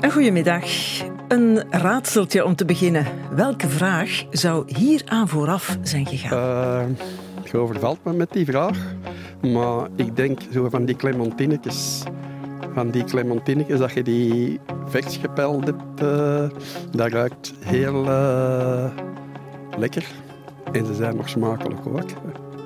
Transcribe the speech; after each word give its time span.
Een 0.00 0.12
goedemiddag. 0.12 0.64
Een 1.28 1.70
raadseltje 1.70 2.44
om 2.44 2.56
te 2.56 2.64
beginnen. 2.64 3.06
Welke 3.34 3.68
vraag 3.68 4.24
zou 4.30 4.64
hier 4.78 5.02
aan 5.04 5.28
vooraf 5.28 5.78
zijn 5.82 6.06
gegaan? 6.06 6.38
Uh, 6.38 6.96
je 7.50 7.56
overvalt 7.56 7.98
me 8.04 8.12
met 8.12 8.32
die 8.32 8.44
vraag. 8.44 8.78
Maar 9.40 9.88
ik 9.96 10.16
denk 10.16 10.40
zo 10.52 10.68
van 10.68 10.84
die 10.84 10.96
clementinetjes. 10.96 12.02
Van 12.74 12.90
die 12.90 13.04
clementinetjes, 13.04 13.78
dat 13.78 13.92
je 13.92 14.02
die 14.02 14.60
vers 14.86 15.16
gepeld 15.16 15.64
hebt, 15.64 16.02
uh, 16.02 16.48
dat 16.90 17.12
ruikt 17.12 17.52
heel 17.58 18.04
uh, 18.04 18.84
lekker. 19.78 20.06
En 20.72 20.86
ze 20.86 20.94
zijn 20.94 21.16
nog 21.16 21.28
smakelijk 21.28 21.86
ook. 21.86 22.10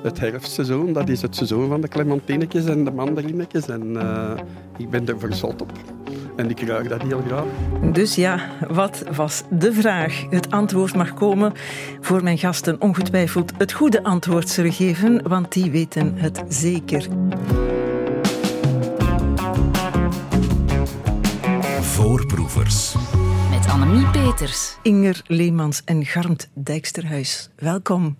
Het 0.03 0.21
herfstseizoen, 0.21 0.93
dat 0.93 1.09
is 1.09 1.23
het 1.23 1.37
seizoen 1.37 1.69
van 1.69 1.81
de 1.81 1.89
clementinetjes 1.89 2.65
en 2.65 2.85
de 2.85 2.91
mandarinetjes. 2.91 3.69
En 3.69 3.97
ik 4.77 4.91
ben 4.91 5.09
er 5.09 5.19
verzot 5.19 5.63
op. 5.63 5.73
En 6.37 6.51
ik 6.51 6.61
ruik 6.61 6.89
dat 6.89 7.03
heel 7.03 7.23
graag. 7.27 7.45
Dus 7.93 8.15
ja, 8.15 8.51
wat 8.69 9.05
was 9.17 9.43
de 9.51 9.73
vraag? 9.73 10.25
Het 10.31 10.51
antwoord 10.51 10.95
mag 10.95 11.15
komen. 11.15 11.53
Voor 12.01 12.23
mijn 12.23 12.39
gasten 12.39 12.81
ongetwijfeld 12.81 13.53
het 13.59 13.73
goede 13.73 14.03
antwoord 14.03 14.49
zullen 14.49 14.73
geven, 14.73 15.29
want 15.29 15.53
die 15.53 15.71
weten 15.71 16.15
het 16.17 16.43
zeker. 16.49 17.07
Voorproevers. 21.81 22.95
Met 23.51 23.69
Annemie 23.69 24.11
Peters. 24.11 24.77
Inger 24.83 25.23
Leemans 25.27 25.83
en 25.85 26.05
Garmt 26.05 26.51
Dijksterhuis. 26.55 27.51
Welkom. 27.57 28.17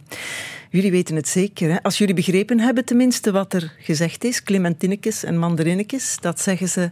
Jullie 0.71 0.91
weten 0.91 1.17
het 1.17 1.29
zeker. 1.29 1.71
Hè? 1.71 1.83
Als 1.83 1.99
jullie 1.99 2.15
begrepen 2.15 2.61
hebben 2.61 2.85
tenminste 2.85 3.33
wat 3.33 3.53
er 3.53 3.73
gezegd 3.79 4.25
is, 4.25 4.43
clementinnekes 4.43 5.25
en 5.25 5.39
mandarinnekes, 5.39 6.17
dat 6.21 6.41
zeggen 6.41 6.69
ze 6.69 6.91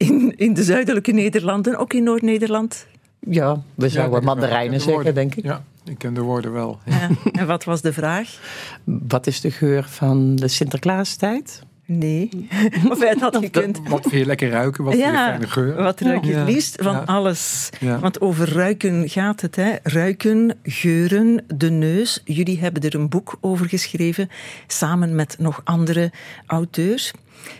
in, 0.00 0.32
in 0.36 0.54
de 0.54 0.62
zuidelijke 0.62 1.12
Nederlanden, 1.12 1.76
ook 1.76 1.92
in 1.92 2.02
Noord-Nederland? 2.02 2.86
Ja, 3.18 3.62
we 3.74 3.88
zouden 3.88 4.18
ja, 4.18 4.24
mandarijnen 4.24 4.80
zeggen, 4.80 5.14
denk 5.14 5.34
ik. 5.34 5.44
Ja, 5.44 5.64
ik 5.84 5.98
ken 5.98 6.14
de 6.14 6.20
woorden 6.20 6.52
wel. 6.52 6.78
Ja. 6.84 7.08
En 7.32 7.46
wat 7.46 7.64
was 7.64 7.80
de 7.80 7.92
vraag? 7.92 8.38
Wat 8.84 9.26
is 9.26 9.40
de 9.40 9.50
geur 9.50 9.84
van 9.84 10.36
de 10.36 10.48
Sinterklaastijd? 10.48 11.62
Nee. 11.92 12.48
Of 12.90 13.00
het 13.00 13.20
had 13.20 13.36
gekund. 13.36 13.80
Wat 13.88 14.00
vind 14.00 14.14
je 14.14 14.26
lekker 14.26 14.50
ruiken? 14.50 14.84
Wat 14.84 14.96
je 14.96 15.02
fijne 15.02 15.46
geur? 15.46 15.82
Wat 15.82 16.00
ruik 16.00 16.24
je 16.24 16.34
het 16.34 16.48
liefst 16.48 16.82
van 16.82 17.06
alles? 17.06 17.70
Want 18.00 18.20
over 18.20 18.52
ruiken 18.52 19.08
gaat 19.08 19.40
het. 19.40 19.56
Hè? 19.56 19.74
Ruiken, 19.82 20.58
geuren, 20.62 21.44
de 21.54 21.70
neus. 21.70 22.22
Jullie 22.24 22.60
hebben 22.60 22.82
er 22.82 22.94
een 22.94 23.08
boek 23.08 23.38
over 23.40 23.68
geschreven, 23.68 24.30
samen 24.66 25.14
met 25.14 25.36
nog 25.38 25.60
andere 25.64 26.12
auteurs. 26.46 27.12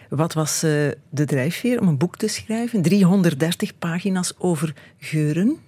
Wat 0.08 0.32
was 0.32 0.64
uh, 0.64 0.70
de 1.10 1.24
drijfveer 1.24 1.80
om 1.80 1.88
een 1.88 1.98
boek 1.98 2.16
te 2.16 2.28
schrijven? 2.28 2.82
330 2.82 3.78
pagina's 3.78 4.32
over 4.38 4.74
geuren. 4.98 5.58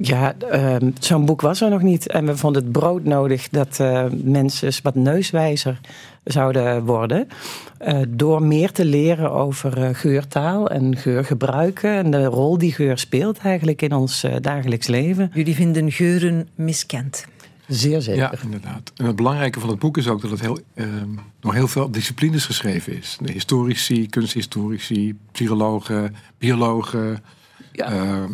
Ja, 0.00 0.34
uh, 0.52 0.76
zo'n 0.98 1.24
boek 1.24 1.40
was 1.40 1.60
er 1.60 1.70
nog 1.70 1.82
niet. 1.82 2.08
En 2.08 2.26
we 2.26 2.36
vonden 2.36 2.62
het 2.62 2.72
brood 2.72 3.04
nodig 3.04 3.48
dat 3.48 3.78
uh, 3.80 4.04
mensen 4.10 4.72
wat 4.82 4.94
neuswijzer 4.94 5.80
zouden 6.24 6.84
worden. 6.84 7.28
Uh, 7.80 8.00
door 8.08 8.42
meer 8.42 8.72
te 8.72 8.84
leren 8.84 9.32
over 9.32 9.94
geurtaal 9.94 10.68
en 10.68 10.96
geurgebruiken. 10.96 11.90
En 11.90 12.10
de 12.10 12.24
rol 12.24 12.58
die 12.58 12.72
geur 12.72 12.98
speelt 12.98 13.38
eigenlijk 13.38 13.82
in 13.82 13.92
ons 13.92 14.26
dagelijks 14.40 14.86
leven. 14.86 15.30
Jullie 15.34 15.54
vinden 15.54 15.92
geuren 15.92 16.48
miskend. 16.54 17.26
Zeer 17.68 18.02
zeker. 18.02 18.20
Ja, 18.20 18.32
inderdaad. 18.42 18.92
En 18.96 19.04
het 19.04 19.16
belangrijke 19.16 19.60
van 19.60 19.68
het 19.68 19.78
boek 19.78 19.96
is 19.96 20.08
ook 20.08 20.20
dat 20.20 20.30
het 20.30 20.40
heel, 20.40 20.58
uh, 20.74 20.86
nog 21.40 21.52
heel 21.52 21.68
veel 21.68 21.90
disciplines 21.90 22.46
geschreven 22.46 22.96
is. 22.96 23.18
De 23.20 23.32
historici, 23.32 24.08
kunsthistorici, 24.08 25.18
psychologen, 25.32 26.14
biologen, 26.38 27.22
ja. 27.72 27.92
uh, 27.92 28.24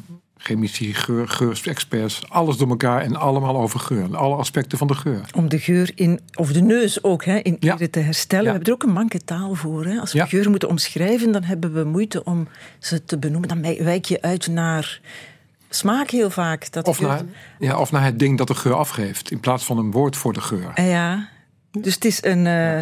chemici, 0.44 0.94
geur, 0.94 1.28
geurexperts. 1.28 2.22
Alles 2.28 2.56
door 2.56 2.68
elkaar 2.68 3.00
en 3.00 3.16
allemaal 3.16 3.56
over 3.56 3.80
geur. 3.80 4.16
Alle 4.16 4.36
aspecten 4.36 4.78
van 4.78 4.86
de 4.86 4.94
geur. 4.94 5.20
Om 5.34 5.48
de 5.48 5.58
geur 5.58 5.92
in, 5.94 6.20
of 6.34 6.52
de 6.52 6.62
neus 6.62 7.02
ook, 7.02 7.24
hè, 7.24 7.36
in 7.36 7.56
ja. 7.60 7.76
te 7.90 7.98
herstellen. 7.98 8.44
Ja. 8.44 8.50
We 8.50 8.56
hebben 8.56 8.68
er 8.68 8.74
ook 8.74 8.82
een 8.82 8.94
manke 8.94 9.24
taal 9.24 9.54
voor. 9.54 9.84
Hè. 9.84 9.98
Als 9.98 10.12
we 10.12 10.26
geur 10.26 10.50
moeten 10.50 10.68
omschrijven, 10.68 11.32
dan 11.32 11.42
hebben 11.42 11.72
we 11.72 11.84
moeite 11.84 12.24
om 12.24 12.48
ze 12.78 13.04
te 13.04 13.18
benoemen. 13.18 13.48
Dan 13.48 13.62
wijk 13.84 14.04
je 14.04 14.22
uit 14.22 14.46
naar 14.46 15.00
smaak 15.68 16.10
heel 16.10 16.30
vaak. 16.30 16.72
Dat 16.72 16.88
of, 16.88 17.00
naar, 17.00 17.22
ja, 17.58 17.78
of 17.78 17.92
naar 17.92 18.04
het 18.04 18.18
ding 18.18 18.38
dat 18.38 18.48
de 18.48 18.54
geur 18.54 18.74
afgeeft, 18.74 19.30
in 19.30 19.40
plaats 19.40 19.64
van 19.64 19.78
een 19.78 19.90
woord 19.90 20.16
voor 20.16 20.32
de 20.32 20.40
geur. 20.40 20.82
Ja, 20.82 21.28
dus 21.70 21.94
het 21.94 22.04
is 22.04 22.24
een, 22.24 22.46
uh, 22.46 22.80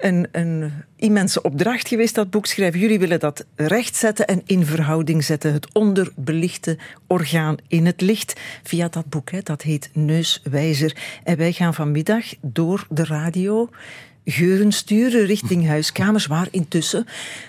een, 0.00 0.28
een 0.32 0.72
immense 0.96 1.42
opdracht 1.42 1.88
geweest, 1.88 2.14
dat 2.14 2.30
boek 2.30 2.46
schrijven. 2.46 2.80
Jullie 2.80 2.98
willen 2.98 3.20
dat 3.20 3.44
rechtzetten 3.56 4.26
en 4.26 4.42
in 4.46 4.66
verhouding 4.66 5.24
zetten. 5.24 5.52
Het 5.52 5.72
onderbelichte 5.72 6.78
orgaan 7.06 7.56
in 7.68 7.86
het 7.86 8.00
licht 8.00 8.40
via 8.62 8.88
dat 8.88 9.08
boek. 9.08 9.30
Hè. 9.30 9.40
Dat 9.42 9.62
heet 9.62 9.90
Neuswijzer. 9.92 10.96
En 11.24 11.36
wij 11.36 11.52
gaan 11.52 11.74
vanmiddag 11.74 12.24
door 12.40 12.86
de 12.88 13.04
radio 13.04 13.68
geuren 14.24 14.72
sturen 14.72 15.26
richting 15.26 15.66
huiskamers, 15.66 16.26
waar 16.26 16.48
intussen 16.50 17.06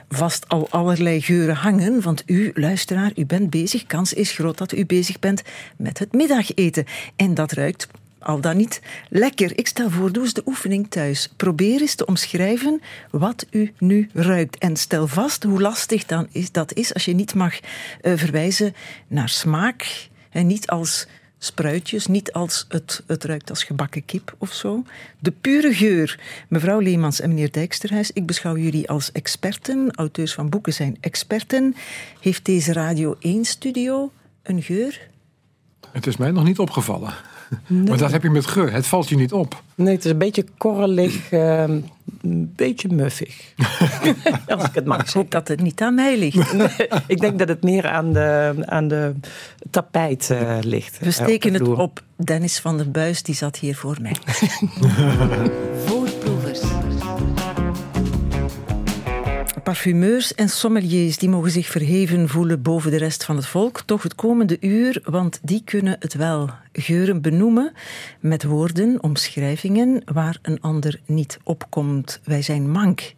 vast 0.10 0.48
al 0.48 0.68
allerlei 0.70 1.22
geuren 1.22 1.56
hangen. 1.56 2.02
Want 2.02 2.24
u, 2.26 2.52
luisteraar, 2.56 3.12
u 3.16 3.26
bent 3.26 3.50
bezig, 3.50 3.86
kans 3.86 4.14
is 4.14 4.32
groot 4.32 4.58
dat 4.58 4.72
u 4.72 4.86
bezig 4.86 5.20
bent 5.20 5.42
met 5.78 6.00
het 6.00 6.14
middageten. 6.14 6.86
En 7.16 7.34
dat 7.34 7.52
ruikt 7.52 7.88
al 8.22 8.42
dan 8.42 8.58
niet 8.58 8.82
lekker. 9.10 9.58
Ik 9.58 9.68
stel 9.68 9.90
voor, 9.90 10.12
doe 10.12 10.24
eens 10.24 10.34
de 10.34 10.44
oefening 10.46 10.90
thuis. 10.90 11.30
Probeer 11.36 11.82
eens 11.82 11.96
te 11.96 12.06
omschrijven 12.06 12.82
wat 13.12 13.46
u 13.50 13.74
nu 13.78 14.10
ruikt. 14.14 14.58
En 14.58 14.76
stel 14.76 15.08
vast 15.08 15.44
hoe 15.44 15.62
lastig 15.62 16.06
dan 16.06 16.28
is, 16.32 16.52
dat 16.52 16.74
is 16.74 16.94
als 16.94 17.06
je 17.06 17.14
niet 17.14 17.34
mag 17.34 17.60
uh, 17.60 18.14
verwijzen 18.16 18.76
naar 19.08 19.30
smaak. 19.30 20.10
En 20.30 20.48
niet 20.48 20.68
als 20.68 21.08
spruitjes, 21.38 22.08
niet 22.08 22.32
als 22.32 22.66
het, 22.68 23.04
het 23.08 23.24
ruikt 23.24 23.50
als 23.50 23.64
gebakken 23.64 24.06
kip 24.06 24.36
of 24.38 24.54
zo. 24.54 24.84
De 25.20 25.32
pure 25.32 25.74
geur. 25.74 26.20
Mevrouw 26.48 26.80
Leemans 26.80 27.20
en 27.20 27.30
meneer 27.30 27.52
Dijksterhuis, 27.52 28.12
ik 28.12 28.26
beschouw 28.26 28.58
jullie 28.58 28.90
als 28.90 29.12
experten. 29.12 29.92
Auteurs 29.92 30.34
van 30.34 30.50
boeken 30.50 30.74
zijn 30.74 30.98
experten. 31.00 31.76
Heeft 32.20 32.46
deze 32.46 32.74
Radio 32.74 33.16
1-studio 33.16 34.12
een 34.44 34.62
geur? 34.62 35.10
Het 35.92 36.08
is 36.08 36.18
mij 36.18 36.32
nog 36.32 36.44
niet 36.44 36.60
opgevallen. 36.60 37.14
Maar 37.68 37.98
dat 37.98 38.12
heb 38.12 38.24
je 38.24 38.30
met 38.30 38.46
geur. 38.46 38.74
Het 38.74 38.88
valt 38.88 39.10
je 39.10 39.16
niet 39.16 39.34
op. 39.34 39.62
Nee, 39.76 39.96
het 39.96 40.06
is 40.06 40.12
een 40.12 40.18
beetje 40.18 40.46
korrelig, 40.58 41.32
uh, 41.32 41.62
een 42.22 42.54
beetje 42.56 42.90
muffig. 42.90 43.54
Als 44.48 44.64
ik 44.64 44.74
het 44.74 44.86
mag 44.86 45.10
zeggen. 45.10 45.30
dat 45.30 45.48
het 45.48 45.62
niet 45.62 45.82
aan 45.82 45.96
mij 45.96 46.18
ligt. 46.18 46.54
ik 47.08 47.20
denk 47.20 47.40
dat 47.40 47.48
het 47.48 47.64
meer 47.64 47.88
aan 47.88 48.14
de, 48.14 48.54
aan 48.66 48.88
de 48.88 49.14
tapijt 49.70 50.30
uh, 50.32 50.58
ligt. 50.62 51.00
We 51.00 51.12
steken 51.12 51.54
het 51.54 51.68
op 51.68 52.04
Dennis 52.16 52.60
van 52.60 52.78
der 52.78 52.92
Buis, 52.92 53.24
die 53.24 53.36
zat 53.36 53.58
hier 53.58 53.76
voor 53.76 53.98
mij. 54.02 54.16
Parfumeurs 59.64 60.34
en 60.34 60.50
sommeliers 60.50 61.18
die 61.18 61.30
mogen 61.30 61.52
zich 61.52 61.68
verheven 61.68 62.30
voelen 62.30 62.62
boven 62.62 62.92
de 62.92 62.98
rest 62.98 63.24
van 63.24 63.36
het 63.36 63.46
volk. 63.46 63.82
Toch 63.82 64.04
het 64.04 64.16
komende 64.16 64.58
uur, 64.60 65.02
want 65.04 65.40
die 65.44 65.62
kunnen 65.66 65.96
het 66.00 66.14
wel. 66.14 66.50
Geuren 66.74 67.22
benoemen 67.22 67.74
met 68.20 68.44
woorden, 68.44 69.04
omschrijvingen 69.04 70.02
waar 70.06 70.38
een 70.42 70.62
ander 70.62 71.00
niet 71.06 71.38
opkomt. 71.44 72.20
Wij 72.24 72.42
zijn 72.42 72.72
mank 72.72 73.14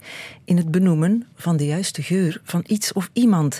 in 0.46 0.58
het 0.58 0.72
benoemen 0.72 1.28
van 1.36 1.58
de 1.58 1.66
juiste 1.66 2.02
geur 2.02 2.42
van 2.44 2.64
iets 2.68 2.94
of 2.94 3.10
iemand. 3.14 3.60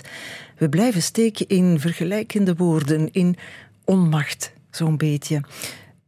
We 0.58 0.68
blijven 0.68 1.02
steken 1.02 1.48
in 1.48 1.80
vergelijkende 1.80 2.54
woorden, 2.54 3.12
in 3.12 3.36
onmacht, 3.84 4.52
zo'n 4.70 4.96
beetje. 4.96 5.40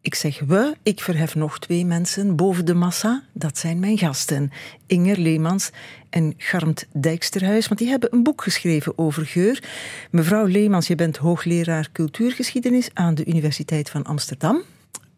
Ik 0.06 0.14
zeg 0.14 0.40
we, 0.40 0.76
ik 0.82 1.00
verhef 1.00 1.34
nog 1.34 1.58
twee 1.58 1.84
mensen 1.84 2.36
boven 2.36 2.64
de 2.64 2.74
massa. 2.74 3.22
Dat 3.32 3.58
zijn 3.58 3.78
mijn 3.78 3.98
gasten, 3.98 4.52
Inger 4.86 5.18
Leemans 5.18 5.70
en 6.10 6.34
Garmt 6.36 6.86
Dijksterhuis, 6.92 7.66
want 7.66 7.80
die 7.80 7.88
hebben 7.88 8.08
een 8.12 8.22
boek 8.22 8.42
geschreven 8.42 8.98
over 8.98 9.26
geur. 9.26 9.62
Mevrouw 10.10 10.44
Leemans, 10.44 10.86
je 10.86 10.94
bent 10.94 11.16
hoogleraar 11.16 11.88
cultuurgeschiedenis 11.92 12.88
aan 12.94 13.14
de 13.14 13.24
Universiteit 13.24 13.90
van 13.90 14.04
Amsterdam. 14.04 14.62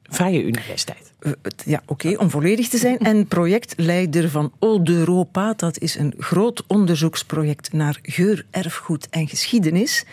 Vrije 0.08 0.44
Universiteit. 0.44 1.12
Eh, 1.19 1.32
ja, 1.64 1.82
oké, 1.87 2.16
om 2.16 2.31
volledig 2.31 2.69
te 2.69 2.78
zijn. 2.78 2.99
En 2.99 3.26
projectleider 3.26 4.31
van 4.31 4.52
Europa. 4.60 5.55
Dat 5.56 5.78
is 5.78 5.94
een 5.94 6.14
groot 6.19 6.64
onderzoeksproject 6.66 7.72
naar 7.72 7.99
geur, 8.02 8.46
erfgoed 8.50 9.08
en 9.10 9.28
geschiedenis. 9.28 10.05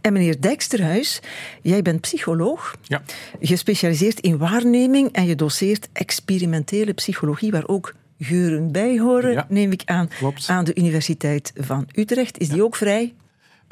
En 0.00 0.12
meneer 0.12 0.40
Dijksterhuis, 0.40 1.20
jij 1.62 1.82
bent 1.82 2.00
psycholoog. 2.00 2.76
Ja. 2.82 3.02
Gespecialiseerd 3.40 4.20
in 4.20 4.38
waarneming 4.38 5.12
en 5.12 5.26
je 5.26 5.34
doseert 5.34 5.88
experimentele 5.92 6.92
psychologie, 6.92 7.50
waar 7.50 7.68
ook 7.68 7.94
geuren 8.18 8.72
bij 8.72 8.98
horen, 8.98 9.46
neem 9.48 9.72
ik 9.72 9.82
aan, 9.84 10.08
Klopt. 10.18 10.48
aan 10.48 10.64
de 10.64 10.74
Universiteit 10.74 11.52
van 11.56 11.88
Utrecht. 11.94 12.38
Is 12.38 12.48
die 12.48 12.64
ook 12.64 12.76
vrij? 12.76 13.12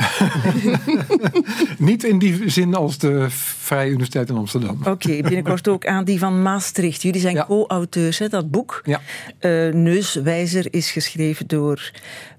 Niet 1.79 2.05
in 2.05 2.19
die 2.19 2.51
zin 2.51 2.75
als 2.75 2.99
de 2.99 3.27
Vrije 3.31 3.89
Universiteit 3.89 4.29
in 4.29 4.37
Amsterdam. 4.37 4.79
Oké, 4.85 5.21
binnenkort 5.23 5.69
ook 5.69 5.87
aan 5.87 6.05
die 6.05 6.19
van 6.19 6.43
Maastricht. 6.43 7.03
Jullie 7.03 7.21
zijn 7.21 7.45
co-auteurs, 7.47 8.19
dat 8.29 8.51
boek. 8.51 8.83
Ja. 8.85 9.01
Uh, 9.41 9.75
Neuswijzer 9.75 10.67
is 10.71 10.91
geschreven 10.91 11.47
door 11.47 11.91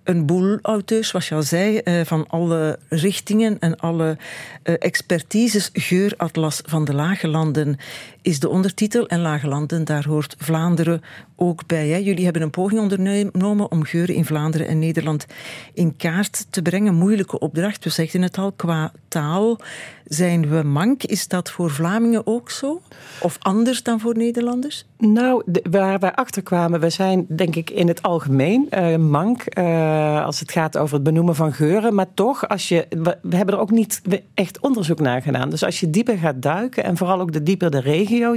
een 0.03 0.25
boel 0.25 0.59
auteurs, 0.61 1.07
zoals 1.07 1.27
je 1.27 1.35
al 1.35 1.43
zei, 1.43 1.77
eh, 1.77 2.01
van 2.05 2.27
alle 2.27 2.79
richtingen 2.89 3.59
en 3.59 3.77
alle 3.77 4.17
uh, 4.63 4.75
expertises. 4.79 5.69
Geuratlas 5.73 6.61
van 6.65 6.85
de 6.85 6.93
Lage 6.93 7.27
Landen 7.27 7.77
is 8.21 8.39
de 8.39 8.49
ondertitel. 8.49 9.07
En 9.07 9.19
Lage 9.19 9.47
Landen, 9.47 9.85
daar 9.85 10.05
hoort 10.07 10.35
Vlaanderen 10.37 11.01
ook 11.35 11.65
bij. 11.65 11.87
Hè. 11.87 11.97
Jullie 11.97 12.23
hebben 12.23 12.41
een 12.41 12.49
poging 12.49 12.79
ondernomen 12.79 13.71
om 13.71 13.83
geuren 13.83 14.15
in 14.15 14.25
Vlaanderen 14.25 14.67
en 14.67 14.79
Nederland 14.79 15.25
in 15.73 15.95
kaart 15.95 16.45
te 16.49 16.61
brengen. 16.61 16.95
Moeilijke 16.95 17.39
opdracht, 17.39 17.83
we 17.83 17.89
zeggen 17.89 18.21
het 18.21 18.37
al, 18.37 18.51
qua 18.51 18.91
taal 19.07 19.59
zijn 20.05 20.49
we 20.49 20.63
mank. 20.63 21.03
Is 21.03 21.27
dat 21.27 21.51
voor 21.51 21.69
Vlamingen 21.69 22.27
ook 22.27 22.49
zo? 22.49 22.81
Of 23.21 23.37
anders 23.39 23.83
dan 23.83 23.99
voor 23.99 24.17
Nederlanders? 24.17 24.85
Nou, 24.97 25.43
waar 25.69 25.99
wij 25.99 26.13
achter 26.13 26.41
kwamen, 26.41 26.79
we 26.79 26.89
zijn 26.89 27.25
denk 27.29 27.55
ik 27.55 27.69
in 27.69 27.87
het 27.87 28.01
algemeen 28.01 28.67
uh, 28.71 28.95
mank 28.95 29.57
uh, 29.57 30.25
als 30.25 30.39
het 30.39 30.51
gaat 30.51 30.77
over 30.77 30.95
het 30.95 31.03
benoemen 31.03 31.35
van 31.35 31.53
geuren. 31.53 31.95
Maar 31.95 32.13
toch, 32.13 32.47
als 32.47 32.67
je, 32.67 32.87
we, 32.89 33.37
hebben 33.37 33.55
er 33.55 33.61
ook 33.61 33.71
niet 33.71 34.01
echt 34.33 34.59
onderzoek 34.59 34.99
naar 34.99 35.21
gedaan. 35.21 35.49
Dus 35.49 35.63
als 35.63 35.79
je 35.79 35.89
dieper 35.89 36.17
gaat 36.17 36.41
duiken 36.41 36.83
en 36.83 36.97
vooral 36.97 37.19
ook 37.19 37.31
de 37.31 37.43
dieper 37.43 37.71
de 37.71 37.79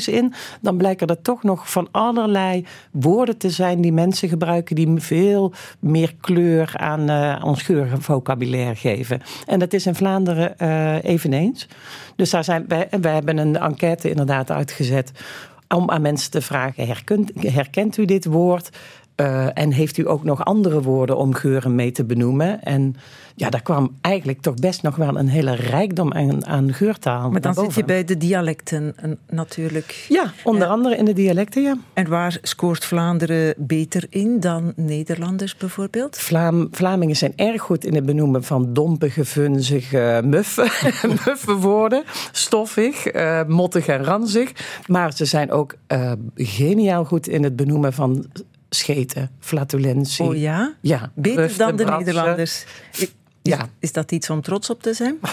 in, 0.08 0.32
dan 0.60 0.76
blijken 0.76 1.06
er 1.06 1.22
toch 1.22 1.42
nog 1.42 1.70
van 1.70 1.88
allerlei 1.90 2.66
woorden 2.90 3.36
te 3.36 3.50
zijn 3.50 3.80
die 3.80 3.92
mensen 3.92 4.28
gebruiken 4.28 4.76
die 4.76 5.00
veel 5.00 5.52
meer 5.78 6.14
kleur 6.20 6.72
aan 6.76 7.10
uh, 7.10 7.44
ons 7.44 7.62
geurvocabulaire 7.62 8.74
geven. 8.74 9.20
En 9.46 9.58
dat 9.58 9.72
is 9.72 9.86
in 9.86 9.94
Vlaanderen 9.94 10.58
eveneens. 11.02 11.68
Dus 12.16 12.30
daar 12.30 12.44
zijn 12.44 12.64
wij, 12.68 12.88
hebben 13.00 13.38
een 13.38 13.58
enquête 13.58 14.10
inderdaad 14.10 14.50
uitgezet 14.50 15.12
om 15.68 15.90
aan 15.90 16.02
mensen 16.02 16.30
te 16.30 16.40
vragen: 16.40 16.86
herkent 17.36 17.96
u 17.96 18.04
dit 18.04 18.24
woord? 18.24 18.70
Uh, 19.16 19.58
en 19.58 19.72
heeft 19.72 19.96
u 19.96 20.08
ook 20.08 20.24
nog 20.24 20.44
andere 20.44 20.82
woorden 20.82 21.16
om 21.16 21.34
geuren 21.34 21.74
mee 21.74 21.92
te 21.92 22.04
benoemen? 22.04 22.62
En 22.62 22.96
ja, 23.36 23.50
daar 23.50 23.62
kwam 23.62 23.96
eigenlijk 24.00 24.40
toch 24.40 24.54
best 24.54 24.82
nog 24.82 24.96
wel 24.96 25.18
een 25.18 25.28
hele 25.28 25.54
rijkdom 25.54 26.12
aan, 26.12 26.46
aan 26.46 26.72
geurtaal. 26.72 27.30
Maar 27.30 27.40
dan 27.40 27.54
zit 27.54 27.74
je 27.74 27.84
bij 27.84 28.04
de 28.04 28.16
dialecten 28.16 28.94
natuurlijk. 29.30 30.06
Ja, 30.08 30.32
onder 30.44 30.68
andere 30.68 30.96
in 30.96 31.04
de 31.04 31.12
dialecten, 31.12 31.62
ja. 31.62 31.76
En 31.92 32.08
waar 32.08 32.38
scoort 32.42 32.84
Vlaanderen 32.84 33.54
beter 33.56 34.06
in 34.10 34.40
dan 34.40 34.72
Nederlanders 34.76 35.56
bijvoorbeeld? 35.56 36.18
Vlaam, 36.18 36.68
Vlamingen 36.70 37.16
zijn 37.16 37.32
erg 37.36 37.62
goed 37.62 37.84
in 37.84 37.94
het 37.94 38.06
benoemen 38.06 38.44
van 38.44 38.72
dompige, 38.72 39.24
vunzige, 39.24 40.22
muffe, 40.24 40.90
muffe 41.24 41.56
woorden. 41.56 42.02
Stoffig, 42.32 43.14
uh, 43.14 43.44
mottig 43.46 43.86
en 43.86 44.04
ranzig. 44.04 44.52
Maar 44.86 45.12
ze 45.12 45.24
zijn 45.24 45.50
ook 45.50 45.74
uh, 45.88 46.12
geniaal 46.34 47.04
goed 47.04 47.28
in 47.28 47.42
het 47.42 47.56
benoemen 47.56 47.92
van 47.92 48.26
scheten, 48.74 49.30
flatulentie. 49.40 50.24
Oh 50.24 50.36
ja? 50.36 50.74
Ja. 50.80 51.12
Beter 51.14 51.56
dan 51.56 51.76
de 51.76 51.84
Nederlanders. 51.84 52.64
Is, 52.92 53.12
ja. 53.42 53.68
is 53.78 53.92
dat 53.92 54.12
iets 54.12 54.30
om 54.30 54.40
trots 54.40 54.70
op 54.70 54.82
te 54.82 54.94
zijn? 54.94 55.18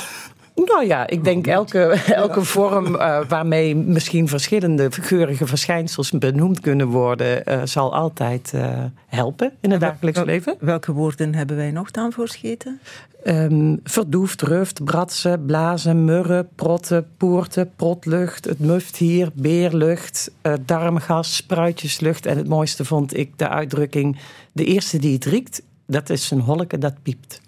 Nou 0.66 0.86
ja, 0.86 1.08
ik 1.08 1.24
denk 1.24 1.48
elke, 1.48 1.80
elke 2.24 2.44
vorm 2.44 2.96
uh, 2.96 3.20
waarmee 3.28 3.76
misschien 3.76 4.28
verschillende 4.28 4.92
geurige 4.92 5.48
verschijnsels 5.48 6.12
benoemd 6.12 6.60
kunnen 6.60 6.88
worden, 6.88 7.44
uh, 7.48 7.62
zal 7.64 7.94
altijd 7.94 8.52
uh, 8.56 8.84
helpen 9.08 9.52
in 9.60 9.72
het 9.72 9.80
dagelijks 9.80 10.18
wel, 10.18 10.28
leven. 10.28 10.56
Welke 10.60 10.92
woorden 10.92 11.36
hebben 11.36 11.56
wij 11.56 11.72
nog 11.72 11.92
dan 11.92 12.14
voor 12.14 12.28
scheten? 12.28 12.80
Um, 13.26 13.80
verdoefd, 13.84 14.42
ruft, 14.42 14.84
bratsen, 14.84 15.46
blazen, 15.46 16.06
murren, 16.06 16.50
protten, 16.56 17.08
poerten, 17.18 17.72
protlucht, 17.76 18.46
het 18.46 18.60
muft 18.60 18.98
hier, 18.98 19.30
beerlucht, 19.34 20.32
darmgas, 20.66 21.36
spruitjeslucht. 21.36 22.26
En 22.26 22.38
het 22.38 22.48
mooiste 22.48 22.86
vond 22.86 23.18
ik 23.18 23.38
de 23.38 23.50
uitdrukking: 23.50 24.18
de 24.52 24.66
eerste 24.66 24.98
die 24.98 25.14
het 25.14 25.26
riekt, 25.26 25.62
dat 25.86 26.10
is 26.10 26.32
een 26.32 26.40
holke 26.40 26.78
dat 26.78 26.94
piept. 27.04 27.42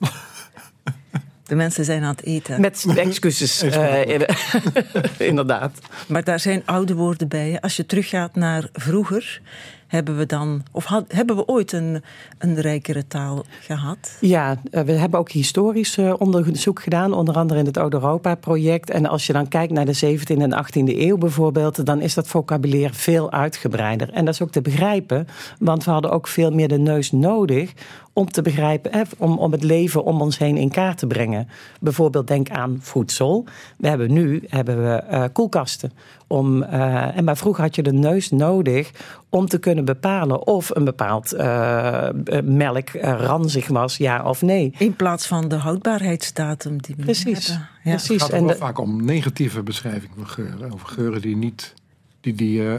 De 1.54 1.60
mensen 1.60 1.86
zijn 1.86 2.04
aan 2.04 2.16
het 2.16 2.24
eten. 2.24 2.62
Met 2.62 2.86
excuses, 2.96 3.64
uh, 3.64 4.02
inderdaad. 5.30 5.72
Maar 6.08 6.24
daar 6.24 6.40
zijn 6.40 6.62
oude 6.66 6.96
woorden 6.96 7.28
bij. 7.28 7.58
Als 7.62 7.76
je 7.76 7.86
teruggaat 7.86 8.36
naar 8.36 8.70
vroeger, 8.74 9.42
hebben 9.88 10.18
we 10.18 10.26
dan, 10.26 10.64
of 10.72 10.90
hebben 11.08 11.36
we 11.36 11.48
ooit 11.48 11.72
een, 11.72 12.04
een 12.38 12.62
rijkere 12.62 13.08
taal 13.08 13.44
gehad? 13.60 14.18
Ja, 14.20 14.58
we 14.72 14.92
hebben 14.92 15.20
ook 15.20 15.32
historisch 15.32 15.98
onderzoek 16.18 16.82
gedaan, 16.82 17.14
onder 17.14 17.36
andere 17.36 17.60
in 17.60 17.66
het 17.66 17.78
Oude 17.78 17.98
Europa-project. 18.04 18.90
En 18.90 19.06
als 19.06 19.28
je 19.28 19.34
dan 19.34 19.48
kijkt 19.48 19.74
naar 19.74 19.86
de 19.86 20.18
17e 20.18 20.42
en 20.42 20.66
18e 20.66 20.98
eeuw 20.98 21.18
bijvoorbeeld, 21.18 21.86
dan 21.86 22.02
is 22.02 22.14
dat 22.14 22.28
vocabulaire 22.28 22.94
veel 22.94 23.32
uitgebreider. 23.32 24.10
En 24.10 24.26
dat 24.26 24.34
is 24.34 24.42
ook 24.42 24.52
te 24.52 24.62
begrijpen, 24.62 25.28
want 25.60 25.84
we 25.84 25.92
hadden 25.92 26.12
ook 26.12 26.28
veel 26.28 26.52
meer 26.52 26.68
de 26.68 26.78
neus 26.78 27.12
nodig 27.12 27.74
om 28.14 28.32
te 28.32 28.42
begrijpen, 28.42 29.08
om, 29.18 29.38
om 29.38 29.52
het 29.52 29.64
leven 29.64 30.04
om 30.04 30.22
ons 30.22 30.38
heen 30.38 30.58
in 30.58 30.70
kaart 30.70 30.98
te 30.98 31.08
brengen. 31.08 31.48
Bijvoorbeeld 31.80 32.28
denk 32.28 32.50
aan 32.50 32.78
voedsel. 32.82 33.46
We 33.78 33.88
hebben 33.88 34.14
nu 34.14 34.44
hebben 34.48 34.84
we, 34.84 35.04
uh, 35.12 35.24
koelkasten. 35.34 35.92
Om, 36.34 36.64
uh, 36.64 37.18
en 37.18 37.24
maar 37.24 37.38
vroeger 37.38 37.64
had 37.64 37.76
je 37.76 37.84
de 37.84 37.94
neus 37.94 38.30
nodig 38.30 38.92
om 39.30 39.48
te 39.48 39.60
kunnen 39.60 39.86
bepalen 39.86 40.48
of 40.48 40.76
een 40.76 40.84
bepaald 40.84 41.34
uh, 41.34 42.10
melk 42.44 42.90
ranzig 43.02 43.68
was, 43.68 43.98
ja 43.98 44.24
of 44.24 44.42
nee. 44.42 44.74
In 44.78 44.96
plaats 44.96 45.28
van 45.28 45.48
de 45.48 45.56
houdbaarheidsdatum 45.56 46.82
die 46.82 46.96
we 46.96 47.04
Precies. 47.04 47.48
hebben. 47.48 47.68
Ja. 47.84 47.92
Precies. 47.92 48.10
Het 48.10 48.22
gaat 48.22 48.32
en 48.32 48.46
wel 48.46 48.56
vaak 48.56 48.80
om 48.80 49.06
negatieve 49.06 49.64
beschrijvingen 49.64 50.16
van 50.16 50.28
geuren. 50.28 50.74
Over 50.74 50.88
geuren 50.88 51.22
die 51.22 51.36
niet 51.36 51.74
die, 52.22 52.36
die 52.36 52.60
uh, 52.60 52.74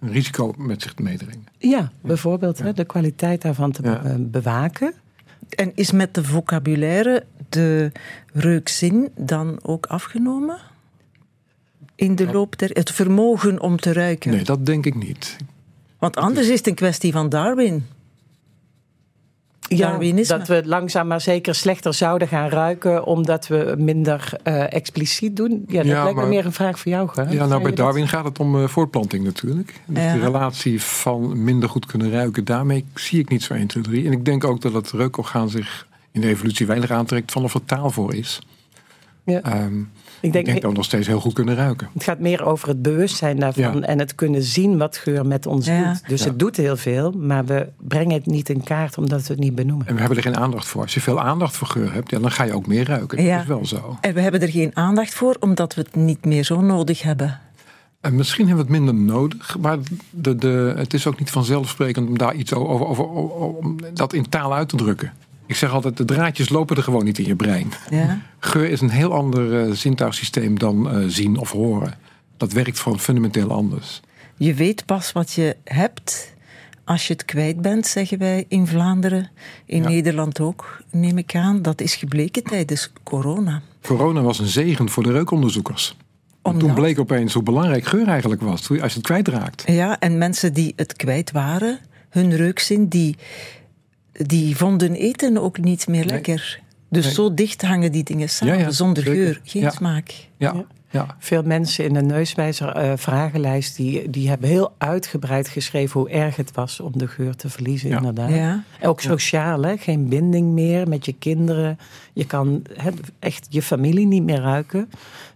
een 0.00 0.12
risico 0.12 0.54
met 0.56 0.82
zich 0.82 0.98
meedringen. 0.98 1.46
Ja, 1.58 1.92
bijvoorbeeld 2.00 2.58
ja. 2.58 2.64
Hè, 2.64 2.72
de 2.72 2.84
kwaliteit 2.84 3.42
daarvan 3.42 3.72
te 3.72 3.82
ja. 3.82 4.16
bewaken. 4.18 4.94
En 5.48 5.72
is 5.74 5.92
met 5.92 6.14
de 6.14 6.24
vocabulaire 6.24 7.24
de 7.48 7.92
reukzin 8.32 9.08
dan 9.16 9.58
ook 9.62 9.86
afgenomen? 9.86 10.56
In 12.00 12.14
de 12.14 12.32
loop 12.32 12.58
der... 12.58 12.70
Het 12.72 12.90
vermogen 12.90 13.60
om 13.60 13.76
te 13.76 13.92
ruiken? 13.92 14.30
Nee, 14.30 14.44
dat 14.44 14.66
denk 14.66 14.86
ik 14.86 14.94
niet. 14.94 15.36
Want 15.98 16.16
anders 16.16 16.48
is 16.48 16.58
het 16.58 16.66
een 16.66 16.74
kwestie 16.74 17.12
van 17.12 17.28
Darwin. 17.28 17.86
Ja, 19.60 19.98
dat 20.26 20.48
we 20.48 20.62
langzaam 20.64 21.06
maar 21.06 21.20
zeker 21.20 21.54
slechter 21.54 21.94
zouden 21.94 22.28
gaan 22.28 22.48
ruiken 22.48 23.04
omdat 23.04 23.46
we 23.46 23.74
minder 23.78 24.32
uh, 24.44 24.72
expliciet 24.72 25.36
doen. 25.36 25.64
Ja, 25.66 25.76
dat 25.76 25.86
ja, 25.86 26.02
lijkt 26.02 26.18
me 26.18 26.26
meer 26.26 26.44
een 26.44 26.52
vraag 26.52 26.78
voor 26.78 26.92
jou. 26.92 27.08
Hè? 27.14 27.22
Ja, 27.22 27.46
nou 27.46 27.62
bij 27.62 27.72
Darwin 27.72 28.00
dat? 28.00 28.10
gaat 28.10 28.24
het 28.24 28.38
om 28.38 28.56
uh, 28.56 28.68
voortplanting 28.68 29.24
natuurlijk. 29.24 29.80
Dus 29.86 30.02
ja. 30.02 30.12
de 30.12 30.20
relatie 30.20 30.82
van 30.82 31.44
minder 31.44 31.68
goed 31.68 31.86
kunnen 31.86 32.10
ruiken, 32.10 32.44
daarmee 32.44 32.84
zie 32.94 33.18
ik 33.18 33.28
niet 33.28 33.42
zo 33.42 33.54
1, 33.54 33.66
2, 33.66 33.82
3. 33.82 34.06
En 34.06 34.12
ik 34.12 34.24
denk 34.24 34.44
ook 34.44 34.60
dat 34.60 34.72
het 34.72 34.90
reukorgaan 34.90 35.50
zich 35.50 35.86
in 36.12 36.20
de 36.20 36.28
evolutie 36.28 36.66
weinig 36.66 36.90
aantrekt 36.90 37.32
van 37.32 37.44
of 37.44 37.54
er 37.54 37.64
taal 37.64 37.90
voor 37.90 38.14
is. 38.14 38.40
Ja. 39.24 39.64
Um, 39.64 39.90
ik 40.20 40.32
denk, 40.32 40.34
ik 40.34 40.44
denk 40.44 40.62
dat 40.62 40.70
we 40.70 40.76
nog 40.76 40.86
steeds 40.86 41.06
heel 41.06 41.20
goed 41.20 41.32
kunnen 41.32 41.54
ruiken. 41.54 41.88
Het 41.92 42.04
gaat 42.04 42.18
meer 42.18 42.44
over 42.44 42.68
het 42.68 42.82
bewustzijn 42.82 43.38
daarvan 43.38 43.80
ja. 43.80 43.86
en 43.86 43.98
het 43.98 44.14
kunnen 44.14 44.42
zien 44.42 44.78
wat 44.78 44.96
geur 44.96 45.26
met 45.26 45.46
ons 45.46 45.66
ja. 45.66 45.92
doet. 45.92 46.08
Dus 46.08 46.22
ja. 46.22 46.28
het 46.28 46.38
doet 46.38 46.56
heel 46.56 46.76
veel, 46.76 47.10
maar 47.10 47.44
we 47.44 47.68
brengen 47.76 48.14
het 48.14 48.26
niet 48.26 48.48
in 48.48 48.62
kaart 48.62 48.98
omdat 48.98 49.26
we 49.26 49.32
het 49.32 49.42
niet 49.42 49.54
benoemen. 49.54 49.86
En 49.86 49.94
we 49.94 50.00
hebben 50.00 50.18
er 50.18 50.24
geen 50.24 50.36
aandacht 50.36 50.66
voor. 50.66 50.82
Als 50.82 50.94
je 50.94 51.00
veel 51.00 51.20
aandacht 51.20 51.56
voor 51.56 51.66
geur 51.66 51.92
hebt, 51.92 52.10
dan 52.10 52.30
ga 52.30 52.44
je 52.44 52.52
ook 52.52 52.66
meer 52.66 52.86
ruiken. 52.86 53.16
Dat 53.16 53.40
is 53.40 53.46
wel 53.46 53.66
zo. 53.66 53.98
En 54.00 54.14
we 54.14 54.20
hebben 54.20 54.40
er 54.40 54.48
geen 54.48 54.76
aandacht 54.76 55.14
voor 55.14 55.36
omdat 55.40 55.74
we 55.74 55.80
het 55.80 55.94
niet 55.94 56.24
meer 56.24 56.44
zo 56.44 56.60
nodig 56.60 57.02
hebben. 57.02 57.40
En 58.00 58.14
misschien 58.14 58.46
hebben 58.46 58.66
we 58.66 58.72
het 58.72 58.80
minder 58.80 59.04
nodig, 59.04 59.58
maar 59.58 59.78
de, 60.10 60.36
de, 60.36 60.74
het 60.76 60.94
is 60.94 61.06
ook 61.06 61.18
niet 61.18 61.30
vanzelfsprekend 61.30 62.08
om 62.08 62.18
daar 62.18 62.34
iets 62.34 62.54
over, 62.54 62.86
over, 62.86 63.10
over 63.10 63.56
om 63.56 63.76
dat 63.94 64.12
in 64.12 64.28
taal 64.28 64.54
uit 64.54 64.68
te 64.68 64.76
drukken. 64.76 65.12
Ik 65.50 65.56
zeg 65.56 65.72
altijd, 65.72 65.96
de 65.96 66.04
draadjes 66.04 66.48
lopen 66.48 66.76
er 66.76 66.82
gewoon 66.82 67.04
niet 67.04 67.18
in 67.18 67.26
je 67.26 67.36
brein. 67.36 67.72
Ja. 67.90 68.20
Geur 68.38 68.70
is 68.70 68.80
een 68.80 68.90
heel 68.90 69.12
ander 69.12 69.66
uh, 69.66 69.72
zintuigsysteem 69.72 70.58
dan 70.58 70.96
uh, 70.96 71.04
zien 71.08 71.38
of 71.38 71.50
horen. 71.50 71.94
Dat 72.36 72.52
werkt 72.52 72.78
gewoon 72.78 73.00
fundamenteel 73.00 73.52
anders. 73.52 74.00
Je 74.36 74.54
weet 74.54 74.86
pas 74.86 75.12
wat 75.12 75.32
je 75.32 75.56
hebt 75.64 76.34
als 76.84 77.06
je 77.06 77.12
het 77.12 77.24
kwijt 77.24 77.60
bent, 77.60 77.86
zeggen 77.86 78.18
wij 78.18 78.44
in 78.48 78.66
Vlaanderen. 78.66 79.30
In 79.66 79.82
ja. 79.82 79.88
Nederland 79.88 80.40
ook, 80.40 80.82
neem 80.90 81.18
ik 81.18 81.34
aan. 81.34 81.62
Dat 81.62 81.80
is 81.80 81.94
gebleken 81.94 82.42
tijdens 82.42 82.92
corona. 83.02 83.62
Corona 83.82 84.20
was 84.20 84.38
een 84.38 84.46
zegen 84.46 84.88
voor 84.88 85.02
de 85.02 85.12
reukonderzoekers. 85.12 85.96
Omdat... 86.42 86.60
Toen 86.60 86.74
bleek 86.74 86.98
opeens 86.98 87.34
hoe 87.34 87.42
belangrijk 87.42 87.84
geur 87.84 88.08
eigenlijk 88.08 88.42
was, 88.42 88.68
als 88.68 88.92
je 88.92 88.98
het 88.98 89.00
kwijtraakt. 89.00 89.62
Ja, 89.66 89.98
en 89.98 90.18
mensen 90.18 90.52
die 90.52 90.72
het 90.76 90.96
kwijt 90.96 91.30
waren, 91.30 91.78
hun 92.10 92.36
reukzin, 92.36 92.88
die 92.88 93.16
die 94.26 94.56
vonden 94.56 94.94
eten 94.94 95.38
ook 95.38 95.58
niet 95.58 95.88
meer 95.88 96.04
lekker. 96.04 96.58
Nee. 96.58 96.68
Dus 96.90 97.04
nee. 97.04 97.14
zo 97.14 97.34
dicht 97.34 97.62
hangen 97.62 97.92
die 97.92 98.04
dingen 98.04 98.28
samen, 98.28 98.54
ja, 98.54 98.60
ja, 98.60 98.70
zonder 98.70 99.02
zeker. 99.02 99.24
geur, 99.24 99.40
geen 99.44 99.62
ja. 99.62 99.70
smaak. 99.70 100.14
Ja. 100.36 100.64
Ja. 100.90 101.16
Veel 101.18 101.42
mensen 101.42 101.84
in 101.84 101.92
de 101.92 102.02
neuswijzer 102.02 102.84
uh, 102.84 102.92
vragenlijst 102.96 103.76
die, 103.76 104.10
die 104.10 104.28
hebben 104.28 104.48
heel 104.48 104.74
uitgebreid 104.78 105.48
geschreven 105.48 106.00
hoe 106.00 106.10
erg 106.10 106.36
het 106.36 106.52
was 106.52 106.80
om 106.80 106.92
de 106.94 107.06
geur 107.06 107.36
te 107.36 107.48
verliezen, 107.48 107.90
inderdaad. 107.90 108.30
Ja. 108.30 108.62
Ook 108.82 109.00
sociaal, 109.00 109.62
hè? 109.62 109.76
geen 109.76 110.08
binding 110.08 110.52
meer 110.52 110.88
met 110.88 111.04
je 111.04 111.12
kinderen. 111.12 111.78
Je 112.12 112.26
kan 112.26 112.62
he, 112.74 112.90
echt 113.18 113.46
je 113.48 113.62
familie 113.62 114.06
niet 114.06 114.22
meer 114.22 114.40
ruiken. 114.40 114.90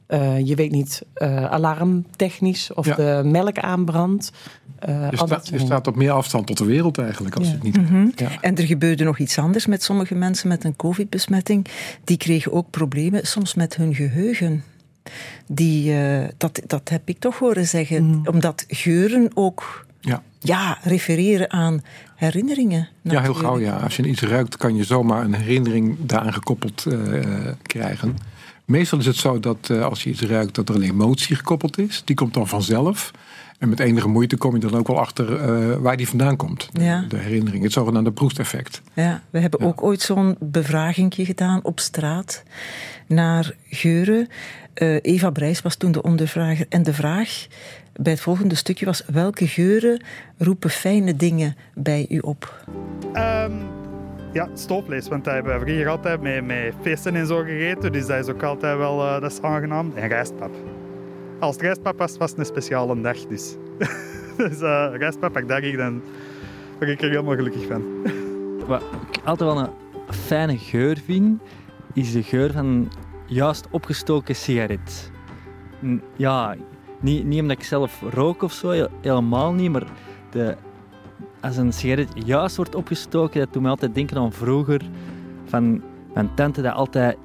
Uh, 0.08 0.46
je 0.46 0.54
weet 0.54 0.70
niet 0.70 1.02
uh, 1.16 1.44
alarmtechnisch 1.44 2.72
of 2.72 2.86
ja. 2.86 2.94
de 2.94 3.22
melk 3.24 3.58
aanbrandt. 3.58 4.32
Uh, 4.88 5.10
je, 5.10 5.16
sta, 5.16 5.40
je, 5.42 5.58
staat 5.58 5.86
op 5.86 5.96
meer 5.96 6.10
afstand 6.10 6.46
tot 6.46 6.58
de 6.58 6.64
wereld 6.64 6.98
eigenlijk. 6.98 7.36
Als 7.36 7.46
ja. 7.46 7.52
het 7.52 7.62
niet 7.62 7.76
mm 7.76 7.86
-hmm. 7.86 8.12
ja. 8.16 8.28
En 8.40 8.56
er 8.56 8.66
gebeurde 8.66 9.04
nog 9.04 9.18
iets 9.18 9.38
anders 9.38 9.66
met 9.66 9.82
sommige 9.82 10.14
mensen 10.14 10.48
met 10.48 10.64
een 10.64 10.76
covid-besmetting. 10.76 11.66
Die 12.04 12.16
kregen 12.16 12.52
ook 12.52 12.70
problemen 12.70 13.26
soms 13.26 13.54
met 13.54 13.76
hun 13.76 13.94
geheugen. 13.94 14.64
Die, 15.46 15.96
dat, 16.36 16.60
dat 16.66 16.88
heb 16.88 17.08
ik 17.08 17.18
toch 17.18 17.38
horen 17.38 17.66
zeggen. 17.66 18.04
Mm. 18.04 18.26
Omdat 18.26 18.64
geuren 18.68 19.30
ook 19.34 19.86
ja. 20.00 20.22
ja, 20.38 20.78
refereren 20.82 21.50
aan 21.50 21.82
herinneringen. 22.16 22.88
Ja, 23.02 23.20
heel 23.20 23.34
gauw 23.34 23.58
ja. 23.58 23.76
Als 23.76 23.96
je 23.96 24.08
iets 24.08 24.22
ruikt, 24.22 24.56
kan 24.56 24.76
je 24.76 24.84
zomaar 24.84 25.24
een 25.24 25.34
herinnering 25.34 25.96
daaraan 26.00 26.32
gekoppeld 26.32 26.84
uh, 26.88 27.22
krijgen. 27.62 28.16
Meestal 28.64 28.98
is 28.98 29.06
het 29.06 29.16
zo 29.16 29.40
dat 29.40 29.68
uh, 29.70 29.84
als 29.84 30.02
je 30.02 30.10
iets 30.10 30.22
ruikt, 30.22 30.54
dat 30.54 30.68
er 30.68 30.74
een 30.74 30.82
emotie 30.82 31.36
gekoppeld 31.36 31.78
is. 31.78 32.02
Die 32.04 32.16
komt 32.16 32.34
dan 32.34 32.48
vanzelf. 32.48 33.10
En 33.58 33.68
met 33.68 33.80
enige 33.80 34.08
moeite 34.08 34.36
kom 34.36 34.54
je 34.54 34.60
dan 34.60 34.74
ook 34.74 34.86
wel 34.86 34.98
achter 34.98 35.30
uh, 35.30 35.76
waar 35.76 35.96
die 35.96 36.08
vandaan 36.08 36.36
komt. 36.36 36.68
Ja. 36.72 37.04
De 37.08 37.16
herinnering, 37.16 37.62
het 37.62 37.72
zogenaamde 37.72 38.12
proesteffect. 38.12 38.82
Ja, 38.94 39.22
we 39.30 39.38
hebben 39.38 39.60
ja. 39.60 39.66
ook 39.66 39.82
ooit 39.82 40.00
zo'n 40.00 40.36
bevragingje 40.40 41.24
gedaan 41.24 41.60
op 41.62 41.80
straat 41.80 42.42
naar 43.06 43.54
geuren. 43.68 44.28
Uh, 44.74 44.98
Eva 45.02 45.30
Brijs 45.30 45.62
was 45.62 45.76
toen 45.76 45.92
de 45.92 46.02
ondervrager. 46.02 46.66
En 46.68 46.82
de 46.82 46.94
vraag 46.94 47.46
bij 47.92 48.12
het 48.12 48.20
volgende 48.20 48.54
stukje 48.54 48.84
was: 48.84 49.04
welke 49.06 49.46
geuren 49.46 50.02
roepen 50.38 50.70
fijne 50.70 51.16
dingen 51.16 51.56
bij 51.74 52.06
u 52.08 52.18
op? 52.18 52.64
Um, 53.06 53.52
ja, 54.32 54.48
stoofvlees, 54.54 55.08
want 55.08 55.24
dat 55.24 55.34
hebben 55.34 55.58
we 55.58 55.64
vroeger 55.64 55.88
altijd 55.88 56.20
met, 56.20 56.44
met 56.44 56.74
feesten 56.82 57.14
en 57.14 57.26
zo 57.26 57.42
gegeten. 57.42 57.92
Dus 57.92 58.06
dat 58.06 58.18
is 58.18 58.32
ook 58.32 58.42
altijd 58.42 58.76
wel 58.76 59.00
uh, 59.00 59.20
dat 59.20 59.32
is 59.32 59.42
aangenaam. 59.42 59.92
En 59.94 60.08
rijstpap. 60.08 60.50
Als 61.40 61.54
het 61.54 61.64
rijstpap 61.64 61.98
was, 61.98 62.16
was 62.16 62.30
het 62.30 62.38
een 62.38 62.46
speciale 62.46 63.00
dag. 63.00 63.16
Dus, 63.26 63.56
dus 64.36 64.60
uh, 64.60 64.86
rijstpap, 64.92 65.36
ik 65.36 65.48
dacht, 65.48 65.76
dan 65.76 66.02
word 66.78 66.90
ik 66.90 67.02
er 67.02 67.08
helemaal 67.08 67.34
gelukkig 67.34 67.66
van. 67.66 67.82
Wat 68.66 68.82
ik 69.12 69.20
altijd 69.24 69.50
wel 69.50 69.58
een 69.58 69.70
fijne 70.14 70.58
geur 70.58 70.98
vind, 71.04 71.40
is 71.92 72.12
de 72.12 72.22
geur 72.22 72.52
van 72.52 72.88
juist 73.26 73.66
opgestoken 73.70 74.36
sigaret. 74.36 75.10
Ja, 76.16 76.56
niet, 77.00 77.24
niet 77.24 77.40
omdat 77.40 77.56
ik 77.56 77.64
zelf 77.64 78.02
rook 78.10 78.42
of 78.42 78.52
zo, 78.52 78.88
helemaal 79.00 79.52
niet, 79.52 79.70
maar 79.70 79.86
de, 80.30 80.56
als 81.40 81.56
een 81.56 81.72
sigaret 81.72 82.08
juist 82.24 82.56
wordt 82.56 82.74
opgestoken, 82.74 83.40
dat 83.40 83.52
doet 83.52 83.62
me 83.62 83.68
altijd 83.68 83.94
denken 83.94 84.16
aan 84.16 84.32
vroeger. 84.32 84.80
Van 85.44 85.82
mijn 86.14 86.34
tante 86.34 86.62
dat 86.62 86.74
altijd 86.74 87.16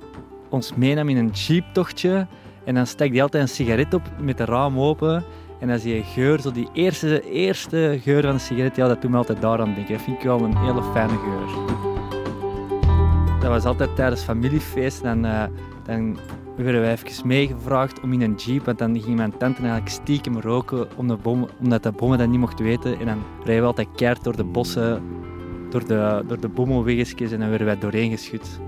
ons 0.50 0.74
meenam 0.76 1.10
in 1.10 1.18
een 1.18 1.30
jeeptochtje. 1.30 2.28
En 2.64 2.76
dan 2.76 2.88
stak 2.88 3.12
die 3.12 3.22
altijd 3.22 3.44
een 3.44 3.50
sigaret 3.50 3.94
op 3.94 4.02
met 4.20 4.38
de 4.38 4.46
raam 4.46 4.80
open. 4.80 5.24
En 5.60 5.80
zie 5.80 5.96
je 5.96 6.04
geur, 6.04 6.40
zo 6.40 6.52
die 6.52 6.70
eerste, 6.74 7.30
eerste 7.30 8.00
geur 8.02 8.22
van 8.22 8.32
een 8.32 8.40
sigaret, 8.40 8.76
ja, 8.76 8.88
dat 8.88 9.02
doet 9.02 9.12
me 9.12 9.18
altijd 9.18 9.42
daaraan 9.42 9.74
denken. 9.74 9.94
Dat 9.94 10.04
vind 10.04 10.18
ik 10.18 10.24
wel 10.24 10.42
een 10.42 10.58
hele 10.58 10.84
fijne 10.84 11.18
geur. 11.18 11.78
Dat 13.40 13.50
was 13.50 13.66
altijd 13.66 13.96
tijdens 13.96 14.22
familiefeesten. 14.22 15.22
Dan, 15.22 15.32
uh, 15.32 15.44
dan 15.90 16.18
werden 16.56 16.82
wij 16.82 16.92
even 16.92 17.28
meegevraagd 17.28 18.00
om 18.00 18.14
in 18.14 18.22
een 18.22 18.36
jeep, 18.36 18.66
want 18.66 18.78
dan 18.78 19.02
ging 19.02 19.16
mijn 19.16 19.38
tante 19.38 19.62
eigenlijk 19.62 19.90
stiekem 19.90 20.40
roken 20.40 20.88
om 20.96 21.08
de 21.08 21.16
bom, 21.16 21.50
omdat 21.60 21.84
de 21.84 21.92
bommen 21.92 22.18
dat 22.18 22.28
niet 22.28 22.40
mocht 22.40 22.60
weten. 22.60 23.00
En 23.00 23.06
dan 23.06 23.24
rijden 23.44 23.62
we 23.62 23.68
altijd 23.68 23.88
keihard 23.96 24.24
door 24.24 24.36
de 24.36 24.44
bossen, 24.44 25.02
door 25.70 25.88
de, 25.88 26.24
door 26.28 26.40
de 26.40 26.50
en 27.32 27.40
dan 27.40 27.50
werden 27.50 27.68
wij 27.68 27.78
doorheen 27.78 28.12
geschud. 28.12 28.60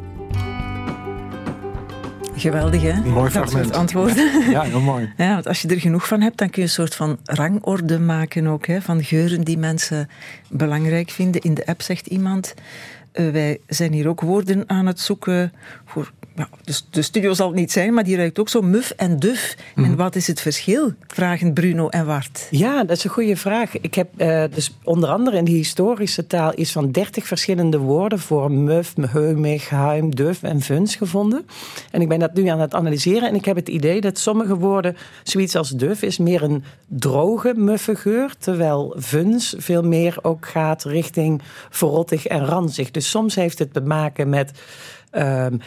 Geweldig, 2.36 2.82
hè? 2.82 3.02
Mooi 3.02 3.32
dat 3.32 3.32
fragment. 3.32 3.76
antwoorden. 3.76 4.32
Ja, 4.52 4.62
heel 4.62 4.80
mooi. 4.80 5.14
Ja, 5.18 5.34
want 5.34 5.48
als 5.48 5.62
je 5.62 5.68
er 5.68 5.80
genoeg 5.80 6.08
van 6.08 6.22
hebt, 6.22 6.38
dan 6.38 6.50
kun 6.50 6.62
je 6.62 6.68
een 6.68 6.74
soort 6.74 6.96
van 6.96 7.18
rangorde 7.24 8.00
maken 8.00 8.48
ook, 8.48 8.66
hè, 8.66 8.82
van 8.82 9.04
geuren 9.04 9.42
die 9.42 9.58
mensen 9.58 10.10
belangrijk 10.50 11.10
vinden. 11.10 11.42
In 11.42 11.54
de 11.54 11.66
app 11.66 11.82
zegt 11.82 12.08
iemand, 12.08 12.54
uh, 13.14 13.32
wij 13.32 13.60
zijn 13.68 13.94
hier 13.94 14.08
ook 14.08 14.22
woorden 14.22 14.64
aan 14.70 14.86
het 14.86 15.00
zoeken 15.00 15.52
voor 15.86 16.12
dus 16.64 16.88
de 16.90 17.02
studio 17.02 17.34
zal 17.34 17.48
het 17.48 17.56
niet 17.56 17.72
zijn, 17.72 17.94
maar 17.94 18.04
die 18.04 18.16
ruikt 18.16 18.40
ook 18.40 18.50
zo 18.50 18.62
muf 18.62 18.92
en 18.92 19.20
duf. 19.20 19.58
Mm. 19.76 19.84
En 19.84 19.96
wat 19.96 20.16
is 20.16 20.28
het 20.28 20.42
verschil? 20.42 20.94
Vragen 21.08 21.54
Bruno 21.54 21.90
en 21.90 22.06
Wart. 22.06 22.48
Ja, 22.52 22.84
dat 22.84 22.98
is 22.98 23.04
een 23.04 23.10
goede 23.10 23.36
vraag. 23.36 23.80
Ik 23.80 23.96
heb 23.96 24.08
uh, 24.18 24.44
dus 24.54 24.78
onder 24.84 25.10
andere 25.10 25.38
in 25.38 25.46
de 25.46 25.52
historische 25.52 26.28
taal 26.28 26.52
iets 26.56 26.72
van 26.72 26.92
dertig 26.92 27.28
verschillende 27.28 27.78
woorden 27.78 28.20
voor 28.20 28.52
muf, 28.52 28.94
heumig, 29.10 29.70
huim, 29.70 30.16
duf 30.16 30.44
en 30.44 30.62
vuns 30.62 30.96
gevonden. 30.96 31.46
En 31.92 32.02
ik 32.02 32.08
ben 32.08 32.20
dat 32.20 32.34
nu 32.34 32.48
aan 32.48 32.60
het 32.60 32.74
analyseren 32.74 33.28
en 33.28 33.36
ik 33.36 33.46
heb 33.46 33.56
het 33.56 33.70
idee 33.70 34.02
dat 34.02 34.18
sommige 34.18 34.56
woorden, 34.56 34.98
zoiets 35.24 35.56
als 35.56 35.70
duf, 35.70 36.02
is 36.02 36.18
meer 36.18 36.44
een 36.44 36.64
droge, 36.88 37.54
muffe 37.56 37.96
geur, 37.96 38.34
terwijl 38.40 38.96
vuns 38.98 39.56
veel 39.58 39.84
meer 39.84 40.18
ook 40.22 40.48
gaat 40.48 40.84
richting 40.84 41.42
verrottig 41.70 42.28
en 42.28 42.46
ranzig. 42.46 42.92
Dus 42.92 43.10
soms 43.10 43.36
heeft 43.36 43.60
het 43.60 43.74
te 43.74 43.82
maken 43.82 44.30
met 44.30 44.52
um, 45.12 45.60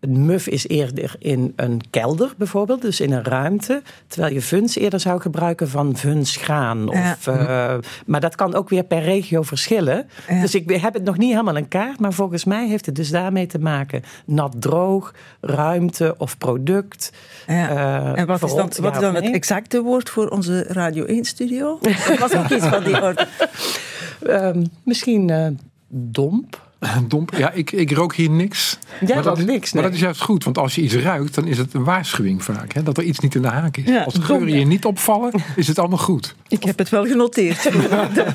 een 0.00 0.26
muf 0.26 0.46
is 0.46 0.68
eerder 0.68 1.14
in 1.18 1.52
een 1.56 1.80
kelder 1.90 2.32
bijvoorbeeld, 2.36 2.82
dus 2.82 3.00
in 3.00 3.12
een 3.12 3.24
ruimte. 3.24 3.82
Terwijl 4.06 4.34
je 4.34 4.40
vuns 4.40 4.76
eerder 4.76 5.00
zou 5.00 5.20
gebruiken 5.20 5.68
van 5.68 5.96
vunsgraan. 5.96 6.88
Of, 6.88 7.24
ja. 7.24 7.74
uh, 7.74 7.82
maar 8.06 8.20
dat 8.20 8.34
kan 8.34 8.54
ook 8.54 8.68
weer 8.68 8.84
per 8.84 9.02
regio 9.02 9.42
verschillen. 9.42 10.08
Ja. 10.28 10.40
Dus 10.40 10.54
ik 10.54 10.70
heb 10.70 10.94
het 10.94 11.04
nog 11.04 11.18
niet 11.18 11.30
helemaal 11.30 11.56
in 11.56 11.68
kaart. 11.68 12.00
Maar 12.00 12.12
volgens 12.12 12.44
mij 12.44 12.68
heeft 12.68 12.86
het 12.86 12.94
dus 12.94 13.10
daarmee 13.10 13.46
te 13.46 13.58
maken. 13.58 14.02
Nat-droog, 14.24 15.14
ruimte 15.40 16.14
of 16.18 16.38
product. 16.38 17.12
Ja. 17.46 17.70
Uh, 17.70 18.18
en 18.18 18.26
wat 18.26 18.42
is 18.42 18.54
dan, 18.54 18.70
wat 18.80 18.94
is 18.94 19.00
dan 19.00 19.14
het 19.14 19.30
exacte 19.30 19.82
woord 19.82 20.10
voor 20.10 20.28
onze 20.28 20.62
Radio 20.62 21.06
1-studio? 21.06 21.78
Dat 22.08 22.18
was 22.18 22.34
ook 22.34 22.48
iets 22.48 22.66
van 22.66 22.84
die 22.84 23.02
orde. 23.02 23.26
um, 24.26 24.70
misschien 24.82 25.28
uh, 25.28 25.46
domp. 25.88 26.68
Domp. 27.08 27.34
Ja, 27.36 27.52
ik, 27.52 27.72
ik 27.72 27.92
rook 27.92 28.14
hier 28.14 28.30
niks. 28.30 28.78
Ja, 29.06 29.14
maar 29.14 29.22
dat, 29.22 29.38
is 29.38 29.44
niks. 29.44 29.72
Nee. 29.72 29.82
Maar 29.82 29.90
dat 29.90 30.00
is 30.00 30.04
juist 30.04 30.20
goed, 30.20 30.44
want 30.44 30.58
als 30.58 30.74
je 30.74 30.82
iets 30.82 30.94
ruikt, 30.94 31.34
dan 31.34 31.46
is 31.46 31.58
het 31.58 31.74
een 31.74 31.84
waarschuwing 31.84 32.44
vaak. 32.44 32.72
Hè, 32.72 32.82
dat 32.82 32.98
er 32.98 33.04
iets 33.04 33.18
niet 33.18 33.34
in 33.34 33.42
de 33.42 33.48
haak 33.48 33.76
is. 33.76 33.84
Ja, 33.84 34.02
als 34.02 34.14
de 34.14 34.22
geuren 34.22 34.58
je 34.58 34.66
niet 34.66 34.84
opvallen, 34.84 35.32
is 35.56 35.68
het 35.68 35.78
allemaal 35.78 35.98
goed. 35.98 36.34
Ik 36.48 36.62
heb 36.62 36.78
het 36.78 36.88
wel 36.88 37.06
genoteerd. 37.06 37.62
de 38.14 38.26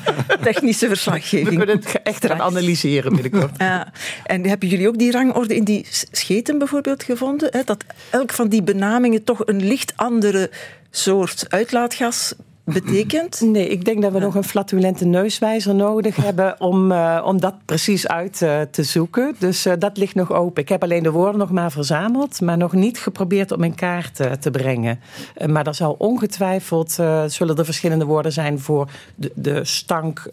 technische 0.42 0.88
verslaggeving. 0.88 1.48
We 1.48 1.56
kunnen 1.56 1.76
het 1.76 2.02
echt 2.02 2.26
gaan 2.26 2.40
analyseren 2.40 3.12
binnenkort. 3.12 3.54
Ja. 3.66 3.92
En 4.24 4.46
hebben 4.46 4.68
jullie 4.68 4.88
ook 4.88 4.98
die 4.98 5.10
rangorde 5.10 5.56
in 5.56 5.64
die 5.64 5.86
scheten 6.10 6.58
bijvoorbeeld 6.58 7.02
gevonden? 7.02 7.48
Hè? 7.52 7.62
Dat 7.64 7.84
elk 8.10 8.32
van 8.32 8.48
die 8.48 8.62
benamingen 8.62 9.24
toch 9.24 9.46
een 9.46 9.66
licht 9.66 9.92
andere 9.96 10.50
soort 10.90 11.46
uitlaatgas 11.48 12.34
betekent? 12.66 13.40
Nee, 13.56 13.68
ik 13.68 13.84
denk 13.84 14.02
dat 14.02 14.12
we 14.12 14.18
nog 14.18 14.34
een 14.34 14.44
flatulente 14.44 15.04
neuswijzer 15.04 15.74
nodig 15.74 16.16
hebben 16.16 16.60
om, 16.60 16.92
uh, 16.92 17.22
om 17.24 17.40
dat 17.40 17.54
precies 17.64 18.08
uit 18.08 18.40
uh, 18.40 18.60
te 18.60 18.82
zoeken. 18.82 19.34
Dus 19.38 19.66
uh, 19.66 19.72
dat 19.78 19.96
ligt 19.96 20.14
nog 20.14 20.32
open. 20.32 20.62
Ik 20.62 20.68
heb 20.68 20.82
alleen 20.82 21.02
de 21.02 21.10
woorden 21.10 21.38
nog 21.38 21.50
maar 21.50 21.70
verzameld, 21.70 22.40
maar 22.40 22.56
nog 22.56 22.72
niet 22.72 22.98
geprobeerd 22.98 23.52
om 23.52 23.62
in 23.62 23.74
kaart 23.74 24.14
te 24.14 24.50
brengen. 24.50 25.00
maar 25.46 25.66
er 25.66 25.74
zal 25.74 25.94
ongetwijfeld 25.98 26.90
zullen 27.26 27.56
er 27.56 27.64
verschillende 27.64 28.04
woorden 28.04 28.32
zijn 28.32 28.58
voor 28.58 28.90
de, 29.14 29.32
de 29.34 29.64
stank, 29.64 30.30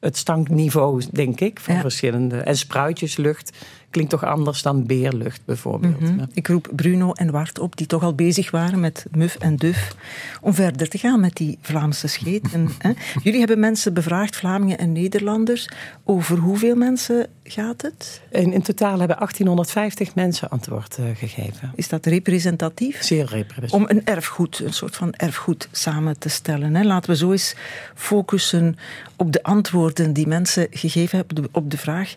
het 0.00 0.16
stankniveau, 0.16 1.02
denk 1.12 1.40
ik, 1.40 1.60
van 1.60 1.74
ja. 1.74 1.80
verschillende. 1.80 2.36
En 2.36 2.56
spruitjeslucht 2.56 3.52
klinkt 3.90 4.10
toch 4.10 4.24
anders 4.24 4.62
dan 4.62 4.86
beerlucht 4.86 5.40
bijvoorbeeld. 5.44 6.00
Mm 6.00 6.06
-hmm. 6.06 6.26
Ik 6.32 6.48
roep 6.48 6.68
Bruno 6.74 7.12
en 7.12 7.30
Wart 7.30 7.58
op, 7.58 7.76
die 7.76 7.86
toch 7.86 8.02
al 8.02 8.14
bezig 8.14 8.50
waren 8.50 8.80
met 8.80 9.06
muf 9.10 9.36
en 9.36 9.56
duf, 9.56 9.94
om 10.40 10.54
verder 10.54 10.88
te 10.88 10.98
gaan 10.98 11.20
met 11.20 11.36
die 11.36 11.58
Vlaamse 11.60 12.06
scheten. 12.06 12.68
hè. 12.78 12.92
Jullie 13.22 13.38
hebben 13.38 13.60
mensen 13.60 13.94
bevraagd, 13.94 14.36
Vlamingen 14.36 14.78
en 14.78 14.92
Nederlanders. 14.92 15.68
Over 16.04 16.38
hoeveel 16.38 16.76
mensen 16.76 17.26
gaat 17.42 17.82
het? 17.82 18.20
In, 18.30 18.52
in 18.52 18.62
totaal 18.62 18.98
hebben 18.98 19.16
1850 19.16 20.14
mensen 20.14 20.48
antwoord 20.48 20.96
uh, 21.00 21.06
gegeven. 21.14 21.72
Is 21.74 21.88
dat 21.88 22.06
representatief? 22.06 23.02
Zeer 23.02 23.26
representatief. 23.26 23.72
Om 23.72 23.84
een 23.88 24.04
erfgoed, 24.04 24.58
een 24.58 24.72
soort 24.72 24.96
van 24.96 25.12
erfgoed 25.12 25.68
samen 25.70 26.18
te 26.18 26.28
stellen. 26.28 26.74
Hè. 26.74 26.84
Laten 26.84 27.10
we 27.10 27.16
zo 27.16 27.30
eens 27.30 27.54
focussen 27.94 28.76
op 29.16 29.32
de 29.32 29.42
antwoorden 29.42 30.12
die 30.12 30.26
mensen 30.26 30.66
gegeven 30.70 31.16
hebben 31.16 31.48
op 31.52 31.70
de 31.70 31.78
vraag 31.78 32.16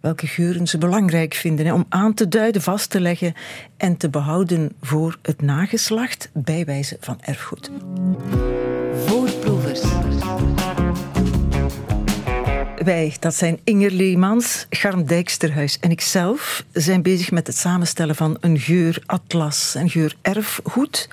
welke 0.00 0.26
geuren 0.26 0.66
ze 0.66 0.78
belangrijk 0.78 1.34
vinden. 1.34 1.66
Hè, 1.66 1.72
om 1.72 1.86
aan 1.88 2.14
te 2.14 2.28
duiden, 2.28 2.62
vast 2.62 2.90
te 2.90 3.00
leggen 3.00 3.34
en 3.76 3.96
te 3.96 4.08
behouden 4.08 4.72
voor 4.80 5.18
het 5.22 5.42
nageslacht 5.42 6.30
bij 6.32 6.64
wijze 6.64 6.96
van 7.00 7.18
erfgoed. 7.20 7.70
Voorproevers. 9.06 9.82
Wij, 12.86 13.16
dat 13.20 13.34
zijn 13.34 13.60
Inger 13.64 13.90
Leemans, 13.90 14.66
Garm 14.70 15.06
Dijksterhuis 15.06 15.78
en 15.80 15.90
ikzelf, 15.90 16.64
zijn 16.72 17.02
bezig 17.02 17.30
met 17.30 17.46
het 17.46 17.56
samenstellen 17.56 18.14
van 18.14 18.36
een 18.40 18.58
geuratlas, 18.58 19.74
een 19.74 19.90
geurerfgoed. 19.90 21.08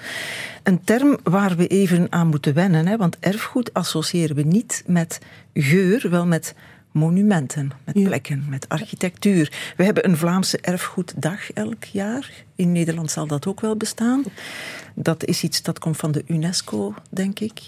Een 0.63 0.83
term 0.83 1.17
waar 1.23 1.55
we 1.55 1.67
even 1.67 2.07
aan 2.09 2.27
moeten 2.27 2.53
wennen, 2.53 2.87
hè, 2.87 2.97
want 2.97 3.17
erfgoed 3.19 3.73
associëren 3.73 4.35
we 4.35 4.41
niet 4.41 4.83
met 4.85 5.19
geur, 5.53 6.09
wel 6.09 6.25
met 6.25 6.55
monumenten, 6.93 7.71
met 7.85 8.03
plekken, 8.03 8.45
met 8.49 8.69
architectuur. 8.69 9.73
We 9.77 9.83
hebben 9.83 10.09
een 10.09 10.17
Vlaamse 10.17 10.57
erfgoeddag 10.57 11.51
elk 11.51 11.83
jaar. 11.83 12.31
In 12.55 12.71
Nederland 12.71 13.11
zal 13.11 13.27
dat 13.27 13.47
ook 13.47 13.61
wel 13.61 13.77
bestaan. 13.77 14.23
Dat 14.95 15.25
is 15.25 15.43
iets 15.43 15.61
dat 15.61 15.79
komt 15.79 15.97
van 15.97 16.11
de 16.11 16.23
UNESCO, 16.27 16.93
denk 17.09 17.39
ik. 17.39 17.61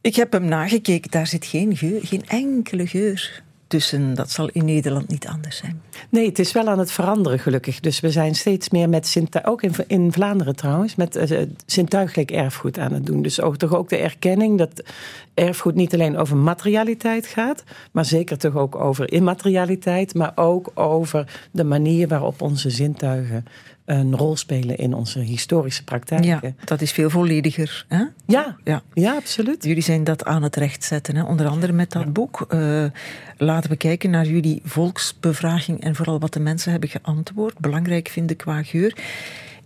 Ik 0.00 0.16
heb 0.16 0.32
hem 0.32 0.44
nagekeken, 0.44 1.10
daar 1.10 1.26
zit 1.26 1.44
geen 1.44 1.76
geur, 1.76 2.00
geen 2.02 2.26
enkele 2.26 2.86
geur 2.86 3.44
tussen. 3.66 4.14
Dat 4.14 4.30
zal 4.30 4.48
in 4.52 4.64
Nederland 4.64 5.08
niet 5.08 5.26
anders 5.26 5.56
zijn. 5.56 5.82
Nee, 6.08 6.26
het 6.26 6.38
is 6.38 6.52
wel 6.52 6.68
aan 6.68 6.78
het 6.78 6.92
veranderen 6.92 7.38
gelukkig. 7.38 7.80
Dus 7.80 8.00
we 8.00 8.10
zijn 8.10 8.34
steeds 8.34 8.68
meer 8.68 8.88
met 8.88 9.16
ook 9.42 9.62
in, 9.62 9.72
in 9.86 10.12
Vlaanderen 10.12 10.56
trouwens, 10.56 10.94
met 10.94 11.16
uh, 11.16 11.42
zintuigelijk 11.66 12.30
erfgoed 12.30 12.78
aan 12.78 12.92
het 12.92 13.06
doen. 13.06 13.22
Dus 13.22 13.40
ook, 13.40 13.56
toch 13.56 13.74
ook 13.74 13.88
de 13.88 13.96
erkenning 13.96 14.58
dat 14.58 14.82
erfgoed 15.34 15.74
niet 15.74 15.94
alleen 15.94 16.16
over 16.16 16.36
materialiteit 16.36 17.26
gaat, 17.26 17.64
maar 17.92 18.04
zeker 18.04 18.38
toch 18.38 18.56
ook 18.56 18.76
over 18.76 19.12
immaterialiteit, 19.12 20.14
maar 20.14 20.32
ook 20.34 20.70
over 20.74 21.48
de 21.50 21.64
manier 21.64 22.08
waarop 22.08 22.42
onze 22.42 22.70
zintuigen 22.70 23.44
een 23.86 24.16
rol 24.16 24.36
spelen 24.36 24.76
in 24.76 24.94
onze 24.94 25.18
historische 25.18 25.84
praktijken. 25.84 26.26
Ja, 26.26 26.40
dat 26.64 26.80
is 26.80 26.92
veel 26.92 27.10
vollediger. 27.10 27.84
Hè? 27.88 28.04
Ja, 28.26 28.56
ja. 28.64 28.82
ja, 28.94 29.14
absoluut. 29.14 29.64
Jullie 29.64 29.82
zijn 29.82 30.04
dat 30.04 30.24
aan 30.24 30.42
het 30.42 30.56
rechtzetten, 30.56 31.16
hè? 31.16 31.22
onder 31.22 31.46
andere 31.46 31.72
met 31.72 31.92
dat 31.92 32.12
boek. 32.12 32.46
Uh, 32.48 32.84
laten 33.36 33.70
we 33.70 33.76
kijken 33.76 34.10
naar 34.10 34.26
jullie 34.26 34.60
volksbevraging 34.64 35.80
en 35.80 35.94
vooral 35.94 36.18
wat 36.18 36.32
de 36.32 36.40
mensen 36.40 36.70
hebben 36.70 36.88
geantwoord. 36.88 37.58
Belangrijk 37.58 38.08
vinden 38.08 38.36
qua 38.36 38.62
geur. 38.62 38.96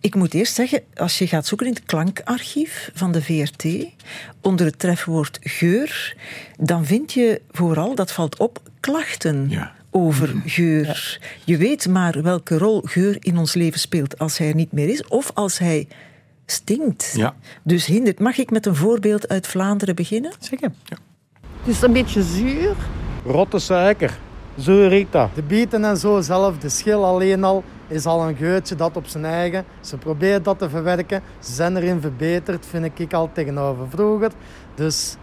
Ik 0.00 0.14
moet 0.14 0.34
eerst 0.34 0.54
zeggen, 0.54 0.82
als 0.94 1.18
je 1.18 1.26
gaat 1.26 1.46
zoeken 1.46 1.66
in 1.66 1.72
het 1.72 1.84
klankarchief 1.84 2.90
van 2.94 3.12
de 3.12 3.22
VRT, 3.22 3.66
onder 4.40 4.66
het 4.66 4.78
trefwoord 4.78 5.38
geur, 5.40 6.16
dan 6.58 6.84
vind 6.84 7.12
je 7.12 7.40
vooral, 7.50 7.94
dat 7.94 8.12
valt 8.12 8.38
op, 8.38 8.62
klachten. 8.80 9.46
Ja 9.48 9.78
over 9.90 10.34
geur. 10.44 11.20
Je 11.44 11.56
weet 11.56 11.88
maar 11.88 12.22
welke 12.22 12.58
rol 12.58 12.82
geur 12.84 13.16
in 13.18 13.38
ons 13.38 13.54
leven 13.54 13.80
speelt 13.80 14.18
als 14.18 14.38
hij 14.38 14.48
er 14.48 14.54
niet 14.54 14.72
meer 14.72 14.88
is 14.88 15.06
of 15.06 15.30
als 15.34 15.58
hij 15.58 15.88
stinkt. 16.46 17.12
Ja. 17.16 17.34
Dus 17.62 17.86
hindert. 17.86 18.18
Mag 18.18 18.38
ik 18.38 18.50
met 18.50 18.66
een 18.66 18.74
voorbeeld 18.74 19.28
uit 19.28 19.46
Vlaanderen 19.46 19.94
beginnen? 19.94 20.32
Zeker. 20.38 20.70
Ja. 20.84 20.96
Het 21.60 21.74
is 21.74 21.82
een 21.82 21.92
beetje 21.92 22.22
zuur. 22.22 22.76
Rotte 23.24 23.58
suiker. 23.58 24.18
Zo 24.58 24.86
riekt 24.88 25.12
dat. 25.12 25.28
De 25.34 25.42
bieten 25.42 25.84
en 25.84 25.96
zo 25.96 26.20
zelf, 26.20 26.58
de 26.58 26.68
schil 26.68 27.04
alleen 27.04 27.44
al, 27.44 27.64
is 27.88 28.06
al 28.06 28.28
een 28.28 28.36
geurtje 28.36 28.74
dat 28.74 28.96
op 28.96 29.06
zijn 29.06 29.24
eigen. 29.24 29.64
Ze 29.80 29.96
proberen 29.96 30.42
dat 30.42 30.58
te 30.58 30.68
verwerken. 30.68 31.22
Ze 31.38 31.52
zijn 31.52 31.76
erin 31.76 32.00
verbeterd, 32.00 32.66
vind 32.66 32.98
ik 32.98 33.12
al 33.12 33.30
tegenover 33.32 33.88
vroeger. 33.88 34.30
Dus 34.74 35.16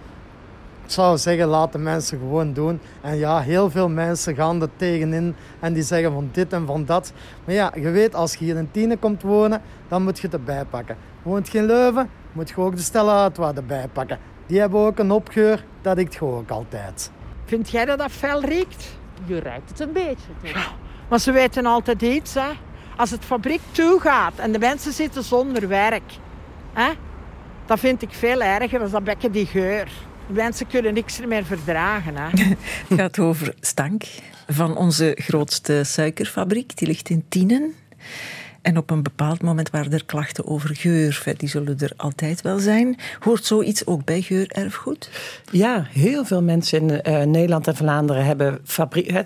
ik 0.88 0.94
zou 0.94 1.18
zeggen, 1.18 1.48
laat 1.48 1.72
de 1.72 1.78
mensen 1.78 2.18
gewoon 2.18 2.54
doen. 2.54 2.80
En 3.02 3.18
ja, 3.18 3.40
heel 3.40 3.70
veel 3.70 3.90
mensen 3.90 4.36
gaan 4.36 4.62
er 4.62 4.70
tegenin 4.76 5.36
en 5.60 5.74
die 5.74 5.84
zeggen 5.84 6.12
van 6.14 6.30
dit 6.32 6.54
en 6.54 6.66
van 6.66 6.86
dat. 6.86 7.14
Maar 7.46 7.56
ja, 7.56 7.74
je 7.76 7.90
weet, 7.90 8.16
als 8.16 8.36
je 8.36 8.46
hier 8.46 8.56
in 8.56 8.72
Tiene 8.72 8.98
komt 8.98 9.22
wonen, 9.22 9.62
dan 9.88 10.04
moet 10.04 10.20
je 10.20 10.24
het 10.28 10.34
erbij 10.36 10.66
pakken. 10.66 10.98
Woont 11.24 11.50
je 11.50 11.58
in 11.58 11.66
Leuven, 11.66 12.10
moet 12.32 12.50
je 12.50 12.58
ook 12.58 12.76
de 12.76 12.82
Stella 12.82 13.32
erbij 13.56 13.88
pakken. 13.94 14.20
Die 14.46 14.60
hebben 14.60 14.80
ook 14.80 15.00
een 15.00 15.12
opgeur, 15.12 15.64
dat 15.82 15.98
ik 15.98 16.18
ook 16.20 16.50
altijd. 16.50 17.12
Vind 17.46 17.70
jij 17.70 17.86
dat 17.86 17.98
dat 17.98 18.12
fel 18.12 18.42
riekt? 18.42 18.98
Je 19.26 19.40
ruikt 19.40 19.70
het 19.70 19.80
een 19.80 19.94
beetje. 19.94 20.28
Toch? 20.54 20.74
Maar 21.10 21.20
ze 21.20 21.32
weten 21.32 21.66
altijd 21.66 22.02
iets, 22.02 22.34
hè. 22.34 22.50
Als 22.98 23.12
het 23.12 23.26
fabriek 23.26 23.62
toegaat 23.72 24.34
en 24.36 24.52
de 24.52 24.60
mensen 24.60 24.92
zitten 24.92 25.24
zonder 25.24 25.68
werk, 25.68 26.12
hè, 26.74 26.92
dat 27.66 27.80
vind 27.80 28.02
ik 28.02 28.14
veel 28.14 28.42
erger 28.42 28.80
dan 28.80 28.90
dat 28.90 29.04
bekken 29.04 29.32
die 29.32 29.46
geur. 29.46 29.88
Mensen 30.28 30.68
kunnen 30.68 30.94
niks 30.94 31.20
meer 31.26 31.46
verdragen. 31.46 32.16
Hè. 32.16 32.28
Het 32.88 33.00
gaat 33.00 33.20
over 33.20 33.54
stank 33.60 34.04
van 34.48 34.78
onze 34.78 35.18
grootste 35.20 35.84
suikerfabriek. 35.84 36.78
Die 36.78 36.88
ligt 36.88 37.10
in 37.10 37.26
Tienen. 37.30 37.74
En 38.68 38.78
op 38.78 38.90
een 38.90 39.04
bepaald 39.04 39.42
moment 39.42 39.70
waren 39.70 39.92
er 39.92 40.06
klachten 40.06 40.48
over 40.48 40.76
geur. 40.76 41.24
Die 41.38 41.50
zullen 41.50 41.80
er 41.80 41.92
altijd 41.96 42.42
wel 42.42 42.60
zijn. 42.60 42.98
Hoort 43.20 43.46
zoiets 43.46 43.86
ook 43.86 44.06
bij 44.06 44.22
geurerfgoed? 44.22 45.10
Ja, 45.52 45.88
heel 45.90 46.26
veel 46.26 46.42
mensen 46.42 46.82
in 46.82 47.02
uh, 47.14 47.24
Nederland 47.24 47.68
en 47.68 47.76
Vlaanderen 47.76 48.26
hebben. 48.26 48.60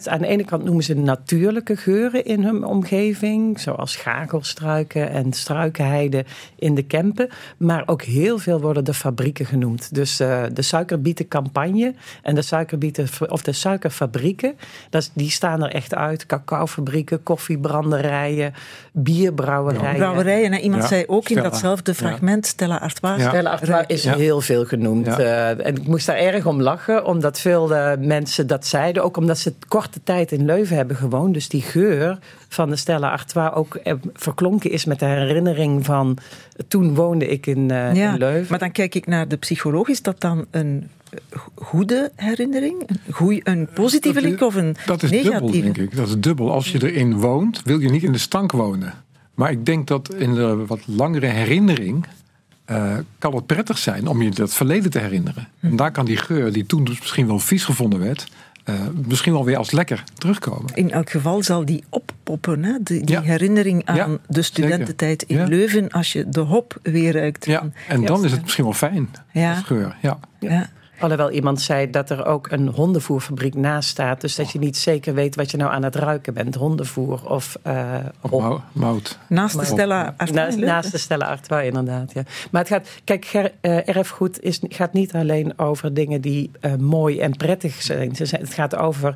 Aan 0.03 0.21
de 0.21 0.27
ene 0.27 0.45
kant 0.45 0.63
noemen 0.63 0.83
ze 0.83 0.95
natuurlijke 0.95 1.75
geuren 1.75 2.25
in 2.25 2.43
hun 2.43 2.63
omgeving, 2.63 3.60
zoals 3.60 3.95
gagelstruiken 3.95 5.12
en 5.12 5.33
struikenheiden 5.33 6.25
in 6.55 6.75
de 6.75 6.83
Kempen. 6.83 7.29
Maar 7.57 7.83
ook 7.86 8.01
heel 8.01 8.38
veel 8.38 8.62
worden 8.62 8.86
de 8.86 8.93
fabrieken 8.93 9.45
genoemd. 9.45 9.93
Dus 9.93 10.21
uh, 10.21 10.43
de 10.54 10.62
suikerbietencampagne 10.62 11.93
en 12.21 12.36
de 12.36 12.41
suikerbieten 12.41 13.08
of 13.27 13.41
de 13.41 13.51
suikerfabrieken, 13.51 14.54
dat, 14.89 15.12
die 15.13 15.30
staan 15.30 15.63
er 15.63 15.71
echt 15.71 15.95
uit. 15.95 16.25
Cacaofabrieken, 16.25 17.23
koffiebranderijen, 17.23 18.54
bier 18.91 19.30
brouwerijen. 19.32 19.96
Brouwerijen. 19.96 20.54
Iemand 20.54 20.84
zei 20.84 21.04
ook 21.08 21.30
in 21.30 21.44
datzelfde 21.44 21.94
fragment, 21.94 22.46
Stella 22.46 22.78
Artois. 22.78 23.24
Stella 23.24 23.50
Artois 23.50 23.84
is 23.88 24.06
heel 24.06 24.41
veel 24.41 24.65
genoemd. 24.65 25.08
Uh, 25.08 25.50
en 25.50 25.76
ik 25.76 25.88
moest 25.88 26.06
daar 26.06 26.15
erg 26.15 26.46
om 26.46 26.62
lachen, 26.62 27.06
omdat 27.06 27.39
veel 27.39 27.72
uh, 27.72 27.91
mensen 28.00 28.48
dat 28.48 28.67
zeiden. 28.67 29.04
Ook 29.04 29.17
omdat 29.17 29.38
ze 29.38 29.54
korte 29.67 30.00
tijd 30.04 30.32
in 30.32 30.46
Leuven 30.46 30.76
hebben 30.76 30.96
gewoond. 30.96 31.34
Dus 31.34 31.50
die 31.50 31.62
geur 31.62 32.17
van 32.48 32.70
de 32.70 32.76
Stella 32.76 33.10
Artois 33.10 33.54
ook 33.54 33.76
eh, 33.76 33.94
verklonken 34.13 34.72
is 34.72 34.86
met 34.86 35.00
de 35.00 35.06
herinnering 35.06 35.86
van... 35.86 36.17
toen 36.67 36.96
woonde 36.96 37.28
ik 37.28 37.48
in, 37.48 37.72
in 37.72 38.17
Leuven. 38.17 38.48
Maar 38.50 38.60
dan 38.60 38.72
kijk 38.72 38.96
ik 38.96 39.08
naar 39.08 39.28
de 39.28 39.38
psycholoog. 39.38 39.88
Is 39.88 40.02
dat 40.02 40.22
dan 40.22 40.46
een 40.52 40.89
goede 41.56 42.12
herinnering? 42.15 42.84
Een, 42.88 43.13
goeie, 43.13 43.41
een 43.44 43.67
positieve 43.74 44.22
link 44.22 44.41
of 44.41 44.56
een 44.56 44.76
dat 44.86 45.04
is 45.04 45.10
negatieve? 45.10 45.39
dubbel, 45.39 45.62
denk 45.62 45.78
ik. 45.78 45.96
Dat 45.96 46.08
is 46.08 46.20
dubbel. 46.20 46.52
Als 46.52 46.72
je 46.72 46.91
erin 46.91 47.20
woont, 47.20 47.62
wil 47.63 47.80
je 47.80 47.89
niet 47.89 48.04
in 48.04 48.12
de 48.12 48.17
stank 48.17 48.52
wonen. 48.52 48.94
Maar 49.41 49.51
ik 49.51 49.65
denk 49.65 49.88
dat 49.88 50.13
in 50.13 50.34
de 50.34 50.65
wat 50.65 50.80
langere 50.86 51.25
herinnering 51.25 52.06
uh, 52.71 52.93
kan 53.19 53.36
het 53.36 53.45
prettig 53.45 53.77
zijn 53.77 54.08
om 54.08 54.21
je 54.21 54.30
dat 54.30 54.54
verleden 54.54 54.91
te 54.91 54.99
herinneren. 54.99 55.47
Hm. 55.60 55.65
En 55.65 55.75
daar 55.75 55.91
kan 55.91 56.06
die 56.06 56.17
geur, 56.17 56.51
die 56.51 56.65
toen 56.65 56.84
dus 56.84 56.99
misschien 56.99 57.27
wel 57.27 57.39
vies 57.39 57.63
gevonden 57.63 57.99
werd, 57.99 58.27
uh, 58.65 58.75
misschien 59.08 59.34
wel 59.34 59.45
weer 59.45 59.58
als 59.58 59.71
lekker 59.71 60.04
terugkomen. 60.13 60.73
In 60.73 60.91
elk 60.91 61.10
geval 61.10 61.43
zal 61.43 61.65
die 61.65 61.84
oppoppen, 61.89 62.63
hè? 62.63 62.73
Die, 62.84 63.06
die 63.06 63.19
herinnering 63.19 63.86
aan 63.86 64.19
de 64.27 64.41
studententijd 64.41 65.23
in 65.23 65.47
Leuven, 65.47 65.89
als 65.89 66.13
je 66.13 66.30
de 66.30 66.39
hop 66.39 66.80
weer 66.84 67.13
ruikt. 67.13 67.45
Ja, 67.45 67.69
en 67.88 68.06
dan 68.06 68.25
is 68.25 68.32
het 68.32 68.41
misschien 68.41 68.63
wel 68.63 68.73
fijn, 68.73 69.10
als 69.34 69.63
geur. 69.63 69.97
ja. 70.01 70.19
Alhoewel 71.02 71.32
iemand 71.32 71.62
zei 71.62 71.90
dat 71.90 72.10
er 72.10 72.26
ook 72.26 72.52
een 72.52 72.68
hondenvoerfabriek 72.68 73.56
naast 73.56 73.90
staat. 73.90 74.22
Dus 74.22 74.36
dat 74.36 74.52
je 74.52 74.60
niet 74.60 74.78
zeker 74.78 75.14
weet 75.14 75.36
wat 75.36 75.52
je 75.52 75.58
nou 75.58 75.72
aan 75.72 75.84
het 75.84 75.96
ruiken 75.96 76.34
bent. 76.34 76.56
Hondenvoer 76.56 77.30
of... 77.30 77.58
Uh, 77.68 77.96
of 78.22 78.62
mout. 78.72 79.18
Naast 79.28 79.60
de 79.60 79.66
Stella 79.66 80.14
Artois. 80.18 80.56
Naast, 80.56 80.92
de 80.92 80.98
Stella 80.98 81.26
Artois, 81.26 81.66
inderdaad. 81.66 82.14
Ja. 82.14 82.24
Maar 82.52 82.62
het 82.62 82.72
gaat... 82.72 82.88
Kijk, 83.04 83.52
uh, 83.62 83.88
erfgoed 83.88 84.42
is, 84.42 84.60
gaat 84.68 84.94
niet 84.94 85.14
alleen 85.14 85.60
over 85.60 85.94
dingen 85.94 86.22
die 86.22 86.52
uh, 86.62 86.76
mooi 86.76 87.20
en 87.20 87.32
prettig 87.38 87.82
zijn. 87.82 88.16
Het 88.18 88.54
gaat 88.54 88.76
over 88.76 89.16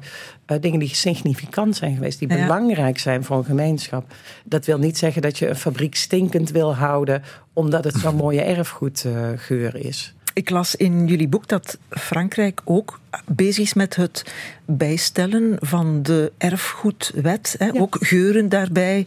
dingen 0.60 0.80
die 0.80 0.96
significant 0.96 1.76
zijn 1.76 1.94
geweest. 1.94 2.20
Die 2.20 2.28
belangrijk 2.28 3.00
zijn 3.00 3.24
voor 3.24 3.38
een 3.38 3.46
gemeenschap. 3.46 4.14
Dat 4.44 4.66
wil 4.66 4.78
niet 4.78 4.98
zeggen 4.98 5.22
dat 5.22 5.38
je 5.38 5.50
een 5.50 5.56
fabriek 5.56 5.96
stinkend 5.96 6.50
wil 6.52 6.76
houden... 6.76 7.24
omdat 7.54 7.84
het 7.84 7.96
zo'n 7.96 8.16
mooie 8.26 8.42
erfgoedgeur 8.42 9.76
is. 9.76 10.15
Ik 10.36 10.50
las 10.50 10.76
in 10.76 11.08
jullie 11.08 11.28
boek 11.28 11.48
dat 11.48 11.78
Frankrijk 11.90 12.62
ook 12.64 13.00
bezig 13.26 13.64
is 13.64 13.74
met 13.74 13.96
het 13.96 14.34
bijstellen 14.66 15.58
van 15.60 16.04
de 16.04 16.32
erfgoedwet. 16.38 17.56
Hè, 17.58 17.74
Ook 17.74 17.98
geuren 18.00 18.50
daarbij 18.50 19.06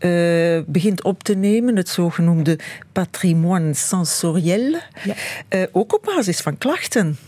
uh, 0.00 0.60
begint 0.66 1.02
op 1.02 1.22
te 1.22 1.34
nemen, 1.34 1.76
het 1.76 1.88
zogenoemde 1.88 2.58
patrimoine 2.92 3.74
sensoriel. 3.74 4.78
Ja. 5.04 5.14
Uh, 5.50 5.62
ook 5.72 5.94
op 5.94 6.02
basis 6.02 6.40
van 6.40 6.58
klachten. 6.58 7.18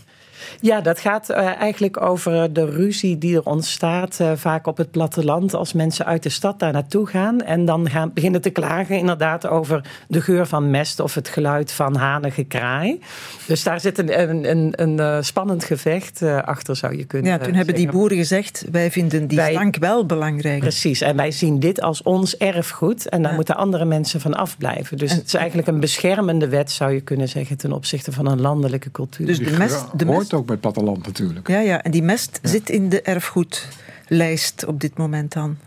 Ja, 0.61 0.81
dat 0.81 0.99
gaat 0.99 1.29
uh, 1.29 1.37
eigenlijk 1.37 2.01
over 2.01 2.53
de 2.53 2.65
ruzie 2.65 3.17
die 3.17 3.35
er 3.35 3.43
ontstaat, 3.43 4.17
uh, 4.21 4.31
vaak 4.35 4.67
op 4.67 4.77
het 4.77 4.91
platteland, 4.91 5.53
als 5.53 5.73
mensen 5.73 6.05
uit 6.05 6.23
de 6.23 6.29
stad 6.29 6.59
daar 6.59 6.71
naartoe 6.71 7.07
gaan 7.07 7.41
en 7.41 7.65
dan 7.65 7.89
gaan 7.89 8.11
beginnen 8.13 8.41
te 8.41 8.49
klagen, 8.49 8.97
inderdaad, 8.97 9.47
over 9.47 9.81
de 10.07 10.21
geur 10.21 10.45
van 10.45 10.69
mest 10.69 10.99
of 10.99 11.13
het 11.13 11.27
geluid 11.27 11.71
van 11.71 11.95
hanige 11.95 12.43
kraai. 12.43 12.99
Dus 13.47 13.63
daar 13.63 13.79
zit 13.79 13.97
een, 13.97 14.21
een, 14.29 14.49
een, 14.49 14.73
een 14.75 14.97
uh, 14.97 15.17
spannend 15.21 15.63
gevecht 15.63 16.21
achter, 16.21 16.75
zou 16.75 16.97
je 16.97 17.05
kunnen 17.05 17.31
Ja, 17.31 17.37
toen 17.37 17.53
hebben 17.53 17.75
die 17.75 17.91
boeren 17.91 18.17
gezegd: 18.17 18.65
wij 18.71 18.91
vinden 18.91 19.27
die 19.27 19.37
wij, 19.37 19.51
stank 19.51 19.77
wel 19.77 20.05
belangrijk. 20.05 20.59
Precies, 20.59 21.01
en 21.01 21.15
wij 21.15 21.31
zien 21.31 21.59
dit 21.59 21.81
als 21.81 22.01
ons 22.01 22.37
erfgoed 22.37 23.09
en 23.09 23.21
daar 23.21 23.29
ja. 23.29 23.35
moeten 23.35 23.55
andere 23.55 23.85
mensen 23.85 24.21
van 24.21 24.33
afblijven. 24.33 24.97
Dus 24.97 25.11
en, 25.11 25.17
het 25.17 25.27
is 25.27 25.33
eigenlijk 25.33 25.67
een 25.67 25.79
beschermende 25.79 26.47
wet, 26.47 26.71
zou 26.71 26.91
je 26.91 27.01
kunnen 27.01 27.29
zeggen, 27.29 27.57
ten 27.57 27.71
opzichte 27.71 28.11
van 28.11 28.27
een 28.27 28.41
landelijke 28.41 28.91
cultuur. 28.91 29.25
Dus 29.25 29.37
de 29.39 29.57
mest, 29.57 29.85
de 29.93 30.05
mest 30.05 30.33
ook 30.33 30.45
bij 30.47 30.55
het 30.55 30.73
platteland 30.73 31.05
natuurlijk. 31.05 31.47
Ja, 31.47 31.59
ja. 31.59 31.83
en 31.83 31.91
die 31.91 32.03
mest 32.03 32.39
zit 32.41 32.69
in 32.69 32.89
de 32.89 33.01
erfgoedlijst 33.01 34.65
op 34.65 34.79
dit 34.79 34.97
moment 34.97 35.33
dan. 35.33 35.57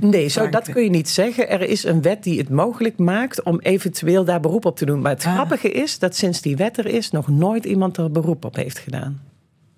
nee, 0.00 0.28
zo, 0.28 0.48
dat 0.48 0.70
kun 0.72 0.82
je 0.82 0.90
niet 0.90 1.08
zeggen. 1.08 1.48
Er 1.48 1.62
is 1.62 1.84
een 1.84 2.02
wet 2.02 2.22
die 2.22 2.38
het 2.38 2.48
mogelijk 2.48 2.98
maakt 2.98 3.42
om 3.42 3.60
eventueel 3.60 4.24
daar 4.24 4.40
beroep 4.40 4.64
op 4.64 4.76
te 4.76 4.84
doen. 4.84 5.00
Maar 5.00 5.12
het 5.12 5.24
ah. 5.24 5.34
grappige 5.34 5.70
is 5.70 5.98
dat 5.98 6.16
sinds 6.16 6.40
die 6.40 6.56
wet 6.56 6.78
er 6.78 6.86
is, 6.86 7.10
nog 7.10 7.28
nooit 7.28 7.64
iemand 7.64 7.96
er 7.96 8.10
beroep 8.10 8.44
op 8.44 8.56
heeft 8.56 8.78
gedaan. 8.78 9.20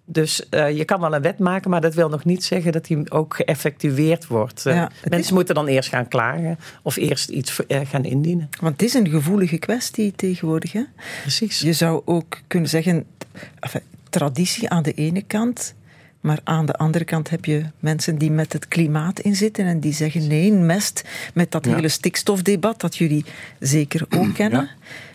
Dus 0.07 0.47
uh, 0.51 0.77
je 0.77 0.85
kan 0.85 1.01
wel 1.01 1.15
een 1.15 1.23
wet 1.23 1.39
maken, 1.39 1.71
maar 1.71 1.81
dat 1.81 1.95
wil 1.95 2.09
nog 2.09 2.25
niet 2.25 2.45
zeggen 2.45 2.73
dat 2.73 2.85
die 2.85 3.11
ook 3.11 3.35
geëffectueerd 3.35 4.27
wordt. 4.27 4.63
Ja, 4.63 4.73
het 4.73 4.93
mensen 5.01 5.19
is- 5.19 5.31
moeten 5.31 5.55
dan 5.55 5.67
eerst 5.67 5.89
gaan 5.89 6.09
klagen 6.09 6.59
of 6.83 6.97
eerst 6.97 7.29
iets 7.29 7.61
uh, 7.69 7.81
gaan 7.85 8.05
indienen. 8.05 8.49
Want 8.61 8.73
het 8.73 8.83
is 8.83 8.95
een 8.95 9.09
gevoelige 9.09 9.59
kwestie 9.59 10.13
tegenwoordig. 10.17 10.73
Hè? 10.73 10.83
Precies. 11.21 11.61
Je 11.61 11.73
zou 11.73 12.03
ook 12.05 12.39
kunnen 12.47 12.69
zeggen, 12.69 13.05
enfin, 13.61 13.83
traditie 14.19 14.69
aan 14.69 14.83
de 14.83 14.93
ene 14.93 15.23
kant, 15.23 15.75
maar 16.21 16.39
aan 16.45 16.67
de 16.67 16.73
andere 16.73 17.05
kant 17.05 17.31
heb 17.31 17.45
je 17.45 17.65
mensen 17.79 18.19
die 18.19 18.31
met 18.31 18.53
het 18.53 18.69
klimaat 18.69 19.21
inzitten 19.21 19.67
en 19.67 19.81
die 19.81 19.93
zeggen 19.93 20.27
nee, 20.27 20.53
mest, 20.53 21.05
met 21.35 21.51
dat 21.51 21.65
Ja. 21.65 21.75
hele 21.75 21.89
stikstofdebat 21.89 22.81
dat 22.81 22.97
jullie 22.97 23.25
zeker 23.61 24.07
ook 24.19 24.35
kennen. 24.35 24.69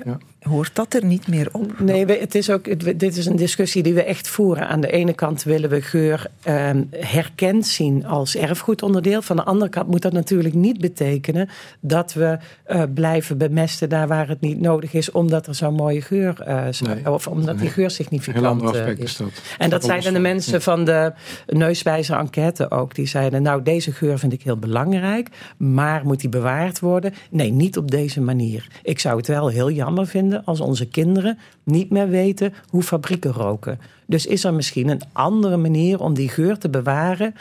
Ja. 0.06 0.18
Hoort 0.40 0.76
dat 0.76 0.94
er 0.94 1.06
niet 1.06 1.28
meer 1.28 1.50
op? 1.52 1.80
Nee, 1.80 2.06
we- 2.06 2.18
het 2.20 2.36
is 2.36 2.50
ook, 2.50 2.66
het- 2.66 3.00
dit 3.00 3.18
is 3.18 3.26
een 3.26 3.36
discussie 3.36 3.84
die 3.84 3.94
we 3.94 4.04
echt 4.04 4.28
voeren. 4.28 4.68
Aan 4.68 4.82
de 4.82 4.92
ene 4.92 5.14
kant 5.14 5.44
willen 5.44 5.70
we 5.70 5.82
geur 5.82 6.28
eh, 6.44 6.70
herkend 6.92 7.68
zien 7.68 8.06
als 8.06 8.36
erfgoedonderdeel. 8.36 9.22
Van 9.22 9.36
de 9.36 9.44
andere 9.44 9.70
kant 9.72 9.88
moet 9.88 10.02
dat 10.02 10.14
natuurlijk 10.14 10.54
niet 10.54 10.80
betekenen 10.80 11.50
dat 11.80 12.14
we 12.14 12.38
eh, 12.64 12.84
blijven 12.94 13.38
bemesten 13.38 13.90
daar 13.90 14.08
waar 14.08 14.28
het 14.28 14.42
niet 14.42 14.60
nodig 14.62 14.94
is, 14.94 15.12
omdat 15.12 15.48
er 15.48 15.56
zo'n 15.56 15.74
mooie 15.74 16.02
geur 16.02 16.36
uh, 16.48 16.64
Nee, 16.80 17.12
of 17.12 17.28
omdat 17.28 17.60
die 17.60 17.70
geur 17.70 17.90
significant 17.90 18.38
heel 18.44 18.48
ander 18.48 18.68
aspect 18.68 19.00
is. 19.04 19.18
dat. 19.18 19.28
En 19.58 19.70
dat 19.70 19.84
Staat 19.84 19.92
zeiden 19.92 20.14
de 20.14 20.28
mensen 20.28 20.62
van 20.62 20.86
de 20.86 21.14
neuswijzer 21.48 22.18
enquête 22.18 22.72
ook. 22.72 22.96
Die 22.96 23.08
zeiden, 23.08 23.42
nou 23.42 23.64
deze 23.64 23.92
geur 23.92 24.20
vind 24.20 24.34
ik 24.34 24.42
heel 24.44 24.58
belangrijk, 24.58 25.30
maar 25.58 26.02
moet 26.06 26.20
die 26.20 26.30
bewaard 26.30 26.80
worden? 26.80 27.14
Nee, 27.30 27.52
niet 27.52 27.78
op 27.78 27.92
deze 27.92 28.22
manier. 28.22 28.68
Ik 28.84 29.00
zou 29.00 29.18
het 29.18 29.28
wel 29.28 29.48
heel 29.48 29.72
jammer 29.72 30.08
vinden 30.08 30.28
als 30.46 30.60
onze 30.60 30.86
kinderen 30.86 31.38
niet 31.64 31.90
meer 31.90 32.10
weten 32.10 32.54
hoe 32.70 32.84
fabrieken 32.84 33.32
roken. 33.32 33.80
Dus 34.06 34.26
is 34.26 34.44
er 34.44 34.54
misschien 34.54 34.90
een 34.90 35.02
andere 35.12 35.58
manier 35.58 36.00
om 36.00 36.14
die 36.14 36.30
geur 36.30 36.58
te 36.58 36.70
bewaren 36.70 37.36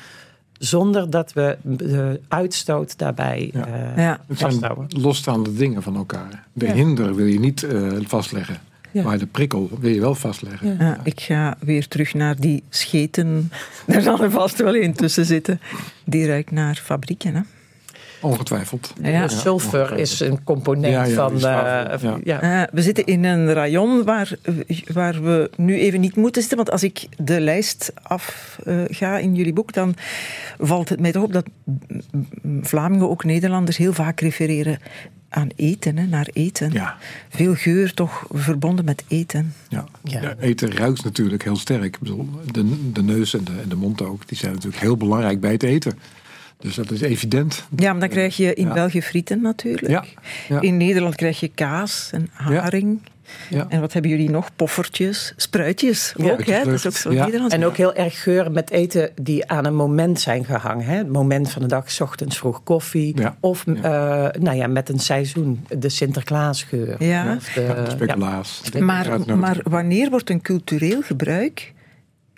zonder 0.59 1.11
dat 1.11 1.33
we 1.33 1.57
de 1.63 2.21
uitstoot 2.29 2.99
daarbij 2.99 3.51
Ja. 3.53 3.67
eh, 3.67 3.97
Ja. 4.05 4.21
Het 4.27 4.39
zijn 4.39 4.87
losstaande 4.89 5.55
dingen 5.55 5.83
van 5.83 5.97
elkaar. 5.97 6.47
De 6.53 6.67
Ja. 6.67 6.73
hinder 6.73 7.15
wil 7.15 7.27
je 7.27 7.39
niet 7.41 7.63
eh, 7.63 7.89
vastleggen. 8.03 8.57
Ja. 8.91 9.03
Maar 9.03 9.19
de 9.19 9.27
prikkel 9.27 9.71
wil 9.81 9.91
je 9.91 10.01
wel 10.01 10.15
vastleggen. 10.15 10.69
Ja. 10.69 10.85
Ja, 10.85 11.01
ik 11.05 11.21
ga 11.21 11.57
weer 11.61 11.89
terug 11.89 12.15
naar 12.15 12.37
die 12.41 12.63
scheten. 12.69 13.51
Daar 13.87 14.03
zal 14.03 14.23
er 14.23 14.31
vast 14.31 14.59
wel 14.63 14.77
een 14.77 14.93
tussen 14.95 15.25
zitten. 15.25 15.61
Die 16.05 16.27
ruikt 16.27 16.51
naar 16.51 16.75
fabrieken. 16.85 17.35
Hè? 17.35 17.41
Ongetwijfeld. 18.21 18.93
Ja. 19.03 19.29
Sulfur 19.29 19.99
is 19.99 20.21
een 20.21 20.45
component 20.45 20.93
Ja, 20.93 21.05
ja, 21.05 21.15
van. 21.15 21.35
eh, 21.35 21.41
ja. 21.43 22.19
ja. 22.25 22.41
Eh, 22.41 22.73
we 22.73 22.83
zitten 22.83 23.07
in 23.07 23.25
een 23.25 23.53
rayon 23.53 24.05
waar, 24.05 24.31
waar 24.93 25.23
we 25.23 25.51
nu 25.57 25.79
even 25.79 26.01
niet 26.01 26.17
moeten 26.17 26.41
zitten. 26.41 26.59
Want 26.59 26.71
als 26.71 26.83
ik 26.83 27.07
de 27.17 27.41
lijst 27.41 27.93
af 28.03 28.59
eh, 28.65 28.81
ga 28.87 29.19
in 29.19 29.35
jullie 29.35 29.53
boek, 29.53 29.73
dan 29.73 29.95
valt 30.59 30.89
het 30.89 31.01
mij 31.01 31.13
toch 31.13 31.23
op 31.23 31.33
dat 31.33 31.47
Vlamingen, 32.63 33.11
ook 33.11 33.25
Nederlanders, 33.25 33.77
heel 33.77 33.93
vaak 33.93 34.21
refereren 34.21 34.79
aan 35.29 35.49
eten, 35.57 35.99
hè, 35.99 36.07
naar 36.07 36.29
eten. 36.33 36.73
Ja. 36.73 36.97
Veel 37.29 37.55
geur 37.55 37.95
toch 37.95 38.27
verbonden 38.33 38.85
met 38.85 39.05
eten. 39.09 39.55
Ja. 39.69 39.85
Ja. 40.03 40.21
Ja, 40.23 40.35
eten 40.41 40.73
ruikt 40.73 41.05
natuurlijk 41.05 41.43
heel 41.45 41.57
sterk. 41.57 41.85
Ik 41.85 41.99
bedoel, 41.99 42.29
de, 42.53 42.93
de 42.93 43.03
neus 43.03 43.35
en 43.35 43.45
de, 43.45 43.53
en 43.63 43.69
de 43.69 43.77
mond 43.77 44.03
ook, 44.03 44.29
die 44.29 44.39
zijn 44.39 44.53
natuurlijk 44.53 44.83
heel 44.83 44.97
belangrijk 44.97 45.41
bij 45.41 45.53
het 45.53 45.63
eten. 45.63 45.99
Dus 46.59 46.75
dat 46.75 46.91
is 46.91 47.01
evident. 47.01 47.65
Ja, 47.77 47.91
maar 47.91 48.01
dan 48.01 48.09
krijg 48.09 48.37
je 48.37 48.55
in 48.55 48.67
Ja. 48.67 48.73
België 48.73 49.03
frieten 49.03 49.41
natuurlijk. 49.43 49.89
Ja. 49.89 50.05
Ja. 50.49 50.61
In 50.61 50.77
Nederland 50.77 51.15
krijg 51.15 51.41
je 51.41 51.49
kaas 51.49 52.11
en 52.13 52.29
haring. 52.33 53.01
Ja. 53.51 53.67
En 53.69 53.81
wat 53.81 53.93
hebben 53.93 54.11
jullie 54.11 54.31
nog? 54.31 54.51
Poffertjes, 54.57 55.33
spruitjes 55.37 56.15
Ja. 56.17 56.31
ook. 56.31 56.45
Hè? 56.45 56.65
Dat 56.65 56.73
is 56.75 56.87
ook 56.87 56.93
zo 56.93 57.13
Ja. 57.13 57.25
Nederlands. 57.25 57.55
En 57.55 57.65
ook 57.65 57.77
heel 57.77 57.95
erg 57.95 58.23
geuren 58.23 58.53
met 58.53 58.71
eten 58.71 59.11
die 59.23 59.49
aan 59.49 59.65
een 59.65 59.75
moment 59.75 60.21
zijn 60.21 60.45
gehangen. 60.45 60.85
Hè? 60.87 60.97
Het 60.97 61.09
moment 61.13 61.51
van 61.51 61.63
de 61.63 61.69
dag, 61.69 61.91
's 61.91 62.01
ochtends 62.01 62.39
vroeg 62.39 62.63
koffie. 62.63 63.21
Ja. 63.21 63.37
Of 63.41 63.67
eh, 63.67 63.73
nou 64.39 64.53
ja, 64.57 64.67
met 64.67 64.89
een 64.89 64.99
seizoen, 64.99 65.67
de 65.79 65.89
Sinterklaasgeur. 65.89 67.05
Ja. 67.05 67.35
Of 67.37 67.45
de, 67.55 67.61
Ja, 67.61 67.85
speculaas. 67.91 68.63
Maar, 68.79 69.37
maar 69.37 69.61
wanneer 69.63 70.11
wordt 70.11 70.31
een 70.31 70.43
cultureel 70.43 71.03
gebruik 71.03 71.73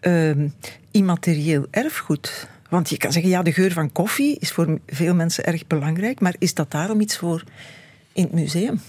ehm, 0.00 0.48
immaterieel 0.90 1.66
erfgoed? 1.70 2.48
Want 2.70 2.88
je 2.88 2.96
kan 2.96 3.12
zeggen, 3.12 3.30
ja, 3.30 3.42
de 3.42 3.52
geur 3.52 3.72
van 3.72 3.92
koffie 3.92 4.36
is 4.38 4.52
voor 4.52 4.78
veel 4.86 5.14
mensen 5.14 5.44
erg 5.44 5.66
belangrijk, 5.66 6.20
maar 6.20 6.34
is 6.38 6.54
dat 6.54 6.70
daarom 6.70 7.00
iets 7.00 7.16
voor 7.16 7.44
in 8.12 8.22
het 8.22 8.32
museum? 8.32 8.80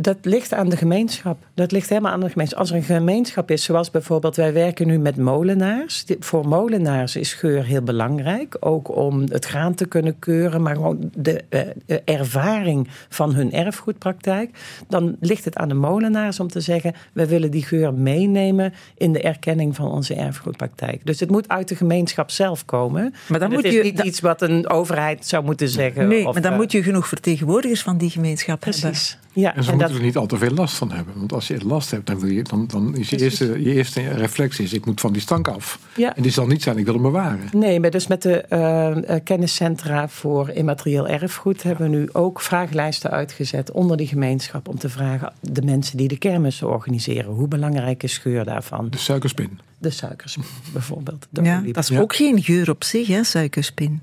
Dat 0.00 0.16
ligt 0.22 0.52
aan 0.52 0.68
de 0.68 0.76
gemeenschap. 0.76 1.38
Dat 1.54 1.72
ligt 1.72 1.88
helemaal 1.88 2.12
aan 2.12 2.20
de 2.20 2.30
gemeenschap. 2.30 2.58
Als 2.60 2.70
er 2.70 2.76
een 2.76 2.82
gemeenschap 2.82 3.50
is, 3.50 3.62
zoals 3.64 3.90
bijvoorbeeld 3.90 4.36
wij 4.36 4.52
werken 4.52 4.86
nu 4.86 4.98
met 4.98 5.16
molenaars. 5.16 6.04
Voor 6.18 6.48
molenaars 6.48 7.16
is 7.16 7.32
geur 7.34 7.64
heel 7.64 7.82
belangrijk. 7.82 8.56
Ook 8.60 8.96
om 8.96 9.20
het 9.20 9.44
graan 9.44 9.74
te 9.74 9.86
kunnen 9.86 10.18
keuren, 10.18 10.62
maar 10.62 10.74
gewoon 10.74 11.10
de 11.16 11.44
eh, 11.48 11.60
eh, 11.86 11.98
ervaring 12.04 12.88
van 13.08 13.34
hun 13.34 13.52
erfgoedpraktijk. 13.52 14.50
Dan 14.88 15.16
ligt 15.20 15.44
het 15.44 15.56
aan 15.56 15.68
de 15.68 15.74
molenaars 15.74 16.40
om 16.40 16.48
te 16.48 16.60
zeggen: 16.60 16.92
we 17.12 17.26
willen 17.26 17.50
die 17.50 17.64
geur 17.64 17.94
meenemen 17.94 18.72
in 18.96 19.12
de 19.12 19.20
erkenning 19.22 19.74
van 19.76 19.90
onze 19.90 20.14
erfgoedpraktijk. 20.14 21.00
Dus 21.06 21.20
het 21.20 21.30
moet 21.30 21.48
uit 21.48 21.68
de 21.68 21.76
gemeenschap 21.76 22.30
zelf 22.30 22.64
komen. 22.64 23.14
Maar 23.28 23.38
dan 23.38 23.48
moet 23.48 23.56
het 23.62 23.66
is 23.66 23.72
je- 23.74 23.82
niet 23.82 23.96
dan- 23.96 24.06
iets 24.06 24.20
wat 24.20 24.42
een 24.42 24.68
overheid 24.70 25.26
zou 25.26 25.44
moeten 25.44 25.68
zeggen. 25.68 26.08
Nee, 26.08 26.26
of, 26.26 26.32
maar 26.32 26.42
dan 26.42 26.52
eh, 26.52 26.58
moet 26.58 26.72
je 26.72 26.82
genoeg 26.82 27.08
vertegenwoordigers 27.08 27.82
van 27.82 27.98
die 27.98 28.10
gemeenschap 28.10 28.64
hebben. 28.64 28.80
Precies. 28.80 29.18
Ja, 29.32 29.54
En 29.56 29.64
ze 29.64 29.70
en 29.72 29.78
moeten 29.90 30.02
dat, 30.04 30.14
er 30.14 30.20
niet 30.22 30.30
al 30.30 30.38
te 30.38 30.46
veel 30.46 30.56
last 30.56 30.76
van 30.76 30.92
hebben. 30.92 31.14
Want 31.16 31.32
als 31.32 31.46
je 31.46 31.64
last 31.66 31.90
hebt, 31.90 32.06
dan, 32.06 32.20
wil 32.20 32.30
je, 32.30 32.42
dan, 32.42 32.66
dan 32.66 32.96
is 32.96 33.10
je 33.10 33.18
eerste, 33.18 33.44
je 33.62 33.72
eerste 33.74 34.08
reflex 34.08 34.60
is, 34.60 34.72
ik 34.72 34.86
moet 34.86 35.00
van 35.00 35.12
die 35.12 35.22
stank 35.22 35.48
af. 35.48 35.78
Ja. 35.96 36.16
En 36.16 36.22
die 36.22 36.32
zal 36.32 36.46
niet 36.46 36.62
zijn, 36.62 36.78
ik 36.78 36.84
wil 36.84 36.94
hem 36.94 37.02
bewaren. 37.02 37.48
Nee, 37.52 37.80
maar 37.80 37.90
dus 37.90 38.06
met 38.06 38.22
de 38.22 38.40
eh, 38.40 39.14
eh, 39.14 39.24
kenniscentra 39.24 40.08
voor 40.08 40.50
immaterieel 40.50 41.08
erfgoed 41.08 41.62
hebben 41.62 41.90
we 41.90 41.96
nu 41.96 42.08
ook 42.12 42.40
vragenlijsten 42.40 43.10
uitgezet 43.10 43.70
onder 43.70 43.96
die 43.96 44.06
gemeenschap 44.06 44.68
om 44.68 44.78
te 44.78 44.88
vragen 44.88 45.32
de 45.40 45.62
mensen 45.62 45.96
die 45.96 46.08
de 46.08 46.18
kermissen 46.18 46.68
organiseren, 46.70 47.32
hoe 47.32 47.48
belangrijk 47.48 48.02
is 48.02 48.18
geur 48.18 48.44
daarvan? 48.44 48.90
De 48.90 48.98
suikerspin. 48.98 49.58
De 49.78 49.90
suikers 49.90 50.36
bijvoorbeeld. 50.72 51.26
de 51.30 51.42
Ja, 51.42 51.62
dat 51.72 51.76
is 51.82 51.88
Ja. 51.88 52.00
ook 52.00 52.14
geen 52.14 52.42
geur 52.42 52.70
op 52.70 52.84
zich, 52.84 53.06
hè, 53.06 53.24
suikerspin. 53.24 54.02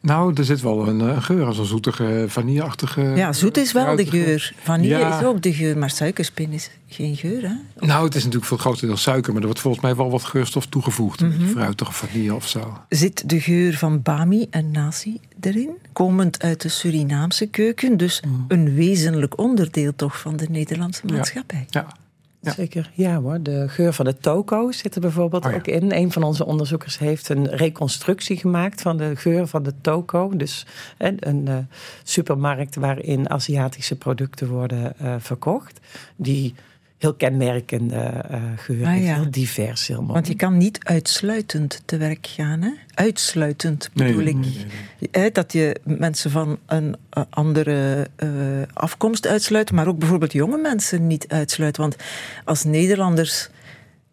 Nou, 0.00 0.34
er 0.34 0.44
zit 0.44 0.60
wel 0.60 0.88
een, 0.88 1.00
eh, 1.00 1.22
geur 1.22 1.46
als 1.46 1.58
een 1.58 1.64
zoetige, 1.64 2.24
vanilleachtige... 2.28 3.00
Ja, 3.02 3.32
zoet 3.32 3.56
is 3.56 3.72
wel 3.72 3.96
de 3.96 4.06
geur. 4.06 4.52
Vanille 4.62 4.98
Ja. 4.98 5.18
is 5.18 5.24
ook 5.24 5.42
de 5.42 5.52
geur, 5.52 5.78
maar 5.78 5.90
suikerspin 5.90 6.52
is 6.52 6.70
geen 6.88 7.16
geur, 7.16 7.42
hè? 7.42 7.86
Nou, 7.86 8.04
het 8.04 8.14
is 8.14 8.20
natuurlijk 8.20 8.44
voor 8.44 8.56
het 8.56 8.66
grootste 8.66 8.86
deel 8.86 8.96
suiker, 8.96 9.30
maar 9.32 9.40
er 9.40 9.46
wordt 9.46 9.60
volgens 9.62 9.82
mij 9.82 9.96
wel 9.96 10.10
wat 10.10 10.24
geurstof 10.24 10.66
toegevoegd. 10.66 11.20
Mhm. 11.20 11.46
Fruitige 11.48 11.92
vanille 11.92 12.34
of 12.34 12.48
zo. 12.48 12.78
Zit 12.88 13.28
de 13.28 13.40
geur 13.40 13.74
van 13.76 14.02
bami 14.02 14.46
en 14.50 14.70
nasi 14.70 15.20
erin? 15.40 15.70
Komend 15.92 16.42
uit 16.42 16.60
de 16.60 16.68
Surinaamse 16.68 17.46
keuken, 17.46 17.96
dus 17.96 18.22
een 18.48 18.74
wezenlijk 18.74 19.38
onderdeel 19.38 19.92
toch 19.96 20.18
van 20.20 20.36
de 20.36 20.46
Nederlandse 20.50 21.06
maatschappij. 21.06 21.66
Ja. 21.70 21.80
Ja. 21.80 21.96
Zeker, 22.40 22.90
ja 22.94 23.20
hoor. 23.20 23.42
De 23.42 23.68
geur 23.68 23.92
van 23.92 24.04
de 24.04 24.16
toko 24.16 24.72
zit 24.72 24.94
er 24.94 25.00
bijvoorbeeld 25.00 25.44
Oh 25.44 25.50
ja. 25.50 25.56
ook 25.56 25.66
in. 25.66 25.92
Een 25.92 26.12
van 26.12 26.22
onze 26.22 26.46
onderzoekers 26.46 26.98
heeft 26.98 27.28
een 27.28 27.48
reconstructie 27.48 28.36
gemaakt 28.36 28.80
van 28.80 28.96
de 28.96 29.16
geur 29.16 29.46
van 29.46 29.62
de 29.62 29.72
toko. 29.80 30.36
Dus 30.36 30.66
een 30.98 31.48
eh, 31.48 31.56
supermarkt 32.02 32.74
waarin 32.74 33.30
Aziatische 33.30 33.96
producten 33.96 34.48
worden 34.48 34.98
eh, 34.98 35.14
verkocht. 35.18 35.80
Die 36.16 36.54
heel 37.00 37.14
kenmerkende 37.14 38.24
geur 38.56 38.86
Ah, 38.86 39.04
ja. 39.04 39.14
heel 39.14 39.30
divers, 39.30 39.86
heel 39.86 40.00
mooi. 40.00 40.12
Want 40.12 40.26
je 40.26 40.34
kan 40.34 40.56
niet 40.56 40.84
uitsluitend 40.84 41.82
te 41.84 41.96
werk 41.96 42.26
gaan, 42.26 42.62
hè? 42.62 42.70
Uitsluitend 42.94 43.90
bedoel 43.94 44.16
nee, 44.16 44.26
ik. 44.28 44.34
nee, 44.34 44.66
nee, 44.98 45.08
Hè, 45.10 45.30
Dat 45.30 45.52
je 45.52 45.76
mensen 45.84 46.30
van 46.30 46.58
een 46.66 46.96
eh, 47.10 47.22
andere 47.30 48.06
eh, 48.16 48.28
afkomst 48.72 49.26
uitsluit, 49.26 49.72
maar 49.72 49.86
ook 49.88 49.98
bijvoorbeeld 49.98 50.32
jonge 50.32 50.58
mensen 50.58 51.06
niet 51.06 51.28
uitsluit. 51.28 51.76
Want 51.76 51.96
als 52.44 52.64
Nederlanders 52.64 53.48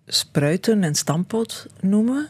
spruiten 0.05 0.83
en 0.83 0.95
stamppot 0.95 1.65
noemen, 1.81 2.27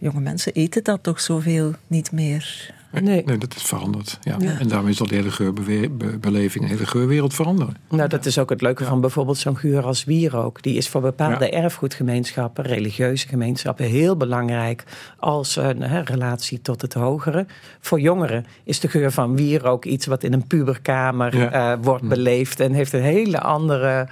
jonge 0.00 0.20
mensen 0.20 0.52
eten 0.52 0.84
dat 0.84 1.02
toch 1.02 1.20
zoveel 1.20 1.72
niet 1.86 2.12
meer. 2.12 2.74
Nee. 3.02 3.22
Nee, 3.24 3.38
dat 3.38 3.54
is 3.56 3.62
veranderd. 3.62 4.18
Ja. 4.22 4.36
Ja. 4.38 4.58
En 4.58 4.68
daarmee 4.68 4.92
zal 4.92 5.06
de 5.06 5.14
hele 5.14 5.30
geurbeleving, 5.30 6.64
de 6.64 6.70
hele 6.70 6.86
geurwereld 6.86 7.34
veranderen. 7.34 7.76
Nou, 7.88 8.08
dat 8.08 8.26
is 8.26 8.38
ook 8.38 8.50
het 8.50 8.60
leuke 8.60 8.84
van 8.84 9.00
bijvoorbeeld 9.00 9.38
zo'n 9.38 9.56
geur 9.56 9.82
als 9.84 10.04
wierook. 10.04 10.62
Die 10.62 10.76
is 10.76 10.88
voor 10.88 11.00
bepaalde 11.00 11.50
erfgoedgemeenschappen, 11.50 12.64
religieuze 12.64 13.28
gemeenschappen, 13.28 13.84
heel 13.84 14.16
belangrijk 14.16 14.84
als 15.18 15.56
een 15.56 15.82
hè, 15.82 16.00
relatie 16.00 16.60
tot 16.60 16.82
het 16.82 16.94
hogere. 16.94 17.46
Voor 17.80 18.00
jongeren 18.00 18.46
is 18.64 18.80
de 18.80 18.88
geur 18.88 19.12
van 19.12 19.36
wierook 19.36 19.84
iets 19.84 20.06
wat 20.06 20.22
in 20.22 20.32
een 20.32 20.46
puberkamer 20.46 21.36
Ja. 21.36 21.72
eh, 21.72 21.78
wordt 21.82 22.08
beleefd 22.08 22.60
en 22.60 22.72
heeft 22.72 22.92
een 22.92 23.02
hele 23.02 23.40
andere 23.40 24.08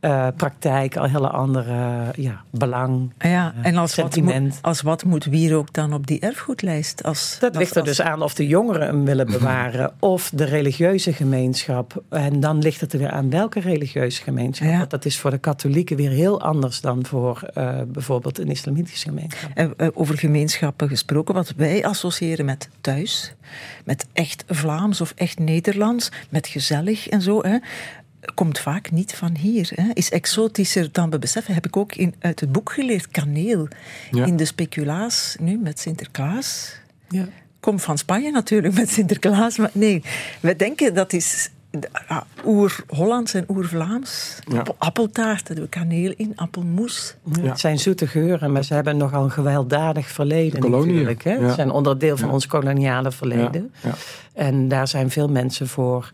eh, 0.00 0.26
praktijk, 0.36 0.96
al 0.96 1.08
hele 1.08 1.28
andere 1.28 2.04
ja, 2.16 2.42
belang. 2.50 3.12
Ja, 3.18 3.54
eh, 3.62 3.66
en 3.70 3.76
als 3.76 3.94
wat, 3.94 4.16
moet, 4.16 4.58
als 4.62 4.82
wat 4.82 5.04
moet 5.04 5.24
wierook 5.24 5.72
dan 5.72 5.92
op 5.92 6.06
die 6.06 6.20
erfgoedlijst? 6.20 7.02
Als, 7.02 7.36
Dat 7.40 7.56
ligt 7.56 7.70
er 7.74 7.80
als- 7.80 7.88
dus 7.88 8.00
aan 8.00 8.22
of 8.22 8.34
de 8.34 8.46
jongeren 8.46 8.86
hem 8.86 9.04
willen 9.04 9.26
bewaren 9.26 9.92
of 9.98 10.30
de 10.34 10.44
religieuze 10.44 11.12
gemeenschap. 11.12 12.02
En 12.08 12.40
dan 12.40 12.58
ligt 12.58 12.80
het 12.80 12.92
er 12.92 12.98
weer 12.98 13.10
aan 13.10 13.30
welke 13.30 13.60
religieuze 13.60 14.22
gemeenschap. 14.22 14.68
Ja. 14.68 14.78
Want 14.78 14.90
dat 14.90 15.04
is 15.04 15.18
voor 15.18 15.30
de 15.30 15.38
katholieken 15.38 15.96
weer 15.96 16.10
heel 16.10 16.40
anders 16.40 16.80
dan 16.80 17.06
voor 17.06 17.42
eh, 17.54 17.78
bijvoorbeeld 17.86 18.38
een 18.38 18.50
islamitische 18.50 19.08
gemeenschap. 19.08 19.50
En, 19.54 19.74
over 19.94 20.18
gemeenschappen 20.18 20.88
gesproken, 20.88 21.34
wat 21.34 21.52
wij 21.56 21.84
associëren 21.84 22.44
met 22.44 22.68
thuis, 22.80 23.34
met 23.84 24.06
echt 24.12 24.44
Vlaams 24.48 25.00
of 25.00 25.12
echt 25.16 25.38
Nederlands, 25.38 26.10
met 26.30 26.46
gezellig 26.46 27.08
en 27.08 27.22
zo, 27.22 27.42
hè, 27.42 27.58
komt 28.34 28.58
vaak 28.58 28.90
niet 28.90 29.14
van 29.14 29.36
hier. 29.36 29.70
Hè. 29.74 29.90
Is 29.92 30.10
exotischer 30.10 30.88
dan 30.92 31.10
we 31.10 31.18
beseffen, 31.18 31.54
heb 31.54 31.66
ik 31.66 31.76
ook 31.76 31.94
in, 31.94 32.14
uit 32.18 32.40
het 32.40 32.52
boek 32.52 32.72
geleerd. 32.72 33.08
Kaneel 33.08 33.68
Ja. 34.10 34.24
in 34.26 34.36
de 34.36 34.44
speculaas, 34.44 35.36
nu 35.40 35.56
met 35.58 35.80
Sinterklaas. 35.80 36.72
Ja. 37.08 37.28
Komt 37.60 37.82
van 37.82 37.98
Spanje 37.98 38.30
natuurlijk 38.30 38.74
met 38.74 38.90
Sinterklaas, 38.90 39.58
maar 39.58 39.70
nee, 39.72 40.02
we 40.40 40.56
denken 40.56 40.94
dat 40.94 41.12
is 41.12 41.48
ah, 42.06 42.20
oer-Hollands 42.46 43.34
en 43.34 43.44
oer-Vlaams. 43.48 44.38
Ja. 44.48 44.58
Appel- 44.58 44.74
Appeltaart, 44.78 45.46
daar 45.46 45.56
doen 45.56 45.64
we 45.64 45.70
kaneel 45.70 46.12
in, 46.16 46.32
appelmoes. 46.36 47.14
Ja. 47.32 47.42
Het 47.42 47.60
zijn 47.60 47.78
zoete 47.78 48.06
geuren, 48.06 48.52
maar 48.52 48.64
ze 48.64 48.74
hebben 48.74 48.96
nogal 48.96 49.24
een 49.24 49.30
gewelddadig 49.30 50.08
verleden 50.08 50.70
natuurlijk. 50.70 51.24
Hè? 51.24 51.32
ja. 51.32 51.48
Ze 51.48 51.54
zijn 51.54 51.70
onderdeel 51.70 52.16
van 52.16 52.28
Ja. 52.28 52.34
ons 52.34 52.46
koloniale 52.46 53.12
verleden. 53.12 53.72
Ja, 53.82 53.88
ja. 53.88 53.94
En 54.32 54.68
daar 54.68 54.88
zijn 54.88 55.10
veel 55.10 55.28
mensen 55.28 55.68
voor 55.68 56.12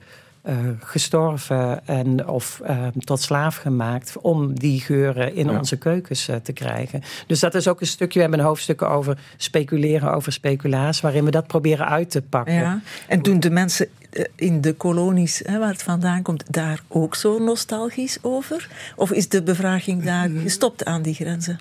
gestorven 0.80 1.86
en, 1.86 2.28
of 2.28 2.60
eh, 2.64 2.86
tot 2.98 3.20
slaaf 3.20 3.56
gemaakt 3.56 4.16
om 4.20 4.58
die 4.58 4.80
geuren 4.80 5.34
in 5.34 5.50
Ja. 5.50 5.58
onze 5.58 5.76
keukens 5.76 6.28
eh, 6.28 6.36
te 6.36 6.52
krijgen. 6.52 7.02
Dus 7.26 7.40
dat 7.40 7.54
is 7.54 7.68
ook 7.68 7.80
een 7.80 7.86
stukje, 7.86 8.14
we 8.14 8.20
hebben 8.20 8.38
een 8.38 8.46
hoofdstuk 8.46 8.82
over 8.82 9.18
speculeren 9.36 10.12
over 10.14 10.32
speculaas, 10.32 11.00
waarin 11.00 11.24
we 11.24 11.30
dat 11.30 11.46
proberen 11.46 11.88
uit 11.88 12.10
te 12.10 12.22
pakken. 12.22 12.54
Ja. 12.54 12.80
En 13.08 13.22
doen 13.22 13.40
de 13.40 13.50
mensen 13.50 13.88
eh, 14.10 14.24
in 14.34 14.60
de 14.60 14.72
kolonies 14.72 15.42
hè, 15.44 15.58
waar 15.58 15.72
het 15.72 15.82
vandaan 15.82 16.22
komt 16.22 16.52
daar 16.52 16.80
ook 16.88 17.14
zo 17.14 17.38
nostalgisch 17.38 18.18
over? 18.22 18.68
Of 18.96 19.10
is 19.12 19.28
de 19.28 19.42
bevraging 19.42 20.02
daar 20.02 20.28
gestopt 20.28 20.84
aan 20.84 21.02
die 21.02 21.14
grenzen? 21.14 21.58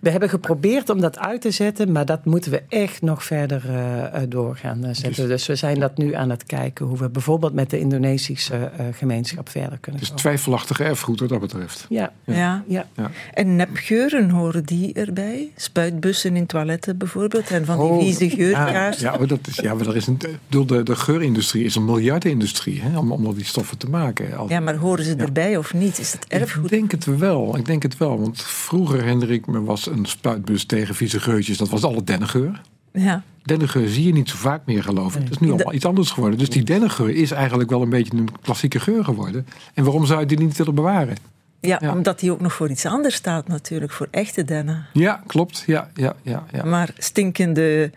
We 0.00 0.10
hebben 0.10 0.28
geprobeerd 0.28 0.90
om 0.90 1.00
dat 1.00 1.18
uit 1.18 1.40
te 1.40 1.50
zetten, 1.50 1.92
maar 1.92 2.06
dat 2.06 2.24
moeten 2.24 2.50
we 2.50 2.62
echt 2.68 3.02
nog 3.02 3.24
verder 3.24 3.62
eh, 3.68 4.04
eh, 4.22 4.30
doorgaan 4.30 4.94
zetten. 4.94 5.28
Dus, 5.28 5.46
we 5.46 5.54
zijn 5.54 5.80
dat 5.80 5.96
nu 5.96 6.14
aan 6.14 6.30
het 6.30 6.44
kijken 6.44 6.86
hoe 6.86 6.98
we 6.98 7.08
bijvoorbeeld 7.08 7.52
met 7.54 7.70
de 7.70 7.78
Indonesische 7.78 8.54
eh, 8.56 8.86
gemeenschap 8.92 9.48
verder 9.48 9.78
kunnen 9.80 10.00
Dus 10.00 10.10
twijfelachtige 10.10 10.84
erfgoed 10.84 11.20
wat 11.20 11.28
dat 11.28 11.40
betreft. 11.40 11.86
Ja, 11.88 12.12
Ja. 12.24 12.64
ja. 12.66 12.86
Ja. 12.96 13.10
En 13.34 13.56
nepgeuren 13.56 14.30
horen 14.30 14.64
die 14.64 14.92
erbij? 14.92 15.48
Spuitbussen 15.56 16.36
in 16.36 16.46
toiletten 16.46 16.98
bijvoorbeeld 16.98 17.50
en 17.50 17.64
van 17.64 17.78
die 17.78 17.86
Oh, 17.88 18.02
vieze 18.02 18.24
Ja, 18.24 18.30
geurkaarsen? 18.34 19.02
ja, 19.12 19.16
maar 19.18 19.26
dat 19.26 19.46
is, 19.46 19.56
ja, 19.56 19.74
maar 19.74 19.86
er 19.86 19.96
is 19.96 20.06
een, 20.06 20.18
ik 20.48 20.68
de, 20.68 20.82
de 20.82 20.96
geurindustrie 20.96 21.64
is 21.64 21.74
een 21.74 21.84
miljardenindustrie 21.84 22.80
hè, 22.82 22.98
om, 22.98 23.12
om 23.12 23.26
al 23.26 23.34
die 23.34 23.44
stoffen 23.44 23.78
te 23.78 23.88
maken. 23.90 24.36
Al- 24.36 24.48
Ja, 24.48 24.60
maar 24.60 24.76
horen 24.76 25.04
ze 25.04 25.14
erbij 25.14 25.56
of 25.56 25.74
niet? 25.74 25.98
Is 25.98 26.12
dat 26.12 26.24
Ik 26.28 26.32
erfgoed? 26.40 26.68
denk 26.68 26.90
het 26.90 27.04
wel. 27.04 27.56
Ik 27.56 27.66
denk 27.66 27.82
het 27.82 27.96
wel. 27.98 28.20
Want 28.20 28.42
vroeger, 28.42 29.04
Hendrik, 29.04 29.46
me 29.46 29.62
was 29.62 29.75
een 29.84 30.06
spuitbus 30.06 30.64
tegen 30.64 30.94
vieze 30.94 31.20
geurtjes. 31.20 31.56
Dat 31.58 31.68
was 31.68 31.84
alle 31.84 32.04
dennengeur. 32.04 32.60
Ja. 32.92 33.22
Dennengeur 33.42 33.88
zie 33.88 34.06
je 34.06 34.12
niet 34.12 34.28
zo 34.28 34.36
vaak 34.36 34.62
meer, 34.66 34.82
geloof 34.82 35.16
ik. 35.16 35.22
Het 35.22 35.30
is 35.30 35.38
nu 35.38 35.50
allemaal 35.50 35.72
iets 35.74 35.84
anders 35.84 36.10
geworden. 36.10 36.38
Dus 36.38 36.48
die 36.50 36.62
dennengeur 36.64 37.10
is 37.10 37.30
eigenlijk 37.30 37.70
wel 37.70 37.82
een 37.82 37.88
beetje 37.88 38.16
een 38.16 38.28
klassieke 38.42 38.80
geur 38.80 39.04
geworden. 39.04 39.46
En 39.74 39.84
waarom 39.84 40.06
zou 40.06 40.20
je 40.20 40.26
die 40.26 40.38
niet 40.38 40.56
willen 40.56 40.74
bewaren? 40.74 41.16
Ja, 41.60 41.78
Ja. 41.80 41.92
omdat 41.92 42.20
die 42.20 42.30
ook 42.32 42.40
nog 42.40 42.52
voor 42.52 42.70
iets 42.70 42.86
anders 42.86 43.14
staat 43.14 43.48
natuurlijk, 43.48 43.92
voor 43.92 44.08
echte 44.10 44.44
dennen. 44.44 44.86
Ja, 44.92 45.22
klopt. 45.26 45.62
Ja, 45.66 45.90
ja, 45.94 46.14
ja, 46.22 46.44
ja. 46.52 46.64
Maar 46.64 46.90
stinkende 46.98 47.90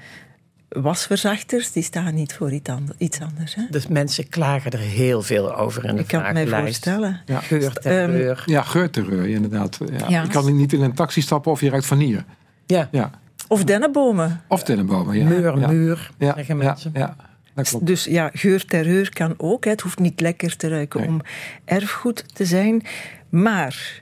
wasverzachters, 0.69 1.71
die 1.71 1.83
staan 1.83 2.15
niet 2.15 2.33
voor 2.33 2.51
iets 2.51 2.69
ander- 2.69 2.95
iets 2.97 3.19
anders. 3.21 3.55
Hè? 3.55 3.61
Dus 3.69 3.87
mensen 3.87 4.29
klagen 4.29 4.71
er 4.71 4.79
heel 4.79 5.21
veel 5.21 5.55
over 5.55 5.85
in 5.85 5.95
de 5.95 6.01
Ik 6.01 6.07
kan 6.07 6.23
het 6.23 6.33
mij 6.33 6.47
voorstellen. 6.61 7.21
Ja. 7.25 7.39
Geur, 7.39 7.73
terreur. 7.73 8.43
Ja, 8.45 8.61
geurterreur, 8.61 9.27
inderdaad. 9.27 9.79
Ja. 9.97 10.05
Ja. 10.09 10.21
Je 10.21 10.27
kan 10.29 10.55
niet 10.55 10.73
in 10.73 10.81
een 10.81 10.93
taxi 10.93 11.21
stappen 11.21 11.51
of 11.51 11.61
je 11.61 11.69
ruikt 11.69 11.85
vanille. 11.85 12.23
ja. 12.65 12.87
Ja. 12.91 13.11
Of 13.47 13.63
dennenbomen. 13.63 14.41
Of 14.47 14.63
dennenbomen. 14.63 15.17
Ja. 15.17 15.25
muur, 15.25 15.57
muur, 15.57 16.11
Ja, 16.17 16.33
zeggen 16.35 16.57
ja, 16.57 16.63
mensen. 16.63 16.91
ja, 16.93 17.15
dat 17.53 17.69
klopt. 17.69 17.85
Dus 17.85 18.03
ja, 18.03 18.29
geur 18.33 18.65
terreur 18.65 19.09
kan 19.13 19.33
ook. 19.37 19.63
Hè. 19.63 19.69
Het 19.71 19.81
hoeft 19.81 19.99
niet 19.99 20.19
lekker 20.19 20.55
te 20.55 20.67
ruiken 20.67 20.99
Nee. 20.99 21.09
om 21.09 21.21
erfgoed 21.65 22.35
te 22.35 22.45
zijn. 22.45 22.81
Maar, 23.29 24.01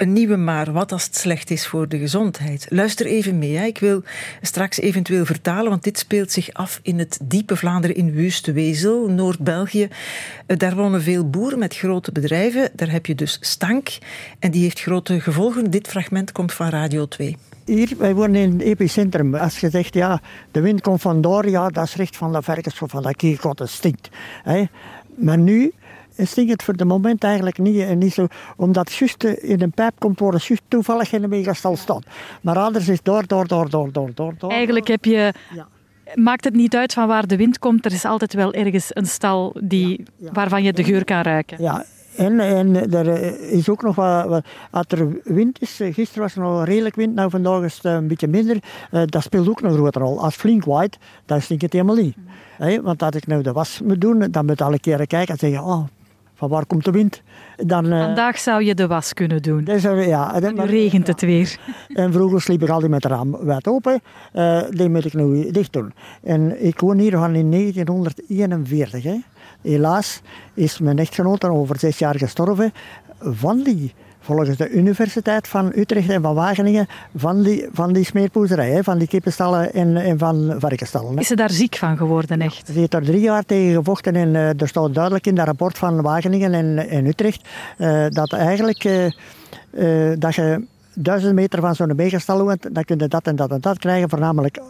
een 0.00 0.12
nieuwe 0.12 0.36
maar, 0.36 0.72
wat 0.72 0.92
als 0.92 1.04
het 1.04 1.16
slecht 1.16 1.50
is 1.50 1.66
voor 1.66 1.88
de 1.88 1.98
gezondheid? 1.98 2.66
Luister 2.68 3.06
even 3.06 3.38
mee. 3.38 3.66
Ik 3.66 3.78
wil 3.78 4.02
straks 4.42 4.80
eventueel 4.80 5.24
vertalen, 5.24 5.70
want 5.70 5.82
dit 5.82 5.98
speelt 5.98 6.32
zich 6.32 6.52
af 6.52 6.80
in 6.82 6.98
het 6.98 7.18
diepe 7.22 7.56
Vlaanderen 7.56 7.96
in 7.96 8.12
Wustwezel, 8.12 9.08
Noord-België. 9.08 9.88
Eh, 10.46 10.56
Daar 10.56 10.74
wonen 10.74 11.02
veel 11.02 11.30
boeren 11.30 11.58
met 11.58 11.76
grote 11.76 12.12
bedrijven. 12.12 12.70
Daar 12.74 12.90
heb 12.90 13.06
je 13.06 13.14
dus 13.14 13.38
stank. 13.40 13.98
En 14.38 14.50
die 14.50 14.62
heeft 14.62 14.80
grote 14.80 15.20
gevolgen. 15.20 15.70
Dit 15.70 15.88
fragment 15.88 16.32
komt 16.32 16.52
van 16.52 16.68
Radio 16.68 17.06
2. 17.06 17.36
Hier, 17.64 17.94
wij 17.98 18.14
wonen 18.14 18.40
in 18.40 18.52
het 18.52 18.60
epicentrum. 18.62 19.34
Als 19.34 19.58
je 19.60 19.70
zegt, 19.70 19.94
ja, 19.94 20.20
de 20.50 20.60
wind 20.60 20.80
komt 20.80 21.00
vandoor, 21.00 21.48
ja, 21.48 21.68
dat 21.68 21.84
is 21.84 21.94
recht 21.94 22.16
van 22.16 22.32
de 22.32 22.42
verkens 22.42 22.82
of 22.82 22.90
van 22.90 23.02
dat 23.02 23.16
kierkot, 23.16 23.58
het 23.58 23.70
stinkt. 23.70 24.08
Hè. 24.42 24.64
Maar 25.16 25.38
nu 25.38 25.72
stinkt 26.26 26.52
het 26.52 26.62
voor 26.62 26.76
de 26.76 26.84
moment 26.84 27.24
eigenlijk 27.24 27.58
niet, 27.58 27.80
en 27.80 27.98
niet 27.98 28.12
zo, 28.14 28.26
omdat 28.56 28.88
het 28.88 28.96
juist 28.98 29.24
eh, 29.24 29.50
in 29.50 29.60
een 29.62 29.70
pijp 29.70 29.92
komt 29.98 30.18
het 30.20 30.44
juist 30.44 30.62
toevallig 30.68 31.12
in 31.12 31.22
een 31.22 31.28
megastal 31.28 31.76
staat. 31.76 32.02
Maar 32.40 32.58
anders 32.58 32.88
is 32.88 33.02
door, 33.02 33.26
door, 33.26 33.46
door, 33.48 33.70
door, 33.70 33.92
door, 33.92 34.10
door, 34.14 34.34
door. 34.38 34.50
Eigenlijk 34.50 34.88
heb 34.88 35.04
je, 35.04 35.32
Ja. 35.54 35.66
maakt 36.14 36.44
het 36.44 36.54
niet 36.54 36.76
uit 36.76 36.92
van 36.92 37.08
waar 37.08 37.26
de 37.26 37.36
wind 37.36 37.58
komt. 37.58 37.84
Er 37.84 37.92
is 37.92 38.04
altijd 38.04 38.34
wel 38.34 38.52
ergens 38.52 38.86
een 38.92 39.06
stal 39.06 39.56
die, 39.62 40.02
Ja. 40.16 40.32
waarvan 40.32 40.62
je 40.62 40.72
de 40.72 40.84
geur 40.84 41.04
kan 41.04 41.20
ruiken. 41.22 41.62
Ja, 41.62 41.84
en, 42.16 42.40
en 42.40 42.92
er 42.92 43.08
eh, 43.08 43.52
is 43.52 43.68
ook 43.68 43.82
nog 43.82 43.94
wat, 43.94 44.26
wat- 44.26 44.44
als 44.70 44.84
er 44.88 45.20
wind 45.24 45.60
is, 45.62 45.80
eh, 45.80 45.94
gisteren 45.94 46.22
was 46.22 46.34
er 46.34 46.40
nog 46.42 46.64
redelijk 46.64 46.94
wind, 46.96 47.14
nou 47.14 47.30
vandaag 47.30 47.62
is 47.62 47.74
het 47.74 47.84
een 47.84 48.08
beetje 48.08 48.28
minder, 48.28 48.56
eh, 48.90 49.02
dat 49.06 49.22
speelt 49.22 49.48
ook 49.48 49.60
een 49.60 49.72
grote 49.72 49.98
rol. 49.98 50.16
Als 50.22 50.32
het 50.32 50.42
flink 50.42 50.64
waait, 50.64 50.98
dan 51.26 51.40
stinkt 51.42 51.62
het 51.62 51.72
helemaal 51.72 51.96
niet. 51.96 52.16
Hè, 52.56 52.82
want 52.82 53.02
als 53.02 53.14
ik 53.14 53.26
nou 53.26 53.42
de 53.42 53.52
was 53.52 53.80
moet 53.84 54.00
doen, 54.00 54.18
dan 54.30 54.44
moet 54.44 54.60
ik 54.60 54.66
alle 54.66 54.78
keren 54.78 55.06
kijken 55.06 55.32
en 55.34 55.38
zeggen, 55.38 55.62
oh, 55.64 55.84
van 56.38 56.48
waar 56.48 56.66
komt 56.66 56.84
de 56.84 56.90
wind? 56.90 57.22
Dan, 57.56 57.92
eh, 57.92 58.04
Vandaag 58.04 58.38
zou 58.38 58.64
je 58.64 58.74
de 58.74 58.86
was 58.86 59.12
kunnen 59.14 59.42
doen. 59.42 59.64
eh, 59.64 60.06
ja, 60.06 60.38
Nu 60.38 60.60
regent 60.60 61.06
het 61.06 61.20
weer. 61.20 61.58
en 61.94 62.12
vroeger 62.12 62.40
sliep 62.40 62.62
ik 62.62 62.68
altijd 62.68 62.90
met 62.90 63.02
het 63.02 63.12
raam 63.12 63.36
wijd 63.40 63.66
open. 63.68 64.00
Eh 64.32 64.60
die 64.70 64.88
moet 64.88 65.04
ik 65.04 65.14
nu 65.14 65.50
dicht 65.50 65.72
doen. 65.72 65.92
En 66.22 66.64
ik 66.66 66.80
woon 66.80 66.98
hier 66.98 67.10
van 67.18 67.34
in 67.34 67.50
1941. 67.50 69.02
Hè. 69.02 69.16
Helaas 69.62 70.20
is 70.54 70.78
mijn 70.78 70.98
echtgenote 70.98 71.50
over 71.50 71.78
zes 71.78 71.98
jaar 71.98 72.16
gestorven 72.18 72.72
van 73.20 73.62
die, 73.62 73.94
volgens 74.28 74.56
de 74.56 74.70
Universiteit 74.70 75.48
van 75.48 75.72
Utrecht 75.74 76.08
en 76.08 76.22
van 76.22 76.34
Wageningen, 76.34 76.86
van 77.16 77.42
die, 77.42 77.68
van 77.72 77.92
die 77.92 78.04
smeerpoezerij, 78.04 78.70
hè, 78.70 78.82
van 78.82 78.98
die 78.98 79.08
kippenstallen 79.08 79.72
en, 79.72 79.96
en 79.96 80.18
van 80.18 80.54
varkenstallen. 80.58 81.14
hè. 81.14 81.20
Is 81.20 81.26
ze 81.26 81.36
daar 81.36 81.50
ziek 81.50 81.76
van 81.76 81.96
geworden, 81.96 82.40
echt? 82.40 82.66
Ze 82.66 82.72
heeft 82.72 82.94
er 82.94 83.04
drie 83.04 83.20
jaar 83.20 83.44
tegen 83.44 83.74
gevochten 83.74 84.16
en 84.16 84.34
eh, 84.34 84.60
er 84.60 84.68
staat 84.68 84.94
duidelijk 84.94 85.26
in 85.26 85.34
dat 85.34 85.46
rapport 85.46 85.78
van 85.78 86.02
Wageningen 86.02 86.54
en, 86.54 86.88
en 86.88 87.06
Utrecht 87.06 87.48
eh, 87.76 88.06
dat 88.08 88.32
eigenlijk 88.32 88.84
eh, 88.84 90.12
dat 90.18 90.34
je 90.34 90.64
duizend 90.94 91.34
meter 91.34 91.60
van 91.60 91.74
zo'n 91.74 91.96
megastal 91.96 92.42
woont, 92.42 92.74
dan 92.74 92.84
kun 92.84 92.98
je 92.98 93.08
dat 93.08 93.26
en 93.26 93.36
dat 93.36 93.50
en 93.50 93.60
dat 93.60 93.78
krijgen, 93.78 94.08
voornamelijk 94.08 94.60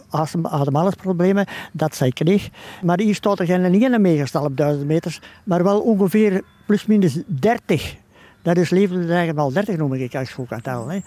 ademhalingsproblemen, 0.41 1.45
dat 1.71 1.95
zij 1.95 2.09
kreeg. 2.09 2.49
Maar 2.81 2.99
hier 2.99 3.15
staat 3.15 3.39
er 3.39 3.45
geen 3.45 3.93
een 3.93 4.01
megastal 4.01 4.43
op 4.43 4.57
duizend 4.57 4.87
meters, 4.87 5.21
maar 5.43 5.63
wel 5.63 5.79
ongeveer 5.79 6.41
plus 6.65 6.85
minus 6.85 7.21
30. 7.25 7.95
Dat 8.41 8.57
is 8.57 8.69
levensdreigend 8.69 9.37
al 9.37 9.51
30 9.51 9.77
noem 9.77 9.93
ik 9.93 10.15
als 10.15 10.29
ik 10.29 10.35
goed 10.35 10.47
kan 10.47 10.61
tellen. 10.61 10.89
Hè. 10.89 10.99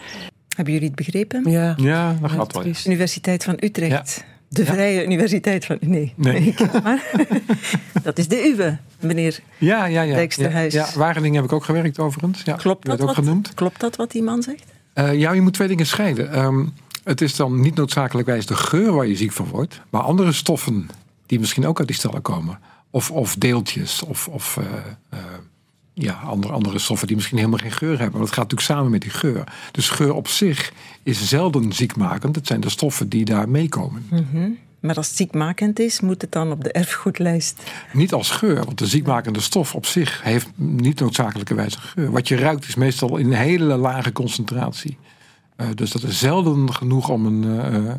Hebben 0.56 0.72
jullie 0.74 0.88
het 0.88 0.96
begrepen? 0.96 1.50
Ja, 1.50 1.74
Ja, 1.76 2.16
dat 2.20 2.30
gaat 2.30 2.52
wel. 2.52 2.64
Universiteit 2.86 3.44
van 3.44 3.56
Utrecht. 3.60 4.24
De 4.48 4.64
Vrije 4.64 5.04
Universiteit 5.04 5.64
van... 5.64 5.76
Nee, 5.80 6.12
Nee. 6.16 6.40
ik- 6.58 6.82
maar, 6.82 7.10
dat 8.02 8.18
is 8.18 8.28
de 8.28 8.46
uwe, 8.48 8.78
meneer. 9.00 9.40
Ja, 9.58 9.84
ja, 9.86 10.02
ja. 10.02 10.14
Dijksterhuis. 10.14 10.72
Ja, 10.72 10.86
ja, 10.92 10.98
Wageningen 10.98 11.36
heb 11.36 11.44
ik 11.44 11.52
ook 11.52 11.64
gewerkt 11.64 11.98
overigens. 11.98 12.42
Ja, 12.42 12.54
Klopt 12.56 12.86
dat, 12.86 13.00
ook 13.00 13.06
wat, 13.06 13.14
genoemd. 13.14 13.54
klopt 13.54 13.80
dat 13.80 13.96
wat 13.96 14.10
die 14.10 14.22
man 14.22 14.42
zegt? 14.42 14.64
Eh, 14.92 15.14
ja, 15.18 15.32
je 15.32 15.40
moet 15.40 15.52
twee 15.54 15.68
dingen 15.68 15.86
scheiden. 15.86 16.32
Ehm, 16.32 16.66
het 17.04 17.20
is 17.20 17.36
dan 17.36 17.60
niet 17.60 17.74
noodzakelijkwijs 17.74 18.46
de 18.46 18.54
geur 18.56 18.92
waar 18.92 19.06
je 19.06 19.16
ziek 19.16 19.32
van 19.32 19.46
wordt, 19.46 19.80
maar 19.90 20.02
andere 20.02 20.32
stoffen 20.32 20.88
die 21.26 21.38
misschien 21.40 21.66
ook 21.66 21.78
uit 21.78 21.88
die 21.88 21.96
stallen 21.96 22.22
komen. 22.22 22.58
Of, 22.90 23.10
of 23.10 23.36
deeltjes, 23.36 24.02
of, 24.02 24.28
of 24.28 24.56
eh, 24.56 24.64
eh, 25.08 25.18
ja, 25.94 26.12
andere, 26.12 26.52
andere 26.52 26.78
stoffen 26.78 27.06
die 27.06 27.16
misschien 27.16 27.38
helemaal 27.38 27.58
geen 27.58 27.72
geur 27.72 27.98
hebben. 27.98 28.10
Maar 28.10 28.20
dat 28.20 28.28
gaat 28.28 28.50
natuurlijk 28.50 28.70
samen 28.70 28.90
met 28.90 29.00
die 29.00 29.10
geur. 29.10 29.44
Dus 29.72 29.88
geur 29.88 30.14
op 30.14 30.28
zich 30.28 30.72
is 31.02 31.28
zelden 31.28 31.72
ziekmakend. 31.72 32.36
Het 32.36 32.46
zijn 32.46 32.60
de 32.60 32.68
stoffen 32.68 33.08
die 33.08 33.24
daar 33.24 33.48
meekomen. 33.48 34.06
Maar 34.80 34.96
als 34.96 35.06
het 35.06 35.16
ziekmakend 35.16 35.78
is, 35.78 36.00
moet 36.00 36.22
het 36.22 36.32
dan 36.32 36.52
op 36.52 36.64
de 36.64 36.72
erfgoedlijst. 36.72 37.62
Niet 37.92 38.12
als 38.12 38.30
geur, 38.30 38.64
want 38.64 38.78
de 38.78 38.86
ziekmakende 38.86 39.40
stof 39.40 39.74
op 39.74 39.86
zich 39.86 40.22
heeft 40.22 40.48
niet 40.54 41.00
noodzakelijkerwijs 41.00 41.74
een 41.74 41.80
geur. 41.80 42.10
Wat 42.10 42.28
je 42.28 42.36
ruikt 42.36 42.68
is 42.68 42.74
meestal 42.74 43.16
in 43.16 43.26
een 43.26 43.38
hele 43.38 43.76
lage 43.76 44.12
concentratie. 44.12 44.98
Uh, 45.62 45.68
dus 45.74 45.90
dat 45.90 46.02
is 46.02 46.18
zelden 46.18 46.74
genoeg 46.74 47.08
om 47.08 47.26
een, 47.26 47.44